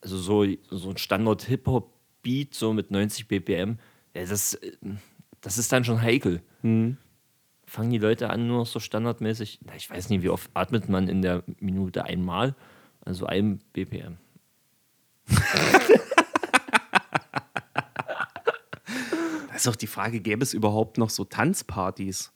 Also 0.00 0.16
so, 0.16 0.46
so 0.70 0.90
ein 0.90 0.96
Standard-Hip-Hop-Beat, 0.96 2.54
so 2.54 2.72
mit 2.72 2.90
90 2.90 3.28
BPM, 3.28 3.78
ja, 4.14 4.24
das, 4.24 4.54
äh, 4.54 4.72
das 5.40 5.58
ist 5.58 5.72
dann 5.72 5.84
schon 5.84 6.00
heikel. 6.00 6.40
Fangen 7.66 7.90
die 7.90 7.98
Leute 7.98 8.30
an, 8.30 8.46
nur 8.46 8.58
noch 8.58 8.66
so 8.66 8.78
standardmäßig, 8.80 9.60
na, 9.64 9.74
ich 9.74 9.90
weiß 9.90 10.08
nicht, 10.08 10.22
wie 10.22 10.28
oft 10.28 10.50
atmet 10.54 10.88
man 10.88 11.08
in 11.08 11.20
der 11.20 11.42
Minute 11.58 12.04
einmal, 12.04 12.54
also 13.04 13.26
ein 13.26 13.60
BPM. 13.72 14.18
Da 19.56 19.58
ist 19.58 19.68
auch 19.68 19.76
die 19.76 19.86
Frage, 19.86 20.20
gäbe 20.20 20.42
es 20.42 20.52
überhaupt 20.52 20.98
noch 20.98 21.08
so 21.08 21.24
Tanzpartys? 21.24 22.30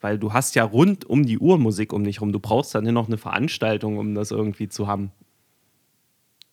Weil 0.00 0.16
du 0.16 0.32
hast 0.32 0.54
ja 0.54 0.62
rund 0.62 1.04
um 1.04 1.26
die 1.26 1.40
Uhr 1.40 1.58
Musik 1.58 1.92
um 1.92 2.04
dich 2.04 2.20
rum. 2.20 2.30
Du 2.30 2.38
brauchst 2.38 2.72
dann 2.76 2.84
noch 2.84 3.08
eine 3.08 3.18
Veranstaltung, 3.18 3.98
um 3.98 4.14
das 4.14 4.30
irgendwie 4.30 4.68
zu 4.68 4.86
haben. 4.86 5.10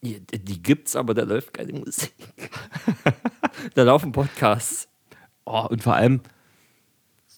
Die, 0.02 0.20
die 0.20 0.64
gibt's, 0.64 0.96
aber 0.96 1.14
da 1.14 1.22
läuft 1.22 1.54
keine 1.54 1.74
Musik. 1.74 2.14
da 3.76 3.84
laufen 3.84 4.12
Podcasts. 4.12 4.88
Oh, 5.46 5.68
und 5.70 5.84
vor 5.84 5.94
allem, 5.94 6.22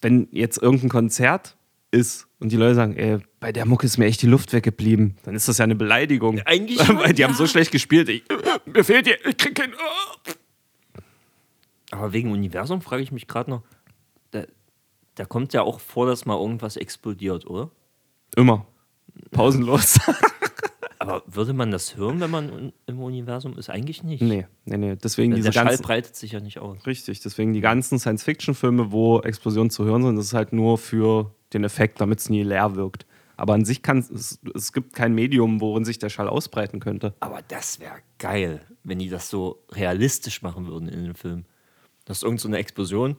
wenn 0.02 0.28
jetzt 0.32 0.60
irgendein 0.60 0.90
Konzert 0.90 1.56
ist 1.90 2.26
und 2.40 2.52
die 2.52 2.56
Leute 2.56 2.74
sagen, 2.74 2.96
ey, 2.96 3.18
bei 3.40 3.52
der 3.52 3.66
Mucke 3.66 3.86
ist 3.86 3.98
mir 3.98 4.06
echt 4.06 4.22
die 4.22 4.26
Luft 4.26 4.52
weggeblieben, 4.52 5.16
dann 5.24 5.34
ist 5.34 5.48
das 5.48 5.58
ja 5.58 5.64
eine 5.64 5.76
Beleidigung. 5.76 6.40
Eigentlich 6.40 6.82
schon, 6.84 6.98
Weil 6.98 7.12
die 7.12 7.24
haben 7.24 7.32
ja. 7.32 7.36
so 7.36 7.46
schlecht 7.46 7.70
gespielt. 7.70 8.08
Ich, 8.08 8.24
mir 8.66 8.84
fehlt 8.84 9.06
hier, 9.06 9.24
ich 9.26 9.36
krieg 9.36 9.54
kein. 9.54 9.72
Aber 11.90 12.12
wegen 12.12 12.32
Universum 12.32 12.80
frage 12.80 13.02
ich 13.02 13.12
mich 13.12 13.28
gerade 13.28 13.50
noch, 13.50 13.62
da, 14.30 14.44
da 15.14 15.24
kommt 15.24 15.52
ja 15.52 15.62
auch 15.62 15.80
vor, 15.80 16.06
dass 16.06 16.24
mal 16.24 16.38
irgendwas 16.38 16.76
explodiert, 16.76 17.46
oder? 17.46 17.70
Immer. 18.34 18.66
Pausenlos. 19.30 20.00
Aber 21.02 21.24
würde 21.26 21.52
man 21.52 21.72
das 21.72 21.96
hören, 21.96 22.20
wenn 22.20 22.30
man 22.30 22.72
im 22.86 23.00
Universum 23.00 23.58
ist? 23.58 23.68
Eigentlich 23.68 24.04
nicht. 24.04 24.22
Nee, 24.22 24.46
nee, 24.66 24.76
nee. 24.76 24.96
Deswegen 24.96 25.34
diese 25.34 25.48
Der 25.48 25.52
Schall 25.52 25.66
ganzen, 25.66 25.82
breitet 25.82 26.14
sich 26.14 26.30
ja 26.30 26.40
nicht 26.40 26.60
aus. 26.60 26.86
Richtig, 26.86 27.20
deswegen 27.20 27.52
die 27.52 27.60
ganzen 27.60 27.98
Science-Fiction-Filme, 27.98 28.92
wo 28.92 29.18
Explosionen 29.20 29.70
zu 29.70 29.84
hören 29.84 30.04
sind, 30.04 30.14
das 30.14 30.26
ist 30.26 30.34
halt 30.34 30.52
nur 30.52 30.78
für 30.78 31.34
den 31.54 31.64
Effekt, 31.64 32.00
damit 32.00 32.20
es 32.20 32.30
nie 32.30 32.44
leer 32.44 32.76
wirkt. 32.76 33.04
Aber 33.36 33.54
an 33.54 33.64
sich 33.64 33.82
kann 33.82 33.98
es, 33.98 34.38
es 34.54 34.72
gibt 34.72 34.94
kein 34.94 35.12
Medium, 35.12 35.60
worin 35.60 35.84
sich 35.84 35.98
der 35.98 36.08
Schall 36.08 36.28
ausbreiten 36.28 36.78
könnte. 36.78 37.14
Aber 37.18 37.40
das 37.48 37.80
wäre 37.80 37.96
geil, 38.18 38.60
wenn 38.84 39.00
die 39.00 39.08
das 39.08 39.28
so 39.28 39.64
realistisch 39.72 40.42
machen 40.42 40.68
würden 40.68 40.88
in 40.88 41.04
dem 41.04 41.16
Film. 41.16 41.46
Das 42.04 42.18
ist 42.18 42.22
irgend 42.22 42.40
so 42.40 42.46
eine 42.46 42.58
Explosion 42.58 43.16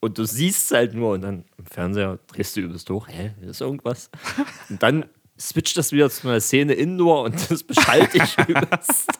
und 0.00 0.18
du 0.18 0.24
siehst 0.24 0.70
es 0.70 0.76
halt 0.76 0.94
nur 0.94 1.12
und 1.12 1.22
dann 1.22 1.44
im 1.56 1.66
Fernseher 1.66 2.18
drehst 2.26 2.56
du 2.56 2.60
übelst 2.60 2.88
hoch, 2.90 3.08
hä, 3.08 3.32
ist 3.42 3.60
irgendwas. 3.60 4.10
Und 4.68 4.82
dann 4.82 5.06
switcht 5.40 5.76
das 5.76 5.92
wieder 5.92 6.10
zu 6.10 6.28
einer 6.28 6.40
Szene 6.40 6.74
indoor 6.74 7.24
und 7.24 7.34
das 7.50 7.62
beschallt 7.62 8.14
dich 8.14 8.36
übelst. 8.46 9.10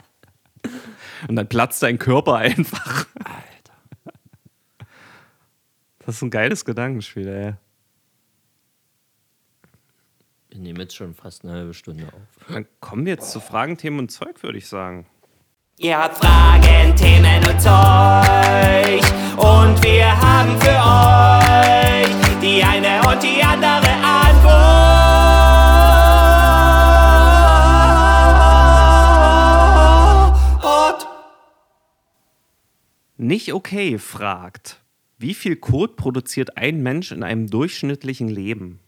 Und 1.28 1.36
dann 1.36 1.48
platzt 1.48 1.82
dein 1.82 1.98
Körper 1.98 2.36
einfach. 2.36 3.06
Alter. 3.24 4.08
Das 6.00 6.16
ist 6.16 6.22
ein 6.22 6.30
geiles 6.30 6.64
Gedankenspiel, 6.64 7.28
ey. 7.28 7.54
Wir 10.50 10.58
nehmen 10.58 10.80
jetzt 10.80 10.96
schon 10.96 11.14
fast 11.14 11.44
eine 11.44 11.52
halbe 11.52 11.74
Stunde 11.74 12.06
auf. 12.08 12.46
Dann 12.48 12.66
kommen 12.80 13.06
wir 13.06 13.14
jetzt 13.14 13.30
zu 13.30 13.40
Fragen, 13.40 13.78
Themen 13.78 14.00
und 14.00 14.10
Zeug, 14.10 14.42
würde 14.42 14.58
ich 14.58 14.66
sagen. 14.66 15.06
Ihr 15.78 15.96
habt 15.96 16.18
Fragen, 16.18 16.96
Themen 16.96 17.42
und 17.46 17.60
Zeug. 17.60 19.00
Und 19.36 19.82
wir 19.82 20.20
haben 20.20 20.60
für 20.60 20.68
euch 20.68 22.40
die 22.42 22.62
eine 22.62 23.08
und 23.08 23.22
die 23.22 23.42
andere 23.42 23.94
Antwort. 24.04 24.89
Nicht 33.20 33.52
okay 33.52 33.98
fragt, 33.98 34.80
wie 35.18 35.34
viel 35.34 35.54
Kot 35.54 35.96
produziert 35.96 36.56
ein 36.56 36.82
Mensch 36.82 37.12
in 37.12 37.22
einem 37.22 37.48
durchschnittlichen 37.48 38.28
Leben? 38.28 38.80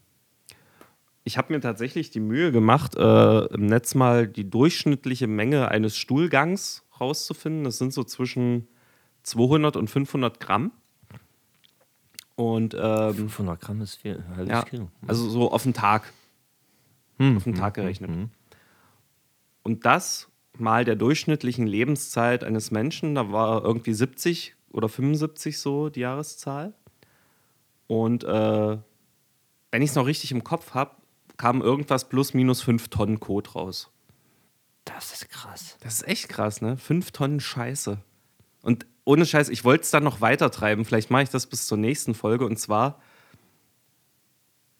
Ich 1.22 1.36
habe 1.36 1.52
mir 1.52 1.60
tatsächlich 1.60 2.08
die 2.08 2.20
Mühe 2.20 2.50
gemacht, 2.50 2.96
äh, 2.96 3.44
im 3.48 3.66
Netz 3.66 3.94
mal 3.94 4.26
die 4.26 4.48
durchschnittliche 4.48 5.26
Menge 5.26 5.68
eines 5.68 5.98
Stuhlgangs 5.98 6.82
rauszufinden. 6.98 7.64
Das 7.64 7.76
sind 7.76 7.92
so 7.92 8.04
zwischen 8.04 8.68
200 9.24 9.76
und 9.76 9.90
500 9.90 10.40
Gramm. 10.40 10.72
Und 12.34 12.74
ähm, 12.74 13.14
500 13.14 13.60
Gramm 13.60 13.82
ist 13.82 13.96
viel, 13.96 14.24
halbes 14.34 14.48
ja, 14.48 14.62
Kilo. 14.62 14.88
also 15.06 15.28
so 15.28 15.52
auf 15.52 15.64
den 15.64 15.74
Tag. 15.74 16.10
auf 17.36 17.44
den 17.44 17.54
Tag 17.54 17.74
gerechnet. 17.74 18.30
Und 19.62 19.84
das 19.84 20.31
mal 20.58 20.84
der 20.84 20.96
durchschnittlichen 20.96 21.66
Lebenszeit 21.66 22.44
eines 22.44 22.70
Menschen, 22.70 23.14
da 23.14 23.32
war 23.32 23.64
irgendwie 23.64 23.94
70 23.94 24.54
oder 24.70 24.88
75 24.88 25.58
so 25.58 25.88
die 25.88 26.00
Jahreszahl. 26.00 26.74
Und 27.86 28.24
äh, 28.24 28.78
wenn 29.70 29.82
ich 29.82 29.90
es 29.90 29.96
noch 29.96 30.06
richtig 30.06 30.32
im 30.32 30.44
Kopf 30.44 30.74
habe, 30.74 30.96
kam 31.36 31.62
irgendwas 31.62 32.08
plus 32.08 32.34
minus 32.34 32.62
5 32.62 32.88
Tonnen 32.88 33.20
Kot 33.20 33.54
raus. 33.54 33.90
Das 34.84 35.12
ist 35.12 35.30
krass. 35.30 35.76
Das 35.80 35.94
ist 35.94 36.08
echt 36.08 36.28
krass, 36.28 36.60
ne? 36.60 36.76
5 36.76 37.10
Tonnen 37.12 37.40
Scheiße. 37.40 37.98
Und 38.62 38.86
ohne 39.04 39.26
Scheiß, 39.26 39.48
ich 39.48 39.64
wollte 39.64 39.82
es 39.82 39.90
dann 39.90 40.04
noch 40.04 40.20
weiter 40.20 40.50
treiben. 40.50 40.84
Vielleicht 40.84 41.10
mache 41.10 41.24
ich 41.24 41.30
das 41.30 41.46
bis 41.46 41.66
zur 41.66 41.78
nächsten 41.78 42.14
Folge. 42.14 42.46
Und 42.46 42.58
zwar, 42.58 43.00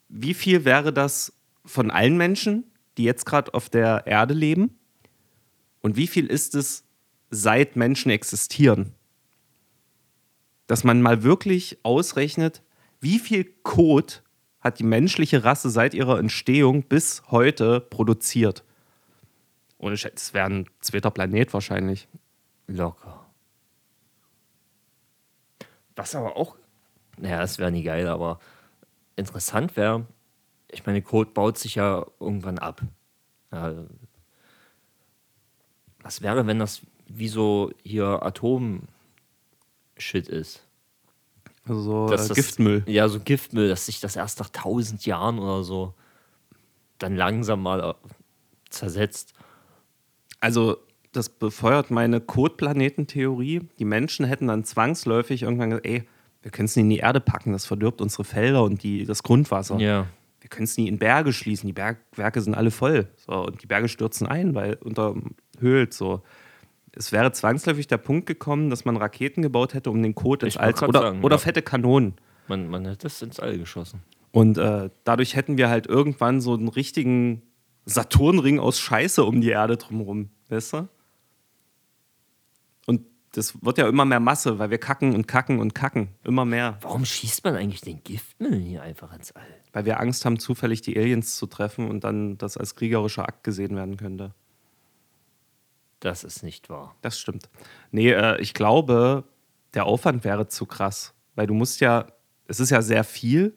wie 0.09 0.33
viel 0.33 0.65
wäre 0.65 0.93
das 0.93 1.33
von 1.65 1.91
allen 1.91 2.17
Menschen, 2.17 2.71
die 2.97 3.03
jetzt 3.03 3.25
gerade 3.25 3.53
auf 3.53 3.69
der 3.69 4.07
Erde 4.07 4.33
leben? 4.33 4.79
Und 5.83 5.97
wie 5.97 6.07
viel 6.07 6.27
ist 6.27 6.55
es, 6.55 6.85
seit 7.29 7.75
Menschen 7.75 8.09
existieren? 8.09 8.95
Dass 10.65 10.83
man 10.83 11.01
mal 11.01 11.23
wirklich 11.23 11.77
ausrechnet, 11.83 12.63
wie 13.01 13.19
viel 13.19 13.43
Kot 13.63 14.23
hat 14.61 14.79
die 14.79 14.85
menschliche 14.85 15.43
Rasse 15.43 15.69
seit 15.69 15.93
ihrer 15.93 16.19
Entstehung 16.19 16.83
bis 16.83 17.21
heute 17.29 17.81
produziert? 17.81 18.63
Ohne 19.77 19.97
Scheiß, 19.97 20.13
das 20.15 20.33
wäre 20.33 20.45
ein 20.45 20.69
zweiter 20.79 21.11
Planet 21.11 21.53
wahrscheinlich. 21.53 22.07
Locker. 22.67 23.25
Was 25.97 26.15
aber 26.15 26.37
auch, 26.37 26.55
naja, 27.17 27.41
das 27.41 27.59
wäre 27.59 27.71
nie 27.71 27.83
geil, 27.83 28.07
aber 28.07 28.39
interessant 29.17 29.75
wäre, 29.75 30.07
ich 30.71 30.85
meine, 30.85 31.01
Code 31.01 31.31
baut 31.31 31.57
sich 31.57 31.75
ja 31.75 32.05
irgendwann 32.21 32.57
ab. 32.57 32.81
Ja, 33.51 33.85
was 36.03 36.21
wäre, 36.21 36.47
wenn 36.47 36.59
das 36.59 36.81
wie 37.07 37.27
so 37.27 37.71
hier 37.83 38.23
Atom-Shit 38.23 38.87
ist? 40.27 40.63
Also 41.65 41.81
so 41.81 42.07
äh, 42.07 42.17
das- 42.17 42.33
Giftmüll. 42.33 42.83
Ja, 42.87 43.07
so 43.09 43.19
Giftmüll, 43.19 43.69
dass 43.69 43.85
sich 43.85 43.99
das 43.99 44.15
erst 44.15 44.39
nach 44.39 44.49
tausend 44.49 45.05
Jahren 45.05 45.39
oder 45.39 45.63
so 45.63 45.93
dann 46.99 47.15
langsam 47.15 47.61
mal 47.61 47.81
äh, 47.81 47.93
zersetzt. 48.69 49.33
Also 50.39 50.77
das 51.11 51.29
befeuert 51.29 51.91
meine 51.91 52.21
Kotplanetentheorie. 52.21 53.61
Die 53.79 53.85
Menschen 53.85 54.25
hätten 54.25 54.47
dann 54.47 54.63
zwangsläufig 54.63 55.43
irgendwann 55.43 55.69
gesagt, 55.69 55.85
ey, 55.85 56.03
wir 56.41 56.51
können 56.51 56.65
es 56.65 56.75
nie 56.75 56.81
in 56.81 56.89
die 56.89 56.97
Erde 56.97 57.21
packen, 57.21 57.53
das 57.53 57.65
verdirbt 57.65 58.01
unsere 58.01 58.25
Felder 58.25 58.63
und 58.63 58.83
die, 58.83 59.05
das 59.05 59.23
Grundwasser. 59.23 59.79
Ja. 59.79 60.07
Wir 60.41 60.49
können 60.49 60.65
es 60.65 60.75
nie 60.75 60.89
in 60.89 60.99
Berge 60.99 61.31
schließen, 61.31 61.67
die 61.67 61.73
Bergwerke 61.73 62.41
sind 62.41 62.55
alle 62.55 62.71
voll. 62.71 63.07
So, 63.25 63.45
und 63.45 63.63
die 63.63 63.67
Berge 63.67 63.87
stürzen 63.87 64.27
ein, 64.27 64.53
weil 64.53 64.73
unterhöhlt 65.53 65.93
so. 65.93 66.21
Es 66.95 67.11
wäre 67.11 67.31
zwangsläufig 67.31 67.87
der 67.87 67.97
Punkt 67.97 68.27
gekommen, 68.27 68.69
dass 68.69 68.85
man 68.85 68.97
Raketen 68.97 69.41
gebaut 69.41 69.73
hätte, 69.73 69.89
um 69.89 70.01
den 70.03 70.13
Kot 70.13 70.43
ins 70.43 70.57
All 70.57 70.73
grad 70.73 70.89
oder, 70.89 71.01
sagen, 71.01 71.23
oder 71.23 71.35
ja. 71.35 71.39
fette 71.39 71.61
Kanonen. 71.61 72.13
Man, 72.47 72.69
man 72.69 72.85
hätte 72.85 73.07
es 73.07 73.21
ins 73.21 73.39
All 73.39 73.57
geschossen. 73.57 74.01
Und 74.31 74.57
äh, 74.57 74.89
dadurch 75.03 75.35
hätten 75.35 75.57
wir 75.57 75.69
halt 75.69 75.87
irgendwann 75.87 76.41
so 76.41 76.53
einen 76.53 76.67
richtigen 76.67 77.41
Saturnring 77.85 78.59
aus 78.59 78.79
Scheiße 78.79 79.23
um 79.23 79.41
die 79.41 79.49
Erde 79.49 79.77
drumherum, 79.77 80.29
weißt 80.49 80.73
du? 80.73 80.87
Und 82.85 83.01
das 83.33 83.63
wird 83.63 83.77
ja 83.77 83.87
immer 83.87 84.05
mehr 84.05 84.19
Masse, 84.19 84.59
weil 84.59 84.69
wir 84.69 84.77
kacken 84.77 85.15
und 85.15 85.27
kacken 85.27 85.59
und 85.59 85.73
kacken. 85.73 86.09
Immer 86.23 86.45
mehr. 86.45 86.77
Warum 86.81 87.05
schießt 87.05 87.43
man 87.43 87.55
eigentlich 87.55 87.81
den 87.81 88.03
Giftmüll 88.03 88.59
hier 88.59 88.83
einfach 88.83 89.13
ins 89.13 89.31
All? 89.31 89.43
Weil 89.71 89.85
wir 89.85 89.99
Angst 89.99 90.25
haben, 90.25 90.39
zufällig 90.39 90.81
die 90.81 90.97
Aliens 90.97 91.37
zu 91.37 91.47
treffen 91.47 91.89
und 91.89 92.03
dann 92.03 92.37
das 92.37 92.57
als 92.57 92.75
kriegerischer 92.75 93.27
Akt 93.27 93.43
gesehen 93.43 93.75
werden 93.75 93.97
könnte. 93.97 94.33
Das 96.03 96.23
ist 96.25 96.43
nicht 96.43 96.69
wahr. 96.69 96.95
Das 97.01 97.17
stimmt. 97.17 97.49
Nee, 97.91 98.11
äh, 98.11 98.39
ich 98.41 98.53
glaube, 98.53 99.23
der 99.73 99.85
Aufwand 99.85 100.23
wäre 100.25 100.47
zu 100.47 100.65
krass. 100.65 101.13
Weil 101.35 101.47
du 101.47 101.53
musst 101.53 101.79
ja, 101.79 102.07
es 102.47 102.59
ist 102.59 102.69
ja 102.71 102.81
sehr 102.81 103.03
viel. 103.05 103.55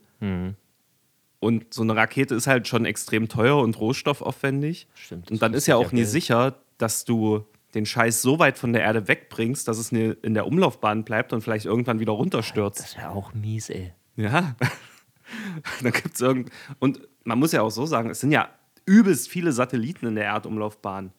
Und 1.40 1.74
so 1.74 1.82
eine 1.82 1.94
Rakete 1.96 2.34
ist 2.34 2.46
halt 2.46 2.66
schon 2.68 2.84
extrem 2.86 3.28
teuer 3.28 3.58
und 3.58 3.78
rohstoffaufwendig. 3.78 4.86
Stimmt, 4.94 5.30
Und 5.30 5.42
dann 5.42 5.54
ist 5.54 5.66
ja 5.66 5.78
ja 5.78 5.84
auch 5.84 5.92
nie 5.92 6.00
Geld. 6.00 6.10
sicher, 6.10 6.54
dass 6.78 7.04
du 7.04 7.44
den 7.74 7.84
Scheiß 7.84 8.22
so 8.22 8.38
weit 8.38 8.58
von 8.58 8.72
der 8.72 8.82
Erde 8.82 9.06
wegbringst, 9.08 9.66
dass 9.68 9.76
es 9.78 9.92
ne- 9.92 10.16
in 10.22 10.34
der 10.34 10.46
Umlaufbahn 10.46 11.04
bleibt 11.04 11.32
und 11.32 11.42
vielleicht 11.42 11.66
irgendwann 11.66 11.98
wieder 12.00 12.12
runterstürzt. 12.12 12.80
Das 12.80 12.96
wäre 12.96 13.10
auch 13.10 13.34
mies, 13.34 13.68
ey. 13.70 13.92
Ja. 14.16 14.54
dann 15.82 15.92
gibt 15.92 16.14
es 16.14 16.20
irgend. 16.20 16.50
Und 16.78 17.00
man 17.24 17.38
muss 17.38 17.52
ja 17.52 17.62
auch 17.62 17.70
so 17.70 17.84
sagen, 17.86 18.08
es 18.08 18.20
sind 18.20 18.30
ja 18.32 18.48
übelst 18.86 19.28
viele 19.28 19.52
Satelliten 19.52 20.06
in 20.06 20.14
der 20.14 20.24
Erdumlaufbahn. 20.26 21.12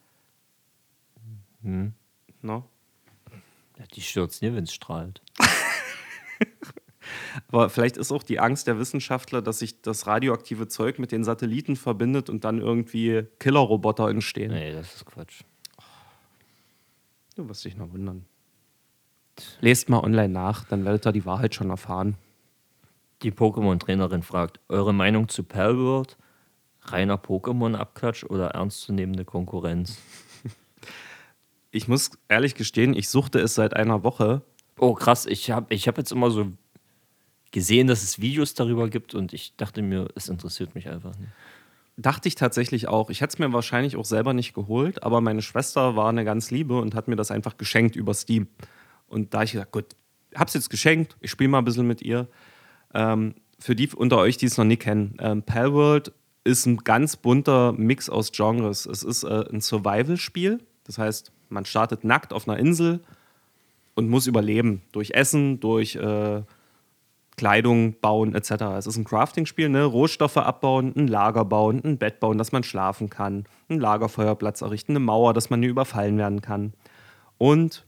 Hm. 1.62 1.92
No? 2.42 2.68
Ja, 3.78 3.84
die 3.94 4.00
stürzen 4.00 4.46
hier, 4.46 4.56
wenn 4.56 4.64
es 4.64 4.72
strahlt. 4.72 5.22
Aber 7.48 7.70
vielleicht 7.70 7.96
ist 7.96 8.12
auch 8.12 8.22
die 8.22 8.40
Angst 8.40 8.66
der 8.66 8.78
Wissenschaftler, 8.78 9.40
dass 9.40 9.60
sich 9.60 9.80
das 9.80 10.06
radioaktive 10.06 10.68
Zeug 10.68 10.98
mit 10.98 11.12
den 11.12 11.24
Satelliten 11.24 11.76
verbindet 11.76 12.28
und 12.28 12.44
dann 12.44 12.60
irgendwie 12.60 13.24
Killerroboter 13.38 14.08
entstehen. 14.08 14.52
Nee, 14.52 14.72
das 14.72 14.96
ist 14.96 15.06
Quatsch. 15.06 15.42
Du 17.36 17.48
wirst 17.48 17.64
dich 17.64 17.76
noch 17.76 17.92
wundern. 17.92 18.26
Lest 19.60 19.88
mal 19.88 20.00
online 20.00 20.28
nach, 20.28 20.64
dann 20.64 20.84
werdet 20.84 21.06
ihr 21.06 21.12
die 21.12 21.24
Wahrheit 21.24 21.54
schon 21.54 21.70
erfahren. 21.70 22.16
Die 23.22 23.30
Pokémon-Trainerin 23.30 24.22
fragt: 24.22 24.60
Eure 24.68 24.92
Meinung 24.92 25.28
zu 25.28 25.44
Palworld? 25.44 26.16
Reiner 26.82 27.16
Pokémon-Abklatsch 27.16 28.24
oder 28.24 28.50
ernstzunehmende 28.50 29.24
Konkurrenz? 29.24 29.98
Ich 31.70 31.88
muss 31.88 32.12
ehrlich 32.28 32.54
gestehen, 32.54 32.94
ich 32.94 33.08
suchte 33.08 33.38
es 33.40 33.54
seit 33.54 33.74
einer 33.74 34.02
Woche. 34.02 34.42
Oh, 34.78 34.94
krass. 34.94 35.26
Ich 35.26 35.50
habe 35.50 35.72
ich 35.74 35.86
hab 35.88 35.98
jetzt 35.98 36.12
immer 36.12 36.30
so 36.30 36.52
gesehen, 37.50 37.86
dass 37.86 38.02
es 38.02 38.20
Videos 38.20 38.54
darüber 38.54 38.88
gibt 38.88 39.14
und 39.14 39.32
ich 39.32 39.54
dachte 39.56 39.82
mir, 39.82 40.08
es 40.14 40.28
interessiert 40.28 40.74
mich 40.74 40.88
einfach 40.88 41.16
nicht. 41.18 41.30
Dachte 41.96 42.28
ich 42.28 42.36
tatsächlich 42.36 42.86
auch. 42.88 43.10
Ich 43.10 43.20
hätte 43.20 43.34
es 43.34 43.38
mir 43.38 43.52
wahrscheinlich 43.52 43.96
auch 43.96 44.04
selber 44.04 44.32
nicht 44.32 44.54
geholt, 44.54 45.02
aber 45.02 45.20
meine 45.20 45.42
Schwester 45.42 45.96
war 45.96 46.08
eine 46.08 46.24
ganz 46.24 46.50
Liebe 46.50 46.78
und 46.80 46.94
hat 46.94 47.08
mir 47.08 47.16
das 47.16 47.30
einfach 47.30 47.56
geschenkt 47.56 47.96
über 47.96 48.14
Steam. 48.14 48.46
Und 49.08 49.34
da 49.34 49.42
ich 49.42 49.52
gesagt, 49.52 49.72
gut, 49.72 49.96
hab's 50.34 50.54
jetzt 50.54 50.70
geschenkt, 50.70 51.16
ich 51.20 51.30
spiele 51.30 51.48
mal 51.48 51.58
ein 51.58 51.64
bisschen 51.64 51.86
mit 51.86 52.02
ihr. 52.02 52.28
Ähm, 52.94 53.34
für 53.58 53.74
die 53.74 53.88
unter 53.88 54.18
euch, 54.18 54.36
die 54.36 54.46
es 54.46 54.56
noch 54.56 54.64
nie 54.64 54.76
kennen, 54.76 55.16
ähm, 55.18 55.42
Palworld 55.42 56.12
ist 56.44 56.66
ein 56.66 56.78
ganz 56.78 57.16
bunter 57.16 57.72
Mix 57.72 58.08
aus 58.08 58.30
Genres. 58.32 58.86
Es 58.86 59.02
ist 59.02 59.24
äh, 59.24 59.44
ein 59.50 59.60
Survival-Spiel, 59.60 60.60
das 60.84 60.98
heißt, 60.98 61.32
man 61.48 61.64
startet 61.64 62.04
nackt 62.04 62.32
auf 62.32 62.48
einer 62.48 62.58
Insel 62.58 63.00
und 63.94 64.08
muss 64.08 64.26
überleben 64.26 64.82
durch 64.92 65.10
Essen, 65.10 65.60
durch 65.60 65.96
äh, 65.96 66.42
Kleidung 67.36 67.98
bauen 68.00 68.34
etc. 68.34 68.50
Es 68.78 68.86
ist 68.86 68.96
ein 68.96 69.04
Crafting-Spiel, 69.04 69.68
ne? 69.68 69.84
Rohstoffe 69.84 70.36
abbauen, 70.36 70.92
ein 70.96 71.08
Lager 71.08 71.44
bauen, 71.44 71.80
ein 71.84 71.96
Bett 71.96 72.20
bauen, 72.20 72.36
dass 72.36 72.52
man 72.52 72.64
schlafen 72.64 73.08
kann, 73.08 73.44
ein 73.70 73.80
Lagerfeuerplatz 73.80 74.60
errichten, 74.60 74.92
eine 74.92 75.00
Mauer, 75.00 75.32
dass 75.32 75.48
man 75.48 75.60
nie 75.60 75.66
überfallen 75.66 76.18
werden 76.18 76.42
kann. 76.42 76.74
Und 77.38 77.86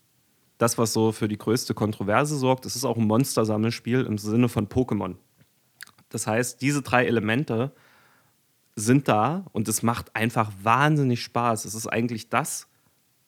das, 0.57 0.79
was 0.79 0.93
so 0.93 1.13
für 1.13 1.29
die 1.29 1.39
größte 1.39 1.75
Kontroverse 1.75 2.37
sorgt, 2.37 2.65
es 2.65 2.77
ist 2.77 2.85
auch 2.85 2.97
ein 2.97 3.07
Monstersammelspiel 3.07 4.05
im 4.05 4.19
Sinne 4.19 4.49
von 4.49 4.69
Pokémon. 4.69 5.17
Das 6.11 6.27
heißt, 6.27 6.61
diese 6.63 6.83
drei 6.83 7.07
Elemente 7.07 7.73
sind 8.77 9.09
da 9.09 9.45
und 9.53 9.69
es 9.69 9.83
macht 9.83 10.15
einfach 10.15 10.51
wahnsinnig 10.63 11.23
Spaß. 11.23 11.65
Es 11.65 11.75
ist 11.75 11.87
eigentlich 11.87 12.29
das, 12.29 12.69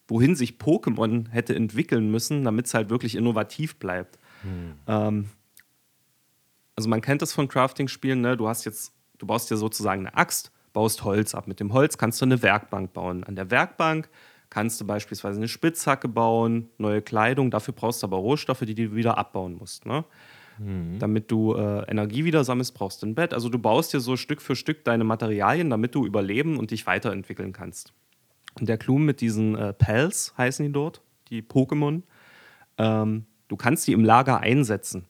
wohin 0.08 0.34
sich 0.34 0.52
Pokémon 0.58 1.28
hätte 1.30 1.54
entwickeln 1.54 2.10
müssen, 2.10 2.44
damit 2.44 2.66
es 2.66 2.74
halt 2.74 2.90
wirklich 2.90 3.14
innovativ 3.14 3.76
bleibt. 3.76 4.18
Hm. 4.42 4.74
Ähm, 4.86 5.28
also 6.76 6.88
man 6.88 7.00
kennt 7.00 7.22
das 7.22 7.32
von 7.32 7.48
Crafting-Spielen, 7.48 8.20
ne? 8.20 8.36
du 8.36 8.48
hast 8.48 8.64
jetzt, 8.64 8.92
du 9.18 9.26
baust 9.26 9.50
dir 9.50 9.56
sozusagen 9.56 10.06
eine 10.06 10.16
Axt, 10.16 10.52
baust 10.72 11.04
Holz 11.04 11.34
ab. 11.34 11.46
Mit 11.46 11.60
dem 11.60 11.72
Holz 11.72 11.98
kannst 11.98 12.20
du 12.20 12.24
eine 12.24 12.42
Werkbank 12.42 12.92
bauen. 12.92 13.24
An 13.24 13.36
der 13.36 13.50
Werkbank 13.50 14.08
kannst 14.50 14.80
du 14.80 14.86
beispielsweise 14.86 15.38
eine 15.38 15.48
Spitzhacke 15.48 16.08
bauen, 16.08 16.68
neue 16.78 17.02
Kleidung. 17.02 17.50
Dafür 17.50 17.74
brauchst 17.74 18.02
du 18.02 18.06
aber 18.06 18.18
Rohstoffe, 18.18 18.60
die 18.60 18.74
du 18.74 18.94
wieder 18.94 19.18
abbauen 19.18 19.54
musst. 19.54 19.86
Ne? 19.86 20.04
Mhm. 20.58 20.98
Damit 20.98 21.30
du 21.30 21.54
äh, 21.54 21.90
Energie 21.90 22.24
wieder 22.24 22.44
sammelst, 22.44 22.74
brauchst 22.74 23.02
du 23.02 23.06
ein 23.06 23.14
Bett. 23.14 23.34
Also 23.34 23.48
du 23.48 23.58
baust 23.58 23.92
dir 23.92 24.00
so 24.00 24.16
Stück 24.16 24.42
für 24.42 24.56
Stück 24.56 24.84
deine 24.84 25.04
Materialien, 25.04 25.70
damit 25.70 25.94
du 25.94 26.06
überleben 26.06 26.58
und 26.58 26.70
dich 26.70 26.86
weiterentwickeln 26.86 27.52
kannst. 27.52 27.92
Und 28.58 28.68
der 28.68 28.78
Clou 28.78 28.98
mit 28.98 29.20
diesen 29.20 29.56
äh, 29.56 29.72
Pals 29.72 30.34
heißen 30.36 30.66
die 30.66 30.72
dort, 30.72 31.02
die 31.28 31.42
Pokémon. 31.42 32.02
Ähm, 32.78 33.26
du 33.48 33.56
kannst 33.56 33.86
die 33.86 33.92
im 33.92 34.04
Lager 34.04 34.40
einsetzen 34.40 35.06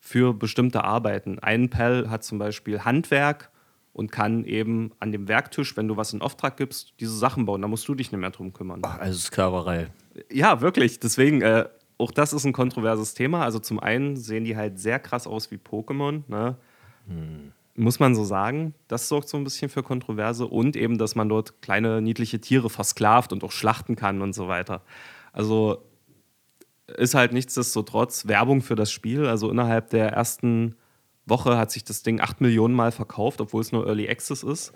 für 0.00 0.34
bestimmte 0.34 0.84
Arbeiten. 0.84 1.38
Ein 1.38 1.70
Pal 1.70 2.10
hat 2.10 2.24
zum 2.24 2.38
Beispiel 2.38 2.80
Handwerk 2.80 3.50
und 3.94 4.10
kann 4.10 4.44
eben 4.44 4.92
an 4.98 5.12
dem 5.12 5.28
Werktisch, 5.28 5.76
wenn 5.76 5.88
du 5.88 5.96
was 5.96 6.12
in 6.12 6.20
Auftrag 6.20 6.56
gibst, 6.56 6.94
diese 7.00 7.16
Sachen 7.16 7.46
bauen. 7.46 7.62
Da 7.62 7.68
musst 7.68 7.88
du 7.88 7.94
dich 7.94 8.12
nicht 8.12 8.20
mehr 8.20 8.30
drum 8.30 8.52
kümmern. 8.52 8.80
Ach, 8.82 8.98
also 8.98 9.18
Sklaverei. 9.18 9.88
Ja, 10.30 10.60
wirklich. 10.60 11.00
Deswegen, 11.00 11.40
äh, 11.42 11.66
auch 11.96 12.10
das 12.10 12.32
ist 12.32 12.44
ein 12.44 12.52
kontroverses 12.52 13.14
Thema. 13.14 13.44
Also 13.44 13.60
zum 13.60 13.80
einen 13.80 14.16
sehen 14.16 14.44
die 14.44 14.56
halt 14.56 14.78
sehr 14.78 14.98
krass 14.98 15.26
aus 15.26 15.50
wie 15.50 15.56
Pokémon. 15.56 16.22
Ne? 16.28 16.56
Hm. 17.06 17.52
Muss 17.76 17.98
man 17.98 18.14
so 18.14 18.24
sagen. 18.24 18.74
Das 18.86 19.08
sorgt 19.08 19.28
so 19.28 19.36
ein 19.36 19.44
bisschen 19.44 19.68
für 19.68 19.82
Kontroverse. 19.82 20.46
Und 20.46 20.76
eben, 20.76 20.98
dass 20.98 21.14
man 21.14 21.28
dort 21.28 21.60
kleine, 21.60 22.00
niedliche 22.00 22.40
Tiere 22.40 22.70
versklavt 22.70 23.32
und 23.32 23.42
auch 23.42 23.52
schlachten 23.52 23.96
kann 23.96 24.22
und 24.22 24.32
so 24.32 24.48
weiter. 24.48 24.82
Also 25.32 25.82
ist 26.86 27.14
halt 27.14 27.32
nichtsdestotrotz 27.32 28.26
Werbung 28.26 28.62
für 28.62 28.76
das 28.76 28.92
Spiel. 28.92 29.26
Also 29.26 29.50
innerhalb 29.50 29.90
der 29.90 30.12
ersten 30.12 30.76
Woche 31.26 31.56
hat 31.56 31.70
sich 31.70 31.84
das 31.84 32.02
Ding 32.02 32.20
8 32.20 32.40
Millionen 32.40 32.74
Mal 32.74 32.92
verkauft, 32.92 33.40
obwohl 33.40 33.62
es 33.62 33.72
nur 33.72 33.86
Early 33.86 34.08
Access 34.08 34.42
ist. 34.42 34.72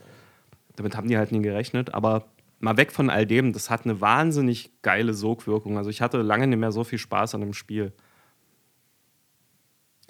Damit 0.76 0.96
haben 0.96 1.08
die 1.08 1.18
halt 1.18 1.32
nie 1.32 1.42
gerechnet. 1.42 1.94
Aber 1.94 2.26
mal 2.60 2.76
weg 2.76 2.92
von 2.92 3.10
all 3.10 3.26
dem, 3.26 3.52
das 3.52 3.70
hat 3.70 3.84
eine 3.84 4.00
wahnsinnig 4.00 4.72
geile 4.82 5.14
Sogwirkung. 5.14 5.76
Also 5.76 5.90
ich 5.90 6.00
hatte 6.00 6.22
lange 6.22 6.46
nicht 6.46 6.58
mehr 6.58 6.72
so 6.72 6.84
viel 6.84 6.98
Spaß 6.98 7.34
an 7.34 7.42
dem 7.42 7.52
Spiel. 7.52 7.92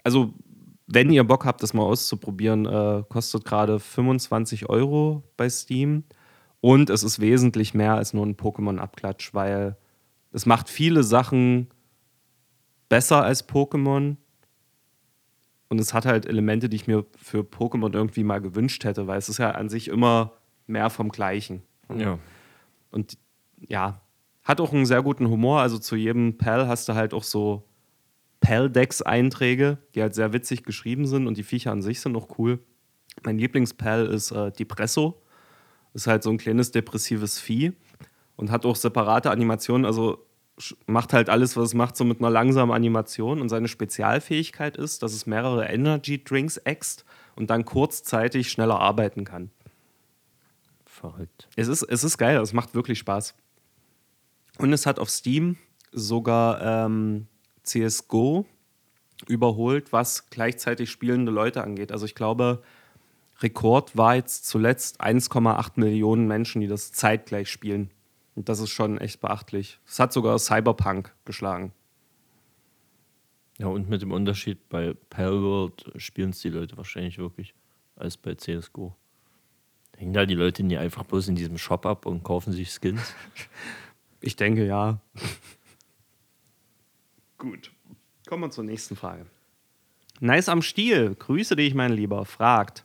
Also, 0.04 0.32
wenn 0.90 1.10
ihr 1.10 1.22
Bock 1.24 1.44
habt, 1.44 1.62
das 1.62 1.74
mal 1.74 1.82
auszuprobieren, 1.82 2.64
äh, 2.66 3.04
kostet 3.08 3.44
gerade 3.44 3.78
25 3.78 4.68
Euro 4.70 5.22
bei 5.36 5.48
Steam. 5.48 6.04
Und 6.60 6.90
es 6.90 7.02
ist 7.02 7.20
wesentlich 7.20 7.74
mehr 7.74 7.94
als 7.94 8.14
nur 8.14 8.26
ein 8.26 8.36
Pokémon-Abklatsch, 8.36 9.32
weil 9.34 9.76
es 10.32 10.46
macht 10.46 10.68
viele 10.68 11.04
Sachen 11.04 11.68
besser 12.88 13.22
als 13.22 13.48
Pokémon. 13.48 14.16
Und 15.68 15.78
es 15.78 15.92
hat 15.92 16.06
halt 16.06 16.24
Elemente, 16.24 16.70
die 16.70 16.76
ich 16.76 16.86
mir 16.86 17.04
für 17.16 17.40
Pokémon 17.40 17.92
irgendwie 17.92 18.24
mal 18.24 18.40
gewünscht 18.40 18.84
hätte, 18.84 19.06
weil 19.06 19.18
es 19.18 19.28
ist 19.28 19.38
ja 19.38 19.50
an 19.50 19.68
sich 19.68 19.88
immer 19.88 20.32
mehr 20.66 20.88
vom 20.88 21.10
Gleichen. 21.10 21.62
Ja. 21.94 22.18
Und 22.90 23.18
ja, 23.58 24.00
hat 24.42 24.62
auch 24.62 24.72
einen 24.72 24.86
sehr 24.86 25.02
guten 25.02 25.28
Humor. 25.28 25.60
Also 25.60 25.78
zu 25.78 25.96
jedem 25.96 26.38
Pal 26.38 26.66
hast 26.66 26.88
du 26.88 26.94
halt 26.94 27.12
auch 27.12 27.22
so 27.24 27.67
Pal-Decks-Einträge, 28.40 29.78
die 29.94 30.02
halt 30.02 30.14
sehr 30.14 30.32
witzig 30.32 30.62
geschrieben 30.62 31.06
sind 31.06 31.26
und 31.26 31.36
die 31.36 31.42
Viecher 31.42 31.72
an 31.72 31.82
sich 31.82 32.00
sind 32.00 32.16
auch 32.16 32.38
cool. 32.38 32.60
Mein 33.24 33.38
Lieblingspal 33.38 34.06
ist 34.06 34.30
äh, 34.30 34.52
Depresso. 34.52 35.20
Ist 35.94 36.06
halt 36.06 36.22
so 36.22 36.30
ein 36.30 36.38
kleines 36.38 36.70
depressives 36.70 37.40
Vieh 37.40 37.72
und 38.36 38.50
hat 38.50 38.64
auch 38.64 38.76
separate 38.76 39.30
Animationen. 39.30 39.84
Also 39.84 40.24
macht 40.86 41.12
halt 41.12 41.28
alles, 41.28 41.56
was 41.56 41.68
es 41.68 41.74
macht, 41.74 41.96
so 41.96 42.04
mit 42.04 42.20
einer 42.20 42.30
langsamen 42.30 42.74
Animation. 42.74 43.40
Und 43.40 43.48
seine 43.48 43.68
Spezialfähigkeit 43.68 44.76
ist, 44.76 45.02
dass 45.02 45.12
es 45.12 45.26
mehrere 45.26 45.66
Energy 45.66 46.22
Drinks 46.22 46.58
äxt 46.58 47.04
und 47.36 47.50
dann 47.50 47.64
kurzzeitig 47.64 48.50
schneller 48.50 48.80
arbeiten 48.80 49.24
kann. 49.24 49.50
Verrückt. 50.84 51.48
Es 51.56 51.68
ist, 51.68 51.82
es 51.82 52.04
ist 52.04 52.18
geil, 52.18 52.38
es 52.40 52.52
macht 52.52 52.74
wirklich 52.74 52.98
Spaß. 52.98 53.34
Und 54.58 54.72
es 54.72 54.86
hat 54.86 54.98
auf 54.98 55.10
Steam 55.10 55.56
sogar 55.92 56.60
ähm, 56.60 57.28
CSGO 57.68 58.46
überholt, 59.26 59.92
was 59.92 60.30
gleichzeitig 60.30 60.90
spielende 60.90 61.32
Leute 61.32 61.62
angeht. 61.62 61.92
Also 61.92 62.06
ich 62.06 62.14
glaube, 62.14 62.62
Rekord 63.40 63.96
war 63.96 64.14
jetzt 64.14 64.46
zuletzt 64.46 65.00
1,8 65.00 65.72
Millionen 65.76 66.26
Menschen, 66.26 66.60
die 66.60 66.66
das 66.66 66.92
zeitgleich 66.92 67.50
spielen. 67.50 67.90
Und 68.34 68.48
das 68.48 68.60
ist 68.60 68.70
schon 68.70 68.98
echt 68.98 69.20
beachtlich. 69.20 69.80
Es 69.86 69.98
hat 69.98 70.12
sogar 70.12 70.38
Cyberpunk 70.38 71.14
geschlagen. 71.24 71.72
Ja, 73.58 73.66
und 73.66 73.88
mit 73.88 74.02
dem 74.02 74.12
Unterschied, 74.12 74.68
bei 74.68 74.94
Palworld 75.10 75.90
spielen 75.96 76.30
es 76.30 76.40
die 76.40 76.48
Leute 76.48 76.76
wahrscheinlich 76.76 77.18
wirklich 77.18 77.54
als 77.96 78.16
bei 78.16 78.34
CSGO. 78.34 78.94
Hängen 79.96 80.12
da 80.12 80.26
die 80.26 80.34
Leute 80.34 80.62
nie 80.62 80.78
einfach 80.78 81.02
bloß 81.02 81.26
in 81.26 81.34
diesem 81.34 81.58
Shop 81.58 81.84
ab 81.84 82.06
und 82.06 82.22
kaufen 82.22 82.52
sich 82.52 82.70
Skins? 82.70 83.14
Ich 84.20 84.36
denke 84.36 84.66
ja. 84.66 85.00
Gut. 87.38 87.72
Kommen 88.26 88.42
wir 88.42 88.50
zur 88.50 88.64
nächsten 88.64 88.96
Frage. 88.96 89.26
Nice 90.20 90.48
am 90.48 90.62
Stiel, 90.62 91.14
grüße 91.14 91.56
dich, 91.56 91.74
mein 91.74 91.92
Lieber, 91.92 92.24
fragt, 92.24 92.84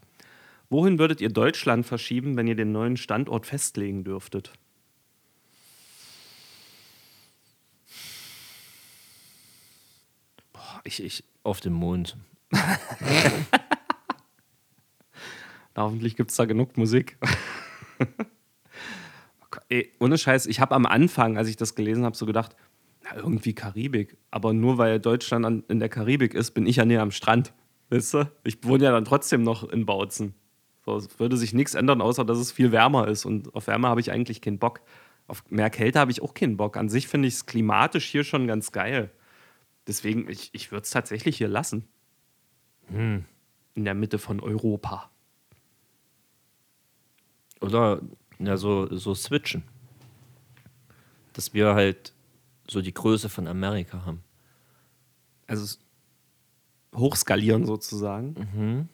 wohin 0.70 0.99
würdet 0.99 1.20
ihr 1.22 1.30
Deutschland 1.30 1.86
verschieben, 1.86 2.38
wenn 2.38 2.47
ihr 2.47 2.56
den 2.56 2.72
neuen 2.72 2.95
Standort 2.95 3.45
festlegen 3.45 4.04
dürftet? 4.04 4.54
ich, 10.84 11.04
ich 11.04 11.24
auf 11.43 11.60
dem 11.60 11.74
Mond. 11.74 12.18
hoffentlich 15.76 16.16
gibt 16.16 16.30
es 16.32 16.38
da 16.38 16.45
genug 16.45 16.78
Musik. 16.78 17.18
Ey, 19.70 19.91
ohne 19.99 20.18
Scheiß, 20.18 20.45
ich 20.47 20.60
habe 20.60 20.76
am 20.76 20.86
Anfang, 20.86 21.38
als 21.38 21.47
ich 21.47 21.56
das 21.58 21.74
gelesen 21.76 22.04
habe, 22.06 22.16
so 22.16 22.26
gedacht, 22.26 22.56
irgendwie 23.16 23.53
Karibik. 23.53 24.18
Aber 24.32 24.53
nur 24.53 24.78
weil 24.78 24.99
Deutschland 24.99 25.45
an, 25.45 25.64
in 25.68 25.80
der 25.80 25.89
Karibik 25.89 26.34
ist, 26.34 26.51
bin 26.51 26.66
ich 26.66 26.78
ja 26.78 26.86
näher 26.86 27.01
am 27.01 27.11
Strand. 27.11 27.53
Weißt 27.89 28.14
du? 28.14 28.32
Ich 28.43 28.64
wohne 28.64 28.84
ja 28.84 28.91
dann 28.91 29.05
trotzdem 29.05 29.43
noch 29.43 29.70
in 29.70 29.86
Bautzen. 29.86 30.34
So, 30.86 30.97
es 30.97 31.20
würde 31.20 31.38
sich 31.38 31.53
nichts 31.53 31.76
ändern, 31.76 32.01
außer 32.01 32.26
dass 32.26 32.38
es 32.38 32.51
viel 32.51 32.72
wärmer 32.72 33.07
ist. 33.07 33.26
Und 33.26 33.53
auf 33.55 33.68
Wärme 33.68 33.88
habe 33.88 34.01
ich 34.01 34.11
eigentlich 34.11 34.41
keinen 34.41 34.59
Bock. 34.59 34.82
Auf 35.28 35.43
mehr 35.49 35.70
Kälte 35.70 35.99
habe 35.99 36.11
ich 36.11 36.22
auch 36.22 36.34
keinen 36.34 36.57
Bock. 36.57 36.76
An 36.76 36.89
sich 36.89 37.07
finde 37.07 37.28
ich 37.28 37.36
es 37.36 37.45
klimatisch 37.45 38.05
hier 38.05 38.24
schon 38.24 38.47
ganz 38.47 38.72
geil. 38.72 39.11
Deswegen, 39.88 40.30
ich, 40.30 40.49
ich 40.53 40.72
würde 40.72 40.84
es 40.84 40.89
tatsächlich 40.89 41.38
hier 41.38 41.47
lassen. 41.47 41.88
Hm. 42.88 43.26
In 43.76 43.86
der 43.86 43.93
Mitte 43.93 44.18
von 44.18 44.39
Europa. 44.39 45.09
Oder 47.61 48.01
ja, 48.39 48.57
so, 48.57 48.93
so 48.95 49.16
switchen. 49.16 49.64
Dass 51.34 51.53
wir 51.53 51.74
halt 51.74 52.12
so 52.74 52.82
die 52.82 52.94
Größe 52.94 53.30
von 53.30 53.48
Amerika 53.48 54.06
haben. 54.06 54.24
Also 55.48 55.78
hochskalieren 56.96 57.66
sozusagen. 57.66 58.36
Mhm. 58.54 58.90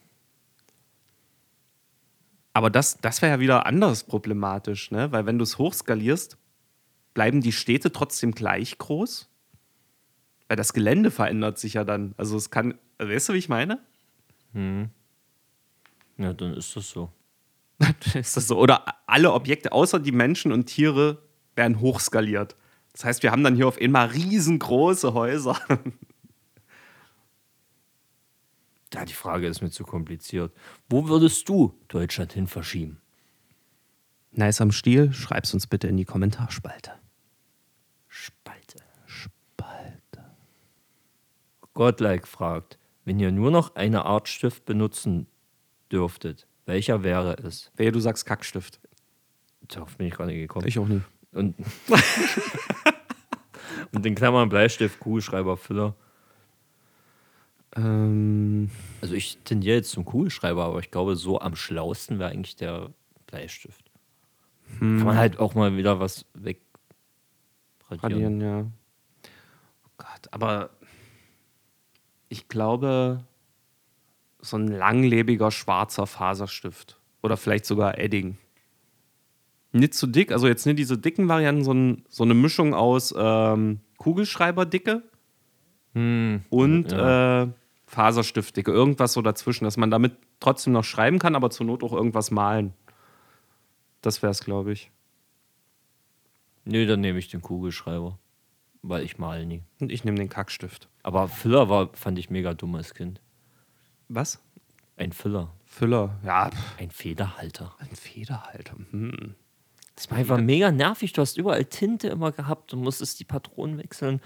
Aber 2.52 2.70
das, 2.70 2.98
das 2.98 3.22
wäre 3.22 3.32
ja 3.32 3.40
wieder 3.40 3.66
anders 3.66 4.04
problematisch, 4.04 4.90
ne? 4.90 5.12
Weil 5.12 5.26
wenn 5.26 5.38
du 5.38 5.44
es 5.44 5.58
hochskalierst, 5.58 6.36
bleiben 7.14 7.40
die 7.40 7.52
Städte 7.52 7.92
trotzdem 7.92 8.32
gleich 8.32 8.78
groß? 8.78 9.28
Weil 10.48 10.56
das 10.56 10.72
Gelände 10.72 11.10
verändert 11.10 11.58
sich 11.58 11.74
ja 11.74 11.84
dann. 11.84 12.14
Also 12.16 12.36
es 12.36 12.50
kann, 12.50 12.74
weißt 12.98 13.28
du, 13.28 13.32
wie 13.34 13.38
ich 13.38 13.48
meine? 13.48 13.80
Hm. 14.52 14.90
Ja, 16.18 16.32
dann 16.32 16.54
ist 16.54 16.74
das 16.76 16.90
so. 16.90 17.10
ist 18.14 18.36
das 18.36 18.48
so? 18.48 18.58
Oder 18.58 18.84
alle 19.06 19.32
Objekte 19.32 19.72
außer 19.72 20.00
die 20.00 20.12
Menschen 20.12 20.52
und 20.52 20.66
Tiere 20.66 21.22
werden 21.54 21.80
hochskaliert. 21.80 22.56
Das 22.92 23.04
heißt, 23.04 23.22
wir 23.22 23.30
haben 23.30 23.44
dann 23.44 23.54
hier 23.54 23.68
auf 23.68 23.78
einmal 23.80 24.08
riesengroße 24.08 25.14
Häuser. 25.14 25.58
Ja, 28.92 29.04
die 29.04 29.14
Frage 29.14 29.46
ist 29.46 29.62
mir 29.62 29.70
zu 29.70 29.84
kompliziert. 29.84 30.52
Wo 30.88 31.08
würdest 31.08 31.48
du 31.48 31.78
Deutschland 31.88 32.32
hin 32.32 32.48
verschieben? 32.48 33.00
Nice 34.32 34.60
am 34.60 34.72
Stiel, 34.72 35.12
schreib's 35.12 35.54
uns 35.54 35.66
bitte 35.66 35.86
in 35.86 35.96
die 35.96 36.04
Kommentarspalte. 36.04 36.92
Spalte. 38.08 38.78
Spalte. 39.06 40.34
Godlike 41.74 42.26
fragt, 42.26 42.78
wenn 43.04 43.20
ihr 43.20 43.32
nur 43.32 43.50
noch 43.50 43.76
eine 43.76 44.04
Art 44.04 44.28
Stift 44.28 44.64
benutzen 44.64 45.26
dürftet, 45.90 46.46
welcher 46.66 47.02
wäre 47.02 47.34
es? 47.38 47.70
Wehe, 47.76 47.92
du 47.92 48.00
sagst 48.00 48.26
Kackstift. 48.26 48.80
Darauf 49.68 49.96
bin 49.96 50.08
ich 50.08 50.14
gerade 50.14 50.34
gekommen. 50.34 50.66
Ich 50.66 50.78
auch 50.78 50.88
nie. 50.88 51.02
Und, 51.32 51.54
und 53.92 54.04
in 54.04 54.14
Klammern 54.14 54.48
Bleistift, 54.48 55.00
Kugelschreiber, 55.00 55.56
Füller. 55.56 55.94
Ähm, 57.76 58.70
Also 59.00 59.14
ich 59.14 59.38
tendiere 59.44 59.76
jetzt 59.76 59.90
zum 59.90 60.04
Kugelschreiber, 60.04 60.64
aber 60.64 60.80
ich 60.80 60.90
glaube, 60.90 61.16
so 61.16 61.40
am 61.40 61.56
schlausten 61.56 62.18
wäre 62.18 62.30
eigentlich 62.30 62.56
der 62.56 62.90
Bleistift. 63.26 63.90
Kann 64.78 65.04
man 65.04 65.16
halt 65.16 65.38
auch 65.38 65.54
mal 65.54 65.76
wieder 65.76 66.00
was 66.00 66.24
weg 66.34 66.60
radieren, 67.90 68.40
ja. 68.40 68.60
Oh 69.84 69.90
Gott, 69.98 70.28
aber 70.30 70.70
ich 72.28 72.48
glaube, 72.48 73.24
so 74.40 74.56
ein 74.56 74.68
langlebiger 74.68 75.50
schwarzer 75.50 76.06
Faserstift. 76.06 76.98
Oder 77.22 77.36
vielleicht 77.36 77.66
sogar 77.66 77.98
Edding. 77.98 78.38
Nicht 79.72 79.94
zu 79.94 80.06
dick, 80.06 80.32
also 80.32 80.48
jetzt 80.48 80.66
nicht 80.66 80.78
diese 80.78 80.98
dicken 80.98 81.28
Varianten, 81.28 81.62
sondern 81.64 82.04
so 82.08 82.24
eine 82.24 82.34
Mischung 82.34 82.74
aus 82.74 83.14
ähm, 83.16 83.80
Kugelschreiberdicke 83.98 85.02
und 85.94 86.92
äh, 86.92 87.46
Faserstiftdicke. 87.86 88.70
Irgendwas 88.70 89.12
so 89.12 89.22
dazwischen, 89.22 89.64
dass 89.64 89.76
man 89.76 89.90
damit 89.90 90.16
trotzdem 90.40 90.72
noch 90.72 90.84
schreiben 90.84 91.18
kann, 91.18 91.34
aber 91.34 91.50
zur 91.50 91.66
Not 91.66 91.82
auch 91.82 91.92
irgendwas 91.92 92.30
malen. 92.30 92.72
Das 94.00 94.22
wäre 94.22 94.30
es, 94.30 94.44
glaube 94.44 94.72
ich. 94.72 94.90
Nee, 96.64 96.86
dann 96.86 97.00
nehme 97.00 97.18
ich 97.18 97.28
den 97.28 97.40
Kugelschreiber. 97.42 98.18
Weil 98.82 99.02
ich 99.04 99.18
mal 99.18 99.44
nie. 99.44 99.62
Und 99.80 99.92
ich 99.92 100.04
nehme 100.04 100.16
den 100.16 100.30
Kackstift. 100.30 100.88
Aber 101.02 101.28
Füller 101.28 101.68
war, 101.68 101.90
fand 101.94 102.18
ich 102.18 102.30
mega 102.30 102.54
dumm 102.54 102.74
als 102.76 102.94
Kind. 102.94 103.20
Was? 104.08 104.42
Ein 104.96 105.12
Füller. 105.12 105.52
Füller. 105.66 106.18
Ja, 106.24 106.50
Ein 106.78 106.90
Federhalter. 106.90 107.74
ein 107.78 107.94
Federhalter. 107.94 108.76
Hm. 108.90 109.34
Das 109.96 110.10
war 110.10 110.18
einfach 110.18 110.38
mega 110.38 110.70
nervig. 110.70 111.12
Du 111.12 111.20
hast 111.20 111.36
überall 111.36 111.64
Tinte 111.66 112.08
immer 112.08 112.32
gehabt 112.32 112.72
und 112.72 112.82
musstest 112.82 113.20
die 113.20 113.24
Patronen 113.24 113.78
wechseln. 113.78 114.20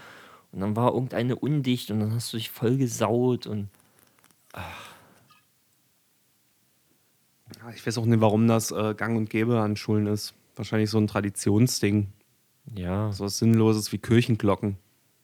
Und 0.51 0.61
dann 0.61 0.75
war 0.75 0.93
irgendeine 0.93 1.35
undicht 1.35 1.91
und 1.91 1.99
dann 1.99 2.13
hast 2.13 2.31
du 2.31 2.37
dich 2.37 2.49
voll 2.49 2.77
gesaut 2.77 3.45
und 3.45 3.67
Ja, 7.61 7.69
ich 7.75 7.85
weiß 7.85 7.97
auch 7.97 8.05
nicht, 8.05 8.21
warum 8.21 8.47
das 8.47 8.71
äh, 8.71 8.93
gang 8.95 9.17
und 9.17 9.29
gäbe 9.29 9.59
an 9.59 9.75
Schulen 9.75 10.07
ist. 10.07 10.33
Wahrscheinlich 10.55 10.89
so 10.89 10.97
ein 10.97 11.07
Traditionsding. 11.07 12.07
ja. 12.73 13.11
So 13.11 13.25
was 13.25 13.37
Sinnloses 13.37 13.91
wie 13.91 13.97
Kirchenglocken. 13.97 14.77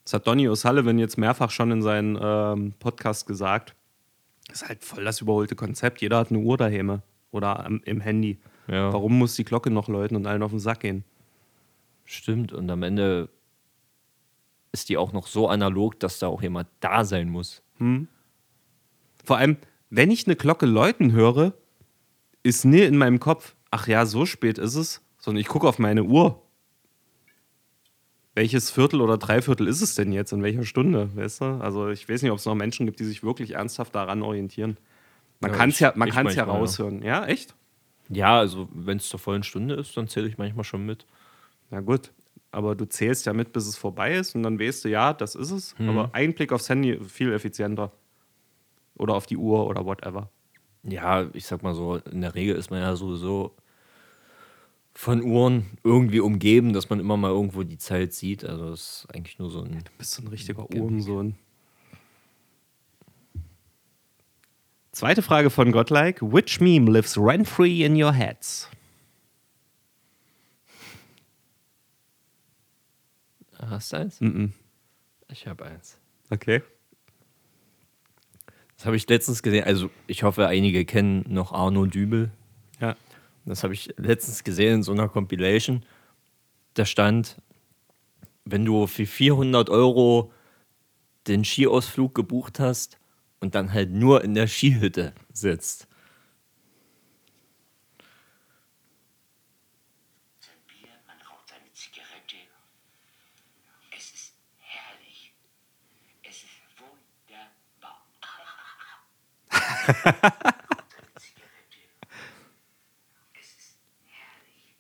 Das 0.04 0.14
hat 0.14 0.28
Donny 0.28 0.50
O'Sullivan 0.50 0.98
jetzt 0.98 1.18
mehrfach 1.18 1.52
schon 1.52 1.72
in 1.72 1.82
seinem 1.82 2.20
ähm, 2.22 2.74
Podcast 2.80 3.28
gesagt. 3.28 3.76
Das 4.48 4.64
ist 4.64 4.68
halt 4.68 4.84
voll 4.84 5.06
das 5.06 5.22
überholte 5.22 5.56
Konzept. 5.56 6.02
Jeder 6.02 6.18
hat 6.18 6.30
eine 6.30 6.40
Uhr 6.40 6.58
daheim 6.58 7.02
oder 7.32 7.66
am, 7.66 7.82
im 7.86 8.02
Handy. 8.02 8.38
Ja. 8.72 8.92
Warum 8.94 9.18
muss 9.20 9.36
die 9.36 9.44
Glocke 9.44 9.70
noch 9.70 9.88
läuten 9.88 10.16
und 10.16 10.26
allen 10.26 10.42
auf 10.42 10.52
den 10.52 10.60
Sack 10.60 10.80
gehen? 10.80 11.04
Stimmt. 12.06 12.54
Und 12.54 12.70
am 12.72 12.84
Ende 12.84 13.30
ist 14.72 14.90
die 14.90 14.98
auch 14.98 15.12
noch 15.12 15.28
so 15.28 15.48
analog, 15.50 16.00
dass 16.00 16.20
da 16.20 16.28
auch 16.28 16.42
jemand 16.42 16.70
da 16.80 17.04
sein 17.04 17.30
muss. 17.30 17.62
Vor 19.26 19.38
allem, 19.38 19.58
wenn 19.90 20.10
ich 20.10 20.26
eine 20.26 20.36
Glocke 20.38 20.66
läuten 20.66 21.12
höre, 21.12 21.54
ist 22.44 22.64
nie 22.64 22.82
in 22.82 22.98
meinem 22.98 23.20
Kopf, 23.20 23.56
ach 23.72 23.88
ja, 23.88 24.06
so 24.06 24.26
spät 24.26 24.58
ist 24.58 24.76
es, 24.76 25.02
sondern 25.18 25.42
ich 25.42 25.48
gucke 25.48 25.68
auf 25.68 25.78
meine 25.78 26.04
Uhr. 26.04 26.42
Welches 28.34 28.72
Viertel 28.72 29.02
oder 29.02 29.18
Dreiviertel 29.18 29.68
ist 29.68 29.82
es 29.82 29.96
denn 29.96 30.14
jetzt? 30.14 30.32
In 30.32 30.42
welcher 30.42 30.64
Stunde? 30.64 31.10
Weißt 31.16 31.42
du? 31.42 31.46
Also 31.60 31.90
ich 31.90 32.08
weiß 32.08 32.22
nicht, 32.22 32.32
ob 32.32 32.38
es 32.38 32.46
noch 32.46 32.56
Menschen 32.56 32.86
gibt, 32.86 33.02
die 33.02 33.06
sich 33.06 33.24
wirklich 33.24 33.52
ernsthaft 33.56 33.94
daran 33.94 34.22
orientieren. 34.22 34.78
Man 35.42 35.52
Ja, 35.52 35.58
kann 35.58 35.70
es 35.70 35.80
ja, 35.80 35.92
man 35.96 36.10
kann's 36.10 36.36
ja. 36.36 36.46
raushören. 36.46 37.04
Ja, 37.04 37.26
echt? 37.26 37.54
Ja, 38.12 38.40
also 38.40 38.68
wenn 38.74 38.98
es 38.98 39.10
zur 39.10 39.20
vollen 39.20 39.44
Stunde 39.44 39.76
ist, 39.76 39.96
dann 39.96 40.08
zähle 40.08 40.28
ich 40.28 40.38
manchmal 40.38 40.64
schon 40.64 40.86
mit. 40.86 41.06
Na 41.70 41.80
gut. 41.80 42.12
Aber 42.54 42.76
du 42.76 42.86
zählst 42.86 43.26
ja 43.26 43.34
mit, 43.34 43.54
bis 43.54 43.66
es 43.66 43.78
vorbei 43.78 44.14
ist 44.14 44.36
und 44.36 44.44
dann 44.44 44.60
weißt 44.60 44.84
du, 44.84 44.90
ja, 44.90 45.14
das 45.14 45.36
ist 45.36 45.52
es. 45.52 45.76
Aber 45.80 46.10
ein 46.14 46.34
Blick 46.34 46.52
aufs 46.52 46.68
Handy 46.68 47.00
viel 47.00 47.32
effizienter. 47.32 47.94
Oder 48.98 49.16
auf 49.16 49.26
die 49.26 49.38
Uhr 49.38 49.66
oder 49.68 49.86
whatever. 49.86 50.30
Ja, 50.84 51.30
ich 51.34 51.46
sag 51.46 51.64
mal 51.64 51.74
so, 51.74 51.96
in 51.96 52.22
der 52.22 52.36
Regel 52.36 52.56
ist 52.56 52.70
man 52.70 52.82
ja 52.82 52.96
sowieso 52.96 53.56
von 54.94 55.22
Uhren 55.24 55.78
irgendwie 55.84 56.20
umgeben, 56.20 56.74
dass 56.74 56.90
man 56.90 57.00
immer 57.00 57.16
mal 57.16 57.32
irgendwo 57.32 57.64
die 57.64 57.78
Zeit 57.78 58.14
sieht. 58.14 58.44
Also 58.44 58.72
das 58.72 58.82
ist 58.82 59.16
eigentlich 59.16 59.40
nur 59.40 59.50
so 59.50 59.62
ein. 59.62 59.84
Bist 59.98 60.18
du 60.18 60.24
ein 60.24 60.28
richtiger. 60.28 60.70
Uhrensohn. 60.70 61.36
Zweite 64.92 65.22
Frage 65.22 65.50
von 65.50 65.72
Godlike. 65.72 66.22
Which 66.22 66.60
meme 66.60 66.92
lives 66.92 67.18
rent-free 67.18 67.84
in 67.86 68.02
your 68.02 68.12
heads? 68.12 68.70
Hast 73.58 73.94
du 73.94 73.98
eins? 73.98 74.20
Mhm. 74.20 74.54
Ich 75.30 75.48
habe 75.48 75.66
eins. 75.66 75.98
Okay. 76.30 76.62
Das 78.76 78.86
habe 78.86 78.98
ich 78.98 79.08
letztens 79.08 79.44
gesehen. 79.44 79.64
Also 79.64 79.90
ich 80.08 80.24
hoffe, 80.24 80.48
einige 80.48 80.84
kennen 80.84 81.24
noch 81.30 81.54
Arno 81.54 81.86
Dübel. 81.86 82.32
Ja. 82.82 82.98
Das 83.46 83.64
habe 83.64 83.74
ich 83.74 83.94
letztens 83.98 84.44
gesehen 84.44 84.76
in 84.76 84.84
so 84.84 84.92
einer 84.92 85.08
Compilation. 85.08 85.86
Da 86.74 86.86
stand, 86.86 87.42
wenn 88.44 88.66
du 88.66 88.88
für 88.88 89.06
400 89.06 89.70
Euro 89.70 90.34
den 91.28 91.46
Skiausflug 91.46 92.14
gebucht 92.14 92.60
hast 92.60 92.98
und 93.42 93.56
dann 93.56 93.74
halt 93.74 93.92
nur 93.92 94.24
in 94.24 94.34
der 94.36 94.48
Skihütte 94.48 95.14
sitzt. 95.34 95.88
Bier, 100.68 100.90
man 101.08 101.18
raucht 101.28 101.50
seine 101.50 101.72
Zigarette. 101.74 102.38
Es 103.98 104.14
ist 104.14 104.36
herrlich. 104.58 105.34
Es 106.24 106.44
ist 106.44 106.62
wunderbar. 106.78 108.06
Raucht 109.50 110.92
seine 110.92 111.16
Zigarette. 111.20 111.82
Es 113.34 113.50
ist 113.58 113.78
herrlich. 114.06 114.76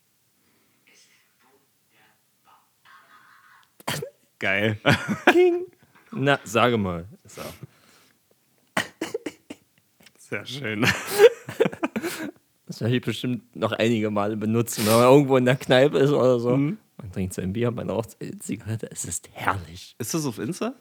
Es 0.85 0.99
ist 1.01 1.25
wunderbar. 1.41 2.69
Geil. 4.39 4.79
Na, 6.11 6.39
sage 6.43 6.77
mal. 6.77 7.07
So. 7.25 7.41
Sehr 10.31 10.45
schön. 10.45 10.85
Das 12.67 12.79
werde 12.79 12.95
ich 12.95 13.01
bestimmt 13.01 13.53
noch 13.53 13.73
einige 13.73 14.09
Male 14.09 14.37
benutzen, 14.37 14.85
wenn 14.85 14.93
man 14.93 15.03
irgendwo 15.03 15.35
in 15.35 15.43
der 15.43 15.57
Kneipe 15.57 15.97
ist 15.99 16.11
oder 16.11 16.39
so. 16.39 16.55
Man 16.55 16.77
trinkt 17.11 17.33
sein 17.33 17.51
Bier, 17.51 17.69
man 17.69 17.89
raucht 17.89 18.11
seine 18.17 18.39
Zigarette. 18.39 18.89
Es 18.89 19.03
ist 19.03 19.29
herrlich. 19.33 19.93
Ist 19.99 20.13
das 20.13 20.25
auf 20.25 20.39
Insta? 20.39 20.73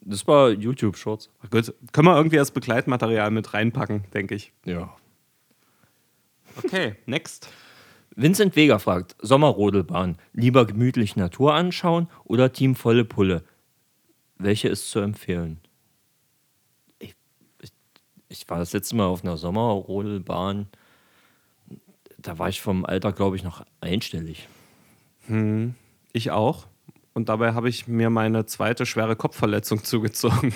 Das 0.00 0.26
war 0.26 0.50
YouTube-Shorts. 0.50 1.30
Ach 1.40 1.50
Gut. 1.50 1.72
Können 1.92 2.08
wir 2.08 2.16
irgendwie 2.16 2.40
als 2.40 2.50
Begleitmaterial 2.50 3.30
mit 3.30 3.54
reinpacken, 3.54 4.06
denke 4.12 4.34
ich. 4.34 4.52
Ja. 4.64 4.92
Okay, 6.56 6.96
next. 7.06 7.48
Vincent 8.16 8.56
Vega 8.56 8.80
fragt: 8.80 9.14
Sommerrodelbahn, 9.20 10.16
lieber 10.32 10.66
gemütlich 10.66 11.14
Natur 11.14 11.54
anschauen 11.54 12.08
oder 12.24 12.52
Team 12.52 12.74
volle 12.74 13.04
Pulle? 13.04 13.44
Welche 14.36 14.66
ist 14.66 14.90
zu 14.90 14.98
empfehlen? 14.98 15.60
Ich, 18.32 18.48
war 18.48 18.58
das 18.58 18.72
letzte 18.72 18.96
Mal 18.96 19.06
auf 19.06 19.22
einer 19.22 19.36
Sommerrodelbahn. 19.36 20.66
Da 22.18 22.38
war 22.38 22.48
ich 22.48 22.62
vom 22.62 22.86
Alter, 22.86 23.12
glaube 23.12 23.36
ich, 23.36 23.44
noch 23.44 23.64
einstellig. 23.80 24.48
Ich 26.12 26.30
auch. 26.30 26.66
Und 27.12 27.28
dabei 27.28 27.52
habe 27.52 27.68
ich 27.68 27.86
mir 27.88 28.08
meine 28.08 28.46
zweite 28.46 28.86
schwere 28.86 29.16
Kopfverletzung 29.16 29.84
zugezogen. 29.84 30.54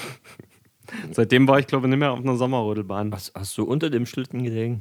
Seitdem 1.11 1.47
war 1.49 1.59
ich, 1.59 1.67
glaube 1.67 1.87
ich, 1.87 1.91
nicht 1.91 1.99
mehr 1.99 2.13
auf 2.13 2.21
einer 2.21 2.37
Sommerrodelbahn. 2.37 3.13
Was, 3.13 3.33
hast 3.35 3.59
du 3.59 3.65
unter 3.65 3.91
dem 3.91 4.07
Schlitten 4.07 4.43
gelegen? 4.43 4.81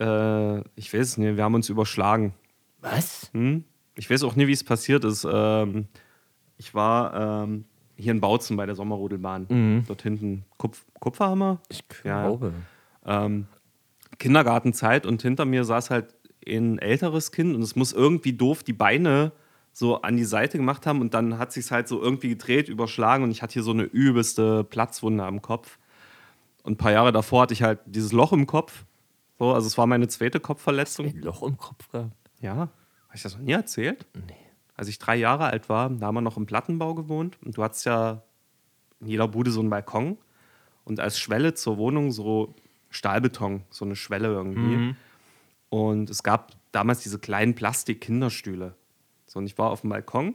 Äh, 0.00 0.60
ich 0.74 0.92
weiß 0.92 1.00
es 1.00 1.16
nicht, 1.16 1.36
wir 1.36 1.44
haben 1.44 1.54
uns 1.54 1.68
überschlagen. 1.68 2.34
Was? 2.80 3.30
Hm? 3.34 3.64
Ich 3.94 4.10
weiß 4.10 4.24
auch 4.24 4.34
nie, 4.34 4.48
wie 4.48 4.52
es 4.52 4.64
passiert 4.64 5.04
ist. 5.04 5.26
Ähm, 5.30 5.86
ich 6.56 6.74
war 6.74 7.44
ähm, 7.44 7.66
hier 8.00 8.12
in 8.12 8.20
Bautzen 8.20 8.56
bei 8.56 8.66
der 8.66 8.74
Sommerrodelbahn. 8.74 9.84
Dort 9.86 10.02
hinten 10.02 10.44
Kupf 10.56 10.84
Kupferhammer. 10.98 11.60
Ich 11.68 11.82
Ja. 12.04 12.26
glaube. 12.28 12.52
ähm, 13.06 13.46
Kindergartenzeit 14.18 15.06
und 15.06 15.22
hinter 15.22 15.44
mir 15.44 15.64
saß 15.64 15.90
halt 15.90 16.14
ein 16.46 16.78
älteres 16.78 17.32
Kind 17.32 17.54
und 17.54 17.62
es 17.62 17.76
muss 17.76 17.92
irgendwie 17.92 18.32
doof 18.32 18.62
die 18.62 18.72
Beine 18.72 19.32
so 19.72 20.02
an 20.02 20.16
die 20.16 20.24
Seite 20.24 20.58
gemacht 20.58 20.86
haben 20.86 21.00
und 21.00 21.14
dann 21.14 21.38
hat 21.38 21.52
sich 21.52 21.70
halt 21.70 21.86
so 21.88 22.02
irgendwie 22.02 22.28
gedreht, 22.28 22.68
überschlagen 22.68 23.24
und 23.24 23.30
ich 23.30 23.40
hatte 23.42 23.54
hier 23.54 23.62
so 23.62 23.70
eine 23.70 23.84
übelste 23.84 24.64
Platzwunde 24.64 25.24
am 25.24 25.42
Kopf. 25.42 25.78
Und 26.62 26.72
ein 26.74 26.76
paar 26.76 26.92
Jahre 26.92 27.12
davor 27.12 27.42
hatte 27.42 27.54
ich 27.54 27.62
halt 27.62 27.78
dieses 27.86 28.12
Loch 28.12 28.32
im 28.32 28.46
Kopf. 28.46 28.84
So, 29.38 29.54
also 29.54 29.66
es 29.66 29.78
war 29.78 29.86
meine 29.86 30.08
zweite 30.08 30.40
Kopfverletzung. 30.40 31.06
Ein 31.06 31.20
Loch 31.22 31.42
im 31.42 31.56
Kopf 31.56 31.88
gehabt. 31.90 32.12
Ja, 32.40 32.54
habe 32.56 32.68
ich 33.14 33.22
das 33.22 33.34
noch 33.36 33.42
nie 33.42 33.52
erzählt? 33.52 34.04
Nee. 34.14 34.34
Als 34.80 34.88
ich 34.88 34.98
drei 34.98 35.14
Jahre 35.16 35.44
alt 35.44 35.68
war, 35.68 35.90
da 35.90 36.06
haben 36.06 36.14
wir 36.14 36.22
noch 36.22 36.38
im 36.38 36.46
Plattenbau 36.46 36.94
gewohnt 36.94 37.36
und 37.44 37.58
du 37.58 37.62
hattest 37.62 37.84
ja 37.84 38.22
in 38.98 39.08
jeder 39.08 39.28
Bude 39.28 39.50
so 39.50 39.60
einen 39.60 39.68
Balkon 39.68 40.16
und 40.84 41.00
als 41.00 41.18
Schwelle 41.18 41.52
zur 41.52 41.76
Wohnung 41.76 42.12
so 42.12 42.54
Stahlbeton, 42.88 43.62
so 43.68 43.84
eine 43.84 43.94
Schwelle 43.94 44.28
irgendwie. 44.28 44.94
Und 45.68 46.08
es 46.08 46.22
gab 46.22 46.52
damals 46.72 47.02
diese 47.02 47.18
kleinen 47.18 47.54
Plastik-Kinderstühle. 47.54 48.74
So, 49.26 49.40
und 49.40 49.44
ich 49.44 49.58
war 49.58 49.68
auf 49.68 49.82
dem 49.82 49.90
Balkon, 49.90 50.34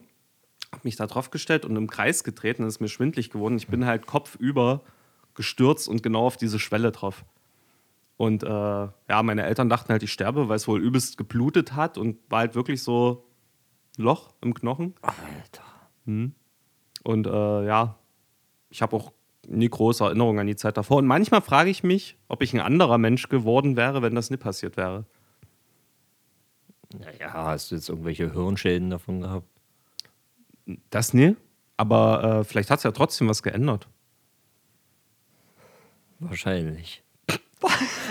habe 0.71 0.81
mich 0.83 0.95
da 0.95 1.07
drauf 1.07 1.31
gestellt 1.31 1.65
und 1.65 1.75
im 1.75 1.89
Kreis 1.89 2.23
gedreht 2.23 2.59
und 2.59 2.67
es 2.67 2.75
ist 2.75 2.81
mir 2.81 2.87
schwindlig 2.87 3.31
geworden. 3.31 3.57
Ich 3.57 3.67
bin 3.67 3.87
halt 3.87 4.05
kopfüber 4.05 4.83
gestürzt 5.33 5.89
und 5.89 6.03
genau 6.03 6.27
auf 6.27 6.37
diese 6.37 6.59
Schwelle 6.59 6.91
drauf. 6.91 7.25
Und 8.17 8.43
äh, 8.43 8.47
ja, 8.47 9.23
meine 9.23 9.41
Eltern 9.41 9.69
dachten 9.69 9.89
halt, 9.89 10.03
ich 10.03 10.13
sterbe, 10.13 10.49
weil 10.49 10.57
es 10.57 10.67
wohl 10.67 10.83
übelst 10.83 11.17
geblutet 11.17 11.73
hat 11.73 11.97
und 11.97 12.19
war 12.29 12.41
halt 12.41 12.53
wirklich 12.53 12.83
so 12.83 13.24
Loch 13.97 14.33
im 14.41 14.53
Knochen. 14.53 14.95
Alter. 15.01 15.63
Und 17.03 17.27
äh, 17.27 17.65
ja, 17.65 17.97
ich 18.69 18.81
habe 18.81 18.95
auch 18.95 19.11
nie 19.47 19.69
große 19.69 20.03
Erinnerungen 20.03 20.39
an 20.39 20.47
die 20.47 20.55
Zeit 20.55 20.77
davor. 20.77 20.97
Und 20.97 21.07
manchmal 21.07 21.41
frage 21.41 21.69
ich 21.69 21.83
mich, 21.83 22.17
ob 22.27 22.41
ich 22.41 22.53
ein 22.53 22.59
anderer 22.59 22.97
Mensch 22.97 23.29
geworden 23.29 23.75
wäre, 23.75 24.01
wenn 24.01 24.15
das 24.15 24.29
nicht 24.29 24.41
passiert 24.41 24.77
wäre. 24.77 25.05
Naja, 26.97 27.33
hast 27.33 27.71
du 27.71 27.75
jetzt 27.75 27.89
irgendwelche 27.89 28.31
Hirnschäden 28.31 28.89
davon 28.89 29.21
gehabt? 29.21 29.47
Das 30.89 31.13
nie. 31.13 31.35
Aber 31.77 32.23
äh, 32.23 32.43
vielleicht 32.43 32.71
hat 32.71 32.79
es 32.79 32.83
ja 32.83 32.91
trotzdem 32.91 33.27
was 33.27 33.43
geändert. 33.43 33.87
Wahrscheinlich. 36.19 37.03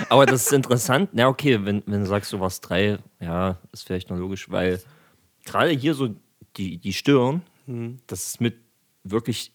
Aber 0.09 0.27
das 0.27 0.47
ist 0.47 0.53
interessant. 0.53 1.11
Na, 1.13 1.29
okay, 1.29 1.65
wenn, 1.65 1.83
wenn 1.87 2.01
du 2.01 2.07
sagst, 2.07 2.33
du 2.33 2.41
warst 2.41 2.69
drei, 2.69 2.99
ja, 3.21 3.59
ist 3.73 3.87
vielleicht 3.87 4.11
noch 4.11 4.19
logisch, 4.19 4.51
weil 4.51 4.81
gerade 5.45 5.71
hier 5.71 5.95
so 5.95 6.15
die, 6.57 6.79
die 6.79 6.93
Stirn, 6.93 7.43
das 8.07 8.27
ist 8.27 8.41
mit 8.41 8.57
wirklich 9.05 9.53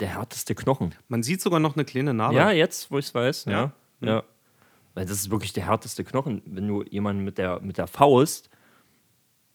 der 0.00 0.08
härteste 0.08 0.54
Knochen. 0.54 0.94
Man 1.08 1.22
sieht 1.22 1.40
sogar 1.40 1.60
noch 1.60 1.76
eine 1.76 1.84
kleine 1.84 2.14
Narbe. 2.14 2.36
Ja, 2.36 2.50
jetzt, 2.50 2.90
wo 2.90 2.98
ich 2.98 3.06
es 3.06 3.14
weiß, 3.14 3.44
ja. 3.46 3.72
Ja? 4.00 4.06
ja. 4.06 4.24
Weil 4.94 5.06
das 5.06 5.16
ist 5.16 5.30
wirklich 5.30 5.52
der 5.52 5.66
härteste 5.66 6.04
Knochen. 6.04 6.42
Wenn 6.46 6.66
du 6.66 6.82
jemanden 6.84 7.22
mit 7.22 7.38
der, 7.38 7.60
mit 7.60 7.78
der 7.78 7.86
Faust 7.86 8.50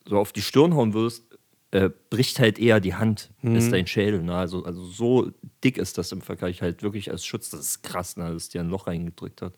so 0.06 0.18
auf 0.18 0.32
die 0.32 0.42
Stirn 0.42 0.76
hauen 0.76 0.94
würdest, 0.94 1.26
äh, 1.72 1.90
bricht 2.10 2.40
halt 2.40 2.60
eher 2.60 2.80
die 2.80 2.94
Hand, 2.94 3.32
ist 3.42 3.72
dein 3.72 3.88
Schädel. 3.88 4.22
Ne? 4.24 4.36
Also, 4.36 4.64
also 4.64 4.86
so 4.86 5.32
dick 5.64 5.78
ist 5.78 5.98
das 5.98 6.12
im 6.12 6.22
Vergleich 6.22 6.62
halt 6.62 6.84
wirklich 6.84 7.12
als 7.12 7.26
Schutz. 7.26 7.50
Das 7.50 7.60
ist 7.60 7.84
krass, 7.84 8.16
ne? 8.16 8.32
dass 8.32 8.50
dir 8.50 8.62
ein 8.62 8.70
Loch 8.70 8.88
reingedrückt 8.88 9.42
hat. 9.42 9.58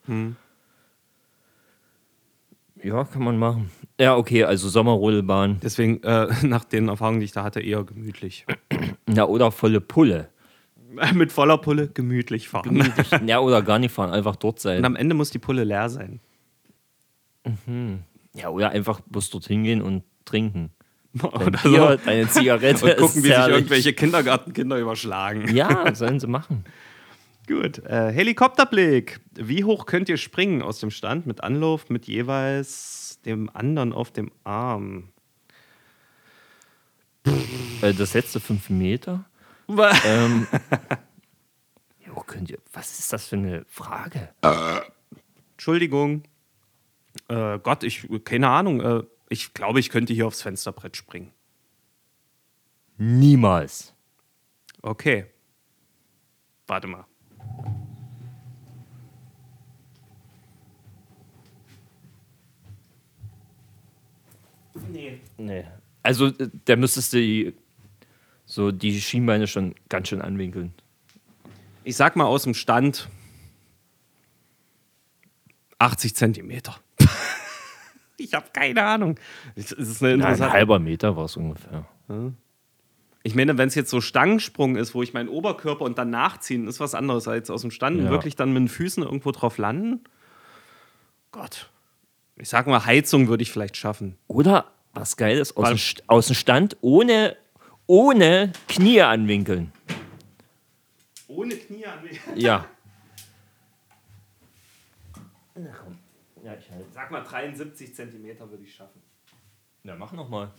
Ja, 2.82 3.04
kann 3.04 3.22
man 3.22 3.38
machen. 3.38 3.70
Ja, 4.00 4.16
okay, 4.16 4.44
also 4.44 4.68
Sommerrodelbahn. 4.68 5.58
Deswegen, 5.62 6.02
äh, 6.02 6.28
nach 6.46 6.64
den 6.64 6.88
Erfahrungen, 6.88 7.20
die 7.20 7.24
ich 7.26 7.32
da 7.32 7.42
hatte, 7.42 7.60
eher 7.60 7.84
gemütlich. 7.84 8.46
Ja, 9.10 9.24
oder 9.24 9.50
volle 9.50 9.80
Pulle. 9.80 10.28
Mit 11.14 11.32
voller 11.32 11.56
Pulle 11.56 11.88
gemütlich 11.88 12.46
fahren. 12.48 12.92
ja, 13.26 13.40
oder 13.40 13.62
gar 13.62 13.78
nicht 13.78 13.90
fahren, 13.92 14.10
einfach 14.10 14.36
dort 14.36 14.56
Und 14.56 14.60
sein. 14.60 14.84
am 14.84 14.96
Ende 14.96 15.14
muss 15.14 15.30
die 15.30 15.38
Pulle 15.38 15.64
leer 15.64 15.88
sein. 15.88 16.20
Ja, 18.34 18.50
oder 18.50 18.70
einfach 18.70 19.00
bloß 19.00 19.30
dorthin 19.30 19.64
gehen 19.64 19.80
und 19.80 20.04
trinken. 20.26 20.70
Dein 21.14 21.30
Oder 21.32 21.50
Bier, 21.62 21.98
so. 21.98 22.04
deine 22.04 22.28
Zigarette. 22.28 22.84
Und 22.84 22.96
gucken, 22.98 23.16
wie 23.16 23.20
sich 23.28 23.30
herrlich. 23.30 23.56
irgendwelche 23.56 23.92
Kindergartenkinder 23.94 24.78
überschlagen. 24.78 25.54
Ja, 25.54 25.94
sollen 25.94 26.20
sie 26.20 26.26
machen. 26.26 26.64
Gut. 27.48 27.78
Äh, 27.86 28.12
Helikopterblick. 28.12 29.20
Wie 29.32 29.64
hoch 29.64 29.86
könnt 29.86 30.10
ihr 30.10 30.18
springen 30.18 30.60
aus 30.60 30.80
dem 30.80 30.90
Stand 30.90 31.26
mit 31.26 31.42
Anlauf 31.42 31.88
mit 31.88 32.06
jeweils 32.06 33.20
dem 33.24 33.48
anderen 33.54 33.94
auf 33.94 34.12
dem 34.12 34.30
Arm? 34.44 35.08
Äh, 37.80 37.94
Das 37.94 38.12
letzte 38.12 38.38
fünf 38.38 38.68
Meter. 38.68 39.24
Ähm, 40.04 40.46
jo, 42.06 42.14
könnt 42.26 42.50
ihr, 42.50 42.58
was 42.72 42.98
ist 42.98 43.12
das 43.12 43.26
für 43.26 43.36
eine 43.36 43.64
Frage? 43.66 44.28
Entschuldigung. 45.52 46.24
Äh, 47.28 47.58
Gott, 47.60 47.82
ich, 47.82 48.06
keine 48.24 48.48
Ahnung. 48.48 48.80
Äh, 48.82 49.02
ich 49.30 49.54
glaube, 49.54 49.80
ich 49.80 49.88
könnte 49.88 50.12
hier 50.12 50.26
aufs 50.26 50.42
Fensterbrett 50.42 50.96
springen. 50.96 51.32
Niemals. 52.98 53.94
Okay. 54.82 55.26
Warte 56.66 56.86
mal. 56.86 57.06
Nee. 64.92 65.20
Nee. 65.36 65.64
Also, 66.02 66.26
äh, 66.26 66.48
der 66.66 66.76
müsstest 66.76 67.12
du 67.12 67.18
die, 67.18 67.54
so 68.46 68.70
die 68.72 69.00
Schienbeine 69.00 69.46
schon 69.46 69.74
ganz 69.88 70.08
schön 70.08 70.20
anwinkeln. 70.22 70.72
Ich 71.84 71.96
sag 71.96 72.16
mal 72.16 72.24
aus 72.26 72.42
dem 72.44 72.54
Stand 72.54 73.08
80 75.78 76.14
Zentimeter. 76.16 76.76
ich 78.16 78.34
habe 78.34 78.46
keine 78.52 78.82
Ahnung. 78.84 79.18
Es 79.54 79.72
ist 79.72 80.02
eine 80.02 80.20
Ja, 80.22 80.28
ein 80.28 80.52
halber 80.52 80.78
Meter 80.78 81.16
war 81.16 81.24
es 81.26 81.36
ungefähr. 81.36 81.86
Ich 83.22 83.34
meine, 83.34 83.58
wenn 83.58 83.68
es 83.68 83.74
jetzt 83.74 83.90
so 83.90 84.00
Stangensprung 84.00 84.76
ist, 84.76 84.94
wo 84.94 85.02
ich 85.02 85.12
meinen 85.14 85.28
Oberkörper 85.28 85.84
und 85.84 85.98
dann 85.98 86.10
nachziehen, 86.10 86.66
ist 86.66 86.80
was 86.80 86.94
anderes 86.94 87.28
als 87.28 87.50
aus 87.50 87.62
dem 87.62 87.70
Stand 87.70 87.98
und 87.98 88.04
Ja. 88.06 88.10
wirklich 88.10 88.34
dann 88.36 88.52
mit 88.52 88.60
den 88.62 88.68
Füßen 88.68 89.02
irgendwo 89.02 89.30
drauf 89.30 89.58
landen. 89.58 90.00
Gott. 91.32 91.70
Ich 92.36 92.48
sag 92.48 92.66
mal, 92.66 92.84
Heizung 92.86 93.28
würde 93.28 93.42
ich 93.42 93.50
vielleicht 93.52 93.76
schaffen. 93.76 94.16
Oder 94.26 94.72
was 95.00 95.16
Geiles, 95.16 95.56
aus, 95.56 95.68
dem, 95.68 96.04
aus 96.06 96.26
dem 96.26 96.34
Stand 96.34 96.76
ohne, 96.80 97.36
ohne 97.86 98.52
Knie 98.66 99.00
anwinkeln. 99.00 99.72
Ohne 101.28 101.56
Knie 101.56 101.86
an 101.86 102.00
Ja. 102.34 102.64
Ja, 106.44 106.54
ich 106.54 106.70
halt. 106.70 106.92
Sag 106.94 107.10
mal, 107.10 107.22
73 107.22 107.94
Zentimeter 107.94 108.48
würde 108.48 108.62
ich 108.62 108.74
schaffen. 108.74 109.02
Ja, 109.82 109.94
mach 109.96 110.12
nochmal. 110.12 110.50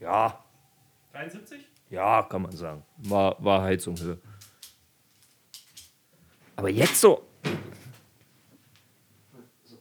Ja, 0.00 0.44
73? 1.12 1.66
ja, 1.90 2.22
kann 2.22 2.42
man 2.42 2.52
sagen. 2.52 2.84
War, 2.98 3.42
war 3.42 3.62
Heizunghöhe. 3.62 4.18
Aber 6.54 6.68
jetzt. 6.70 7.00
So 7.00 7.24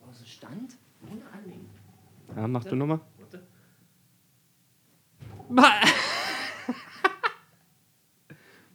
aus 0.07 0.17
dem 0.17 0.25
Stand? 0.25 0.77
Ohne 1.03 1.21
Anwinkeln. 1.31 1.69
Ja, 2.37 2.47
mach 2.47 2.63
du 2.65 2.75
nochmal. 2.75 2.99
Warte. 3.17 3.41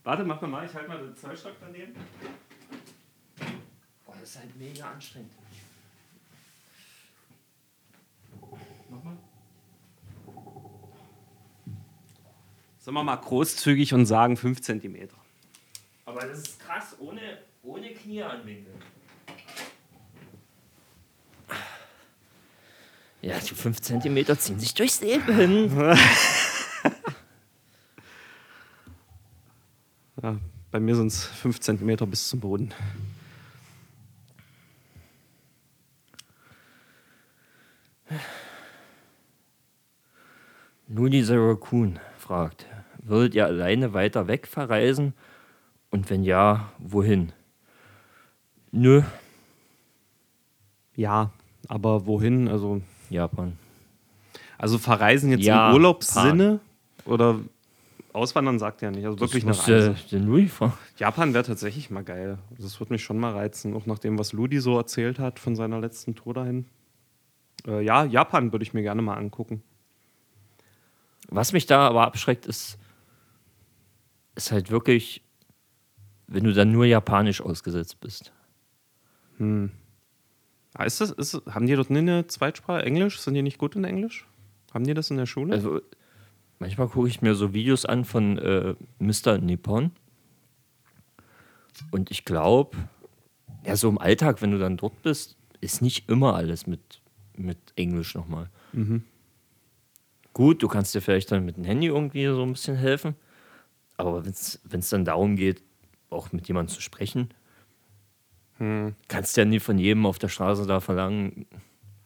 Warte, 0.02 0.24
mach 0.24 0.40
nochmal. 0.40 0.66
Ich 0.66 0.74
halte 0.74 0.88
mal 0.88 0.98
den 0.98 1.14
Zollstock 1.14 1.52
daneben. 1.60 1.94
Boah, 4.04 4.16
das 4.18 4.30
ist 4.30 4.38
halt 4.40 4.56
mega 4.56 4.90
anstrengend. 4.90 5.30
Nochmal. 8.90 9.16
Sollen 12.78 12.96
wir 12.96 13.04
mal 13.04 13.14
großzügig 13.14 13.94
und 13.94 14.06
sagen 14.06 14.36
5 14.36 14.60
Zentimeter. 14.60 15.16
Aber 16.04 16.22
das 16.22 16.38
ist 16.38 16.58
krass, 16.58 16.96
ohne, 16.98 17.38
ohne 17.62 17.94
Knie 17.94 18.24
anwinkeln. 18.24 18.82
Ja, 23.22 23.38
die 23.38 23.54
5 23.54 23.80
cm 23.80 24.36
ziehen 24.38 24.58
sich 24.58 24.74
durchs 24.74 25.00
Leben. 25.00 25.70
Ja, 30.20 30.38
bei 30.70 30.80
mir 30.80 30.96
sind 30.96 31.06
es 31.08 31.24
5 31.24 31.60
Zentimeter 31.60 32.06
bis 32.06 32.28
zum 32.28 32.40
Boden. 32.40 32.74
Nuni 40.88 41.22
the 41.22 41.36
Raccoon 41.36 41.98
fragt, 42.18 42.66
würdet 43.02 43.34
ihr 43.34 43.46
alleine 43.46 43.94
weiter 43.94 44.26
weg 44.26 44.46
verreisen? 44.46 45.14
Und 45.90 46.10
wenn 46.10 46.22
ja, 46.24 46.72
wohin? 46.78 47.32
Nö, 48.72 49.02
Ja, 50.94 51.30
aber 51.68 52.06
wohin? 52.06 52.48
Also, 52.48 52.82
Japan. 53.12 53.58
also 54.58 54.78
verreisen 54.78 55.30
jetzt 55.30 55.42
Ja, 55.42 55.68
im 55.68 55.74
Urlaubssinne? 55.74 56.60
Oder 57.04 57.40
auswandern 58.12 58.58
sagt 58.58 58.82
er 58.82 58.90
nicht. 58.90 59.04
Also 59.04 59.18
wirklich 59.20 59.44
das 59.44 59.58
muss 59.58 59.68
Reise. 59.68 59.96
den 60.10 60.26
Louis. 60.26 60.50
Japan 60.98 61.34
wäre 61.34 61.44
tatsächlich 61.44 61.90
mal 61.90 62.04
geil. 62.04 62.38
Das 62.58 62.78
würde 62.80 62.92
mich 62.92 63.02
schon 63.02 63.18
mal 63.18 63.32
reizen, 63.32 63.74
auch 63.74 63.86
nach 63.86 63.98
dem, 63.98 64.18
was 64.18 64.32
Ludi 64.32 64.60
so 64.60 64.76
erzählt 64.76 65.18
hat 65.18 65.38
von 65.38 65.56
seiner 65.56 65.80
letzten 65.80 66.14
Tour 66.14 66.34
dahin. 66.34 66.66
Äh, 67.66 67.84
ja, 67.84 68.04
Japan 68.04 68.52
würde 68.52 68.62
ich 68.62 68.74
mir 68.74 68.82
gerne 68.82 69.02
mal 69.02 69.14
angucken. 69.16 69.62
Was 71.28 71.52
mich 71.52 71.66
da 71.66 71.88
aber 71.88 72.02
abschreckt, 72.06 72.46
ist 72.46 72.78
ist 74.34 74.50
halt 74.50 74.70
wirklich, 74.70 75.22
wenn 76.26 76.44
du 76.44 76.52
dann 76.54 76.72
nur 76.72 76.86
japanisch 76.86 77.40
ausgesetzt 77.42 78.00
bist. 78.00 78.32
Ah, 80.74 80.84
Ist 80.84 81.00
das, 81.00 81.10
ist, 81.10 81.42
haben 81.50 81.66
die 81.66 81.74
dort 81.74 81.90
eine 81.90 82.26
Zweitsprache? 82.26 82.82
Englisch? 82.84 83.20
Sind 83.20 83.34
die 83.34 83.42
nicht 83.42 83.58
gut 83.58 83.76
in 83.76 83.84
Englisch? 83.84 84.26
Haben 84.72 84.84
die 84.84 84.94
das 84.94 85.10
in 85.10 85.18
der 85.18 85.26
Schule? 85.26 85.54
Also 85.54 85.80
manchmal 86.58 86.88
gucke 86.88 87.08
ich 87.08 87.20
mir 87.20 87.34
so 87.34 87.52
Videos 87.52 87.84
an 87.84 88.04
von 88.04 88.38
äh, 88.38 88.74
Mr. 88.98 89.38
Nippon. 89.38 89.90
Und 91.90 92.10
ich 92.10 92.24
glaube, 92.24 92.76
ja, 93.66 93.76
so 93.76 93.88
im 93.88 93.98
Alltag, 93.98 94.40
wenn 94.40 94.50
du 94.50 94.58
dann 94.58 94.76
dort 94.76 95.02
bist, 95.02 95.36
ist 95.60 95.82
nicht 95.82 96.08
immer 96.08 96.34
alles 96.34 96.66
mit, 96.66 97.00
mit 97.36 97.58
Englisch 97.76 98.14
nochmal. 98.14 98.48
Gut, 100.32 100.62
du 100.62 100.68
kannst 100.68 100.94
dir 100.94 101.02
vielleicht 101.02 101.30
dann 101.30 101.44
mit 101.44 101.56
dem 101.58 101.64
Handy 101.64 101.88
irgendwie 101.88 102.24
so 102.26 102.42
ein 102.42 102.52
bisschen 102.52 102.76
helfen. 102.76 103.14
Aber 103.98 104.24
wenn 104.24 104.32
es 104.32 104.88
dann 104.90 105.04
darum 105.04 105.36
geht, 105.36 105.62
auch 106.08 106.32
mit 106.32 106.48
jemandem 106.48 106.74
zu 106.74 106.80
sprechen, 106.80 107.28
kannst 109.08 109.36
du 109.36 109.40
ja 109.40 109.44
nie 109.44 109.60
von 109.60 109.78
jedem 109.78 110.06
auf 110.06 110.18
der 110.18 110.28
Straße 110.28 110.66
da 110.66 110.80
verlangen, 110.80 111.46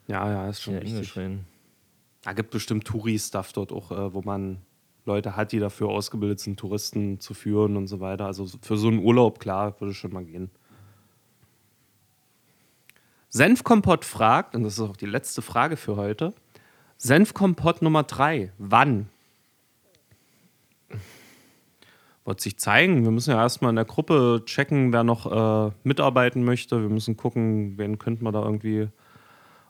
ja, 0.09 0.31
ja, 0.31 0.49
ist 0.49 0.63
schon 0.63 0.75
ja. 0.75 0.81
Englisch 0.81 1.17
reden. 1.17 1.47
Da 2.23 2.33
gibt 2.33 2.51
bestimmt 2.51 2.85
Touri-Stuff 2.85 3.53
dort 3.53 3.73
auch, 3.73 3.91
äh, 3.93 4.15
wo 4.15 4.23
man 4.23 4.59
Leute 5.05 5.37
hat, 5.37 5.53
die 5.53 5.61
dafür 5.61 5.89
ausgebildet 5.89 6.41
sind, 6.41 6.59
Touristen 6.59 7.21
zu 7.21 7.35
führen 7.35 7.77
und 7.77 7.87
so 7.87 8.01
weiter. 8.01 8.27
Also 8.27 8.47
für 8.61 8.77
so 8.77 8.89
einen 8.89 8.99
Urlaub, 8.99 9.39
klar, 9.39 9.81
würde 9.81 9.95
schon 9.95 10.13
mal 10.13 10.25
gehen. 10.25 10.51
Senfkompott 13.29 14.05
fragt, 14.05 14.55
und 14.55 14.63
das 14.63 14.75
ist 14.75 14.81
auch 14.81 14.97
die 14.97 15.07
letzte 15.07 15.43
Frage 15.43 15.77
für 15.77 15.97
heute: 15.97 16.33
Senfkompott 16.97 17.83
Nummer 17.83 18.03
3, 18.03 18.53
wann? 18.59 19.09
Wird 22.27 22.41
sich 22.41 22.59
zeigen. 22.59 23.05
Wir 23.05 23.13
müssen 23.13 23.31
ja 23.31 23.41
erstmal 23.41 23.71
in 23.71 23.77
der 23.77 23.85
Gruppe 23.85 24.43
checken, 24.45 24.93
wer 24.93 25.05
noch 25.05 25.71
äh, 25.71 25.73
mitarbeiten 25.85 26.45
möchte. 26.45 26.83
Wir 26.83 26.89
müssen 26.89 27.17
gucken, 27.17 27.79
wen 27.79 27.99
könnten 27.99 28.25
wir 28.25 28.33
da 28.33 28.43
irgendwie 28.43 28.89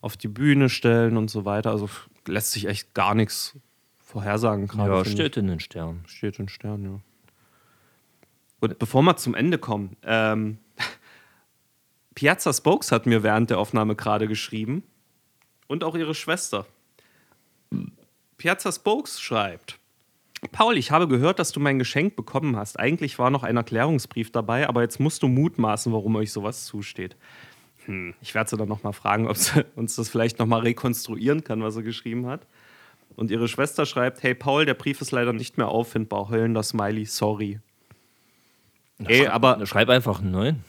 auf 0.01 0.17
die 0.17 0.29
Bühne 0.29 0.69
stellen 0.69 1.17
und 1.19 1.31
so 1.31 1.45
weiter. 1.45 1.71
Also 1.71 1.89
lässt 2.27 2.53
sich 2.53 2.67
echt 2.67 2.95
gar 2.95 3.15
nichts 3.15 3.57
vorhersagen 3.99 4.69
gerade. 4.69 4.91
Ja, 4.91 5.05
finde 5.05 5.09
ich. 5.09 5.15
steht 5.15 5.37
in 5.37 5.49
den 5.49 5.61
Sternen. 5.61 6.05
Steht 6.07 6.39
in 6.39 6.49
Stern, 6.49 6.85
ja. 6.85 7.01
Und 8.61 8.79
bevor 8.79 9.03
wir 9.03 9.17
zum 9.17 9.35
Ende 9.35 9.59
kommen, 9.59 9.97
ähm, 10.03 10.59
Piazza 12.15 12.53
Spokes 12.53 12.91
hat 12.91 13.05
mir 13.05 13.23
während 13.23 13.51
der 13.51 13.59
Aufnahme 13.59 13.97
gerade 13.97 14.29
geschrieben 14.29 14.83
und 15.67 15.85
auch 15.85 15.95
ihre 15.95 16.15
Schwester. 16.15 16.67
Piazza 18.39 18.73
Spokes 18.73 19.21
schreibt: 19.21 19.79
Paul, 20.53 20.77
ich 20.77 20.91
habe 20.91 21.09
gehört, 21.09 21.39
dass 21.39 21.53
du 21.53 21.61
mein 21.61 21.79
Geschenk 21.79 22.17
bekommen 22.17 22.57
hast. 22.57 22.79
Eigentlich 22.79 23.19
war 23.19 23.31
noch 23.31 23.43
ein 23.43 23.57
Erklärungsbrief 23.57 24.31
dabei, 24.31 24.69
aber 24.69 24.83
jetzt 24.83 25.01
musst 25.01 25.23
du 25.23 25.29
mutmaßen, 25.29 25.93
warum 25.93 26.17
euch 26.17 26.33
sowas 26.33 26.65
zusteht. 26.65 27.17
Hm, 27.87 28.15
ich 28.21 28.35
werde 28.35 28.51
sie 28.51 28.57
dann 28.57 28.69
nochmal 28.69 28.93
fragen, 28.93 29.29
ob 29.29 29.37
sie 29.37 29.65
uns 29.77 29.97
das 29.97 30.09
vielleicht 30.09 30.39
nochmal 30.39 30.61
rekonstruieren 30.61 31.45
kann, 31.45 31.63
was 31.63 31.77
er 31.77 31.83
geschrieben 31.83 32.27
hat. 32.27 32.47
Und 33.15 33.31
ihre 33.31 33.49
Schwester 33.49 33.87
schreibt: 33.87 34.23
Hey 34.23 34.35
Paul, 34.35 34.67
der 34.67 34.75
Brief 34.75 35.01
ist 35.01 35.11
leider 35.11 35.33
nicht 35.33 35.57
mehr 35.57 35.69
auffindbar. 35.69 36.29
Heulender 36.29 36.63
Smiley, 36.63 37.07
sorry. 37.07 37.61
Ey, 39.05 39.27
aber 39.27 39.65
Schreib 39.67 39.89
einfach 39.89 40.21
einen 40.21 40.31
neuen. 40.31 40.65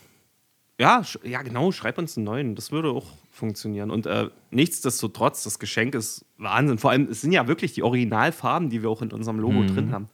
ja, 0.80 1.02
ja, 1.24 1.42
genau, 1.42 1.72
schreib 1.72 1.98
uns 1.98 2.18
einen 2.18 2.26
neuen. 2.26 2.56
Das 2.56 2.72
würde 2.72 2.90
auch 2.90 3.06
funktionieren. 3.38 3.92
Und 3.92 4.06
äh, 4.06 4.30
nichtsdestotrotz, 4.52 5.44
das 5.44 5.60
Geschenk 5.60 5.96
ist 5.96 6.26
Wahnsinn. 6.38 6.78
Vor 6.78 6.92
allem, 6.92 7.08
es 7.10 7.22
sind 7.22 7.32
ja 7.32 7.48
wirklich 7.48 7.74
die 7.74 7.84
Originalfarben, 7.84 8.70
die 8.70 8.82
wir 8.82 8.90
auch 8.90 9.02
in 9.02 9.12
unserem 9.12 9.40
Logo 9.40 9.64
drin 9.66 9.92
haben. 9.92 10.08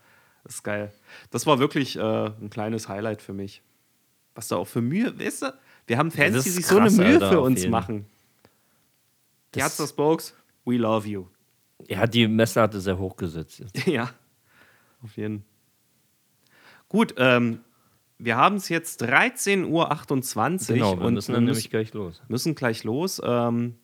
Das 0.43 0.55
ist 0.55 0.63
geil. 0.63 0.91
Das 1.31 1.45
war 1.47 1.59
wirklich 1.59 1.95
äh, 1.97 2.01
ein 2.01 2.49
kleines 2.49 2.89
Highlight 2.89 3.21
für 3.21 3.33
mich. 3.33 3.61
Was 4.35 4.47
da 4.49 4.57
auch 4.57 4.67
für 4.67 4.81
Mühe, 4.81 5.17
weißt 5.17 5.43
du? 5.43 5.53
Wir 5.87 5.97
haben 5.97 6.11
Fans, 6.11 6.43
die 6.43 6.49
sich 6.49 6.65
so 6.65 6.77
eine 6.77 6.85
krass, 6.87 6.97
Mühe 6.97 7.07
Alter, 7.13 7.29
für 7.29 7.41
uns 7.41 7.65
machen. 7.67 8.05
Das- 9.51 9.63
Piazza 9.63 9.87
Spokes, 9.87 10.33
we 10.65 10.77
love 10.77 11.07
you. 11.07 11.27
Hat 11.95 12.13
die 12.13 12.27
Messlatte 12.27 12.79
sehr 12.81 12.97
hochgesetzt. 12.97 13.59
Jetzt. 13.59 13.87
Ja, 13.87 14.09
auf 15.03 15.15
jeden 15.17 15.39
Fall. 15.39 15.47
Gut, 16.89 17.13
ähm, 17.17 17.59
wir 18.23 18.37
haben 18.37 18.55
es 18.55 18.69
jetzt 18.69 19.03
13.28 19.03 19.65
Uhr 19.67 20.73
Genau, 20.75 20.97
wir 20.99 21.05
und 21.05 21.13
müssen 21.15 21.33
dann 21.33 21.43
müssen, 21.43 21.45
nämlich 21.45 21.69
gleich 21.69 21.93
los. 21.93 22.21
müssen 22.27 22.55
gleich 22.55 22.83
los. 22.83 23.21
Ähm, 23.23 23.75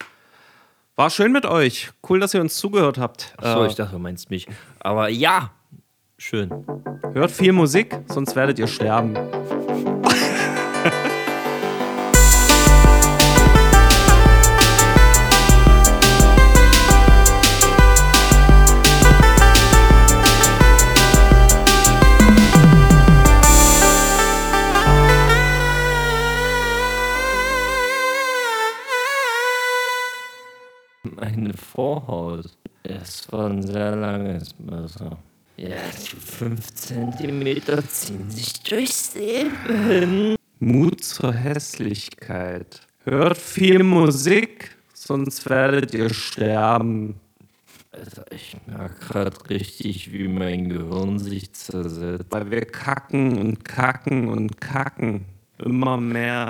war 0.95 1.09
schön 1.09 1.31
mit 1.31 1.45
euch. 1.45 1.91
Cool, 2.07 2.19
dass 2.19 2.33
ihr 2.33 2.41
uns 2.41 2.55
zugehört 2.55 2.97
habt. 2.97 3.33
Achso, 3.37 3.63
Äh, 3.63 3.67
ich 3.67 3.75
dachte, 3.75 3.93
du 3.93 3.99
meinst 3.99 4.29
mich. 4.29 4.47
Aber 4.79 5.09
ja, 5.09 5.51
schön. 6.17 6.49
hört 7.13 7.31
viel 7.31 7.53
Musik, 7.53 7.97
sonst 8.07 8.35
werdet 8.35 8.59
ihr 8.59 8.67
sterben. 8.67 9.13
Eine 31.39 31.53
Vorhaut. 31.53 32.57
Es 32.83 33.31
war 33.31 33.49
ein 33.49 33.63
sehr 33.63 33.95
langes 33.95 34.53
Messer. 34.59 35.17
Ja, 35.55 35.77
die 35.93 36.17
5 36.17 36.73
cm 36.73 37.87
ziehen 37.87 38.29
sich 38.29 38.61
durchs 38.63 39.15
Leben. 39.15 40.35
Mut 40.59 41.01
zur 41.01 41.33
Hässlichkeit. 41.33 42.81
Hört 43.05 43.37
viel 43.37 43.83
Musik, 43.83 44.75
sonst 44.93 45.49
werdet 45.49 45.93
ihr 45.93 46.13
sterben. 46.13 47.15
Alter, 47.93 48.25
ich 48.31 48.57
merke 48.67 48.99
gerade 48.99 49.49
richtig, 49.49 50.11
wie 50.11 50.27
mein 50.27 50.67
Gehirn 50.67 51.19
sich 51.19 51.53
zersetzt. 51.53 52.25
Weil 52.31 52.51
wir 52.51 52.65
kacken 52.65 53.37
und 53.37 53.63
kacken 53.63 54.27
und 54.27 54.59
kacken. 54.59 55.23
Immer 55.57 55.95
mehr. 55.95 56.47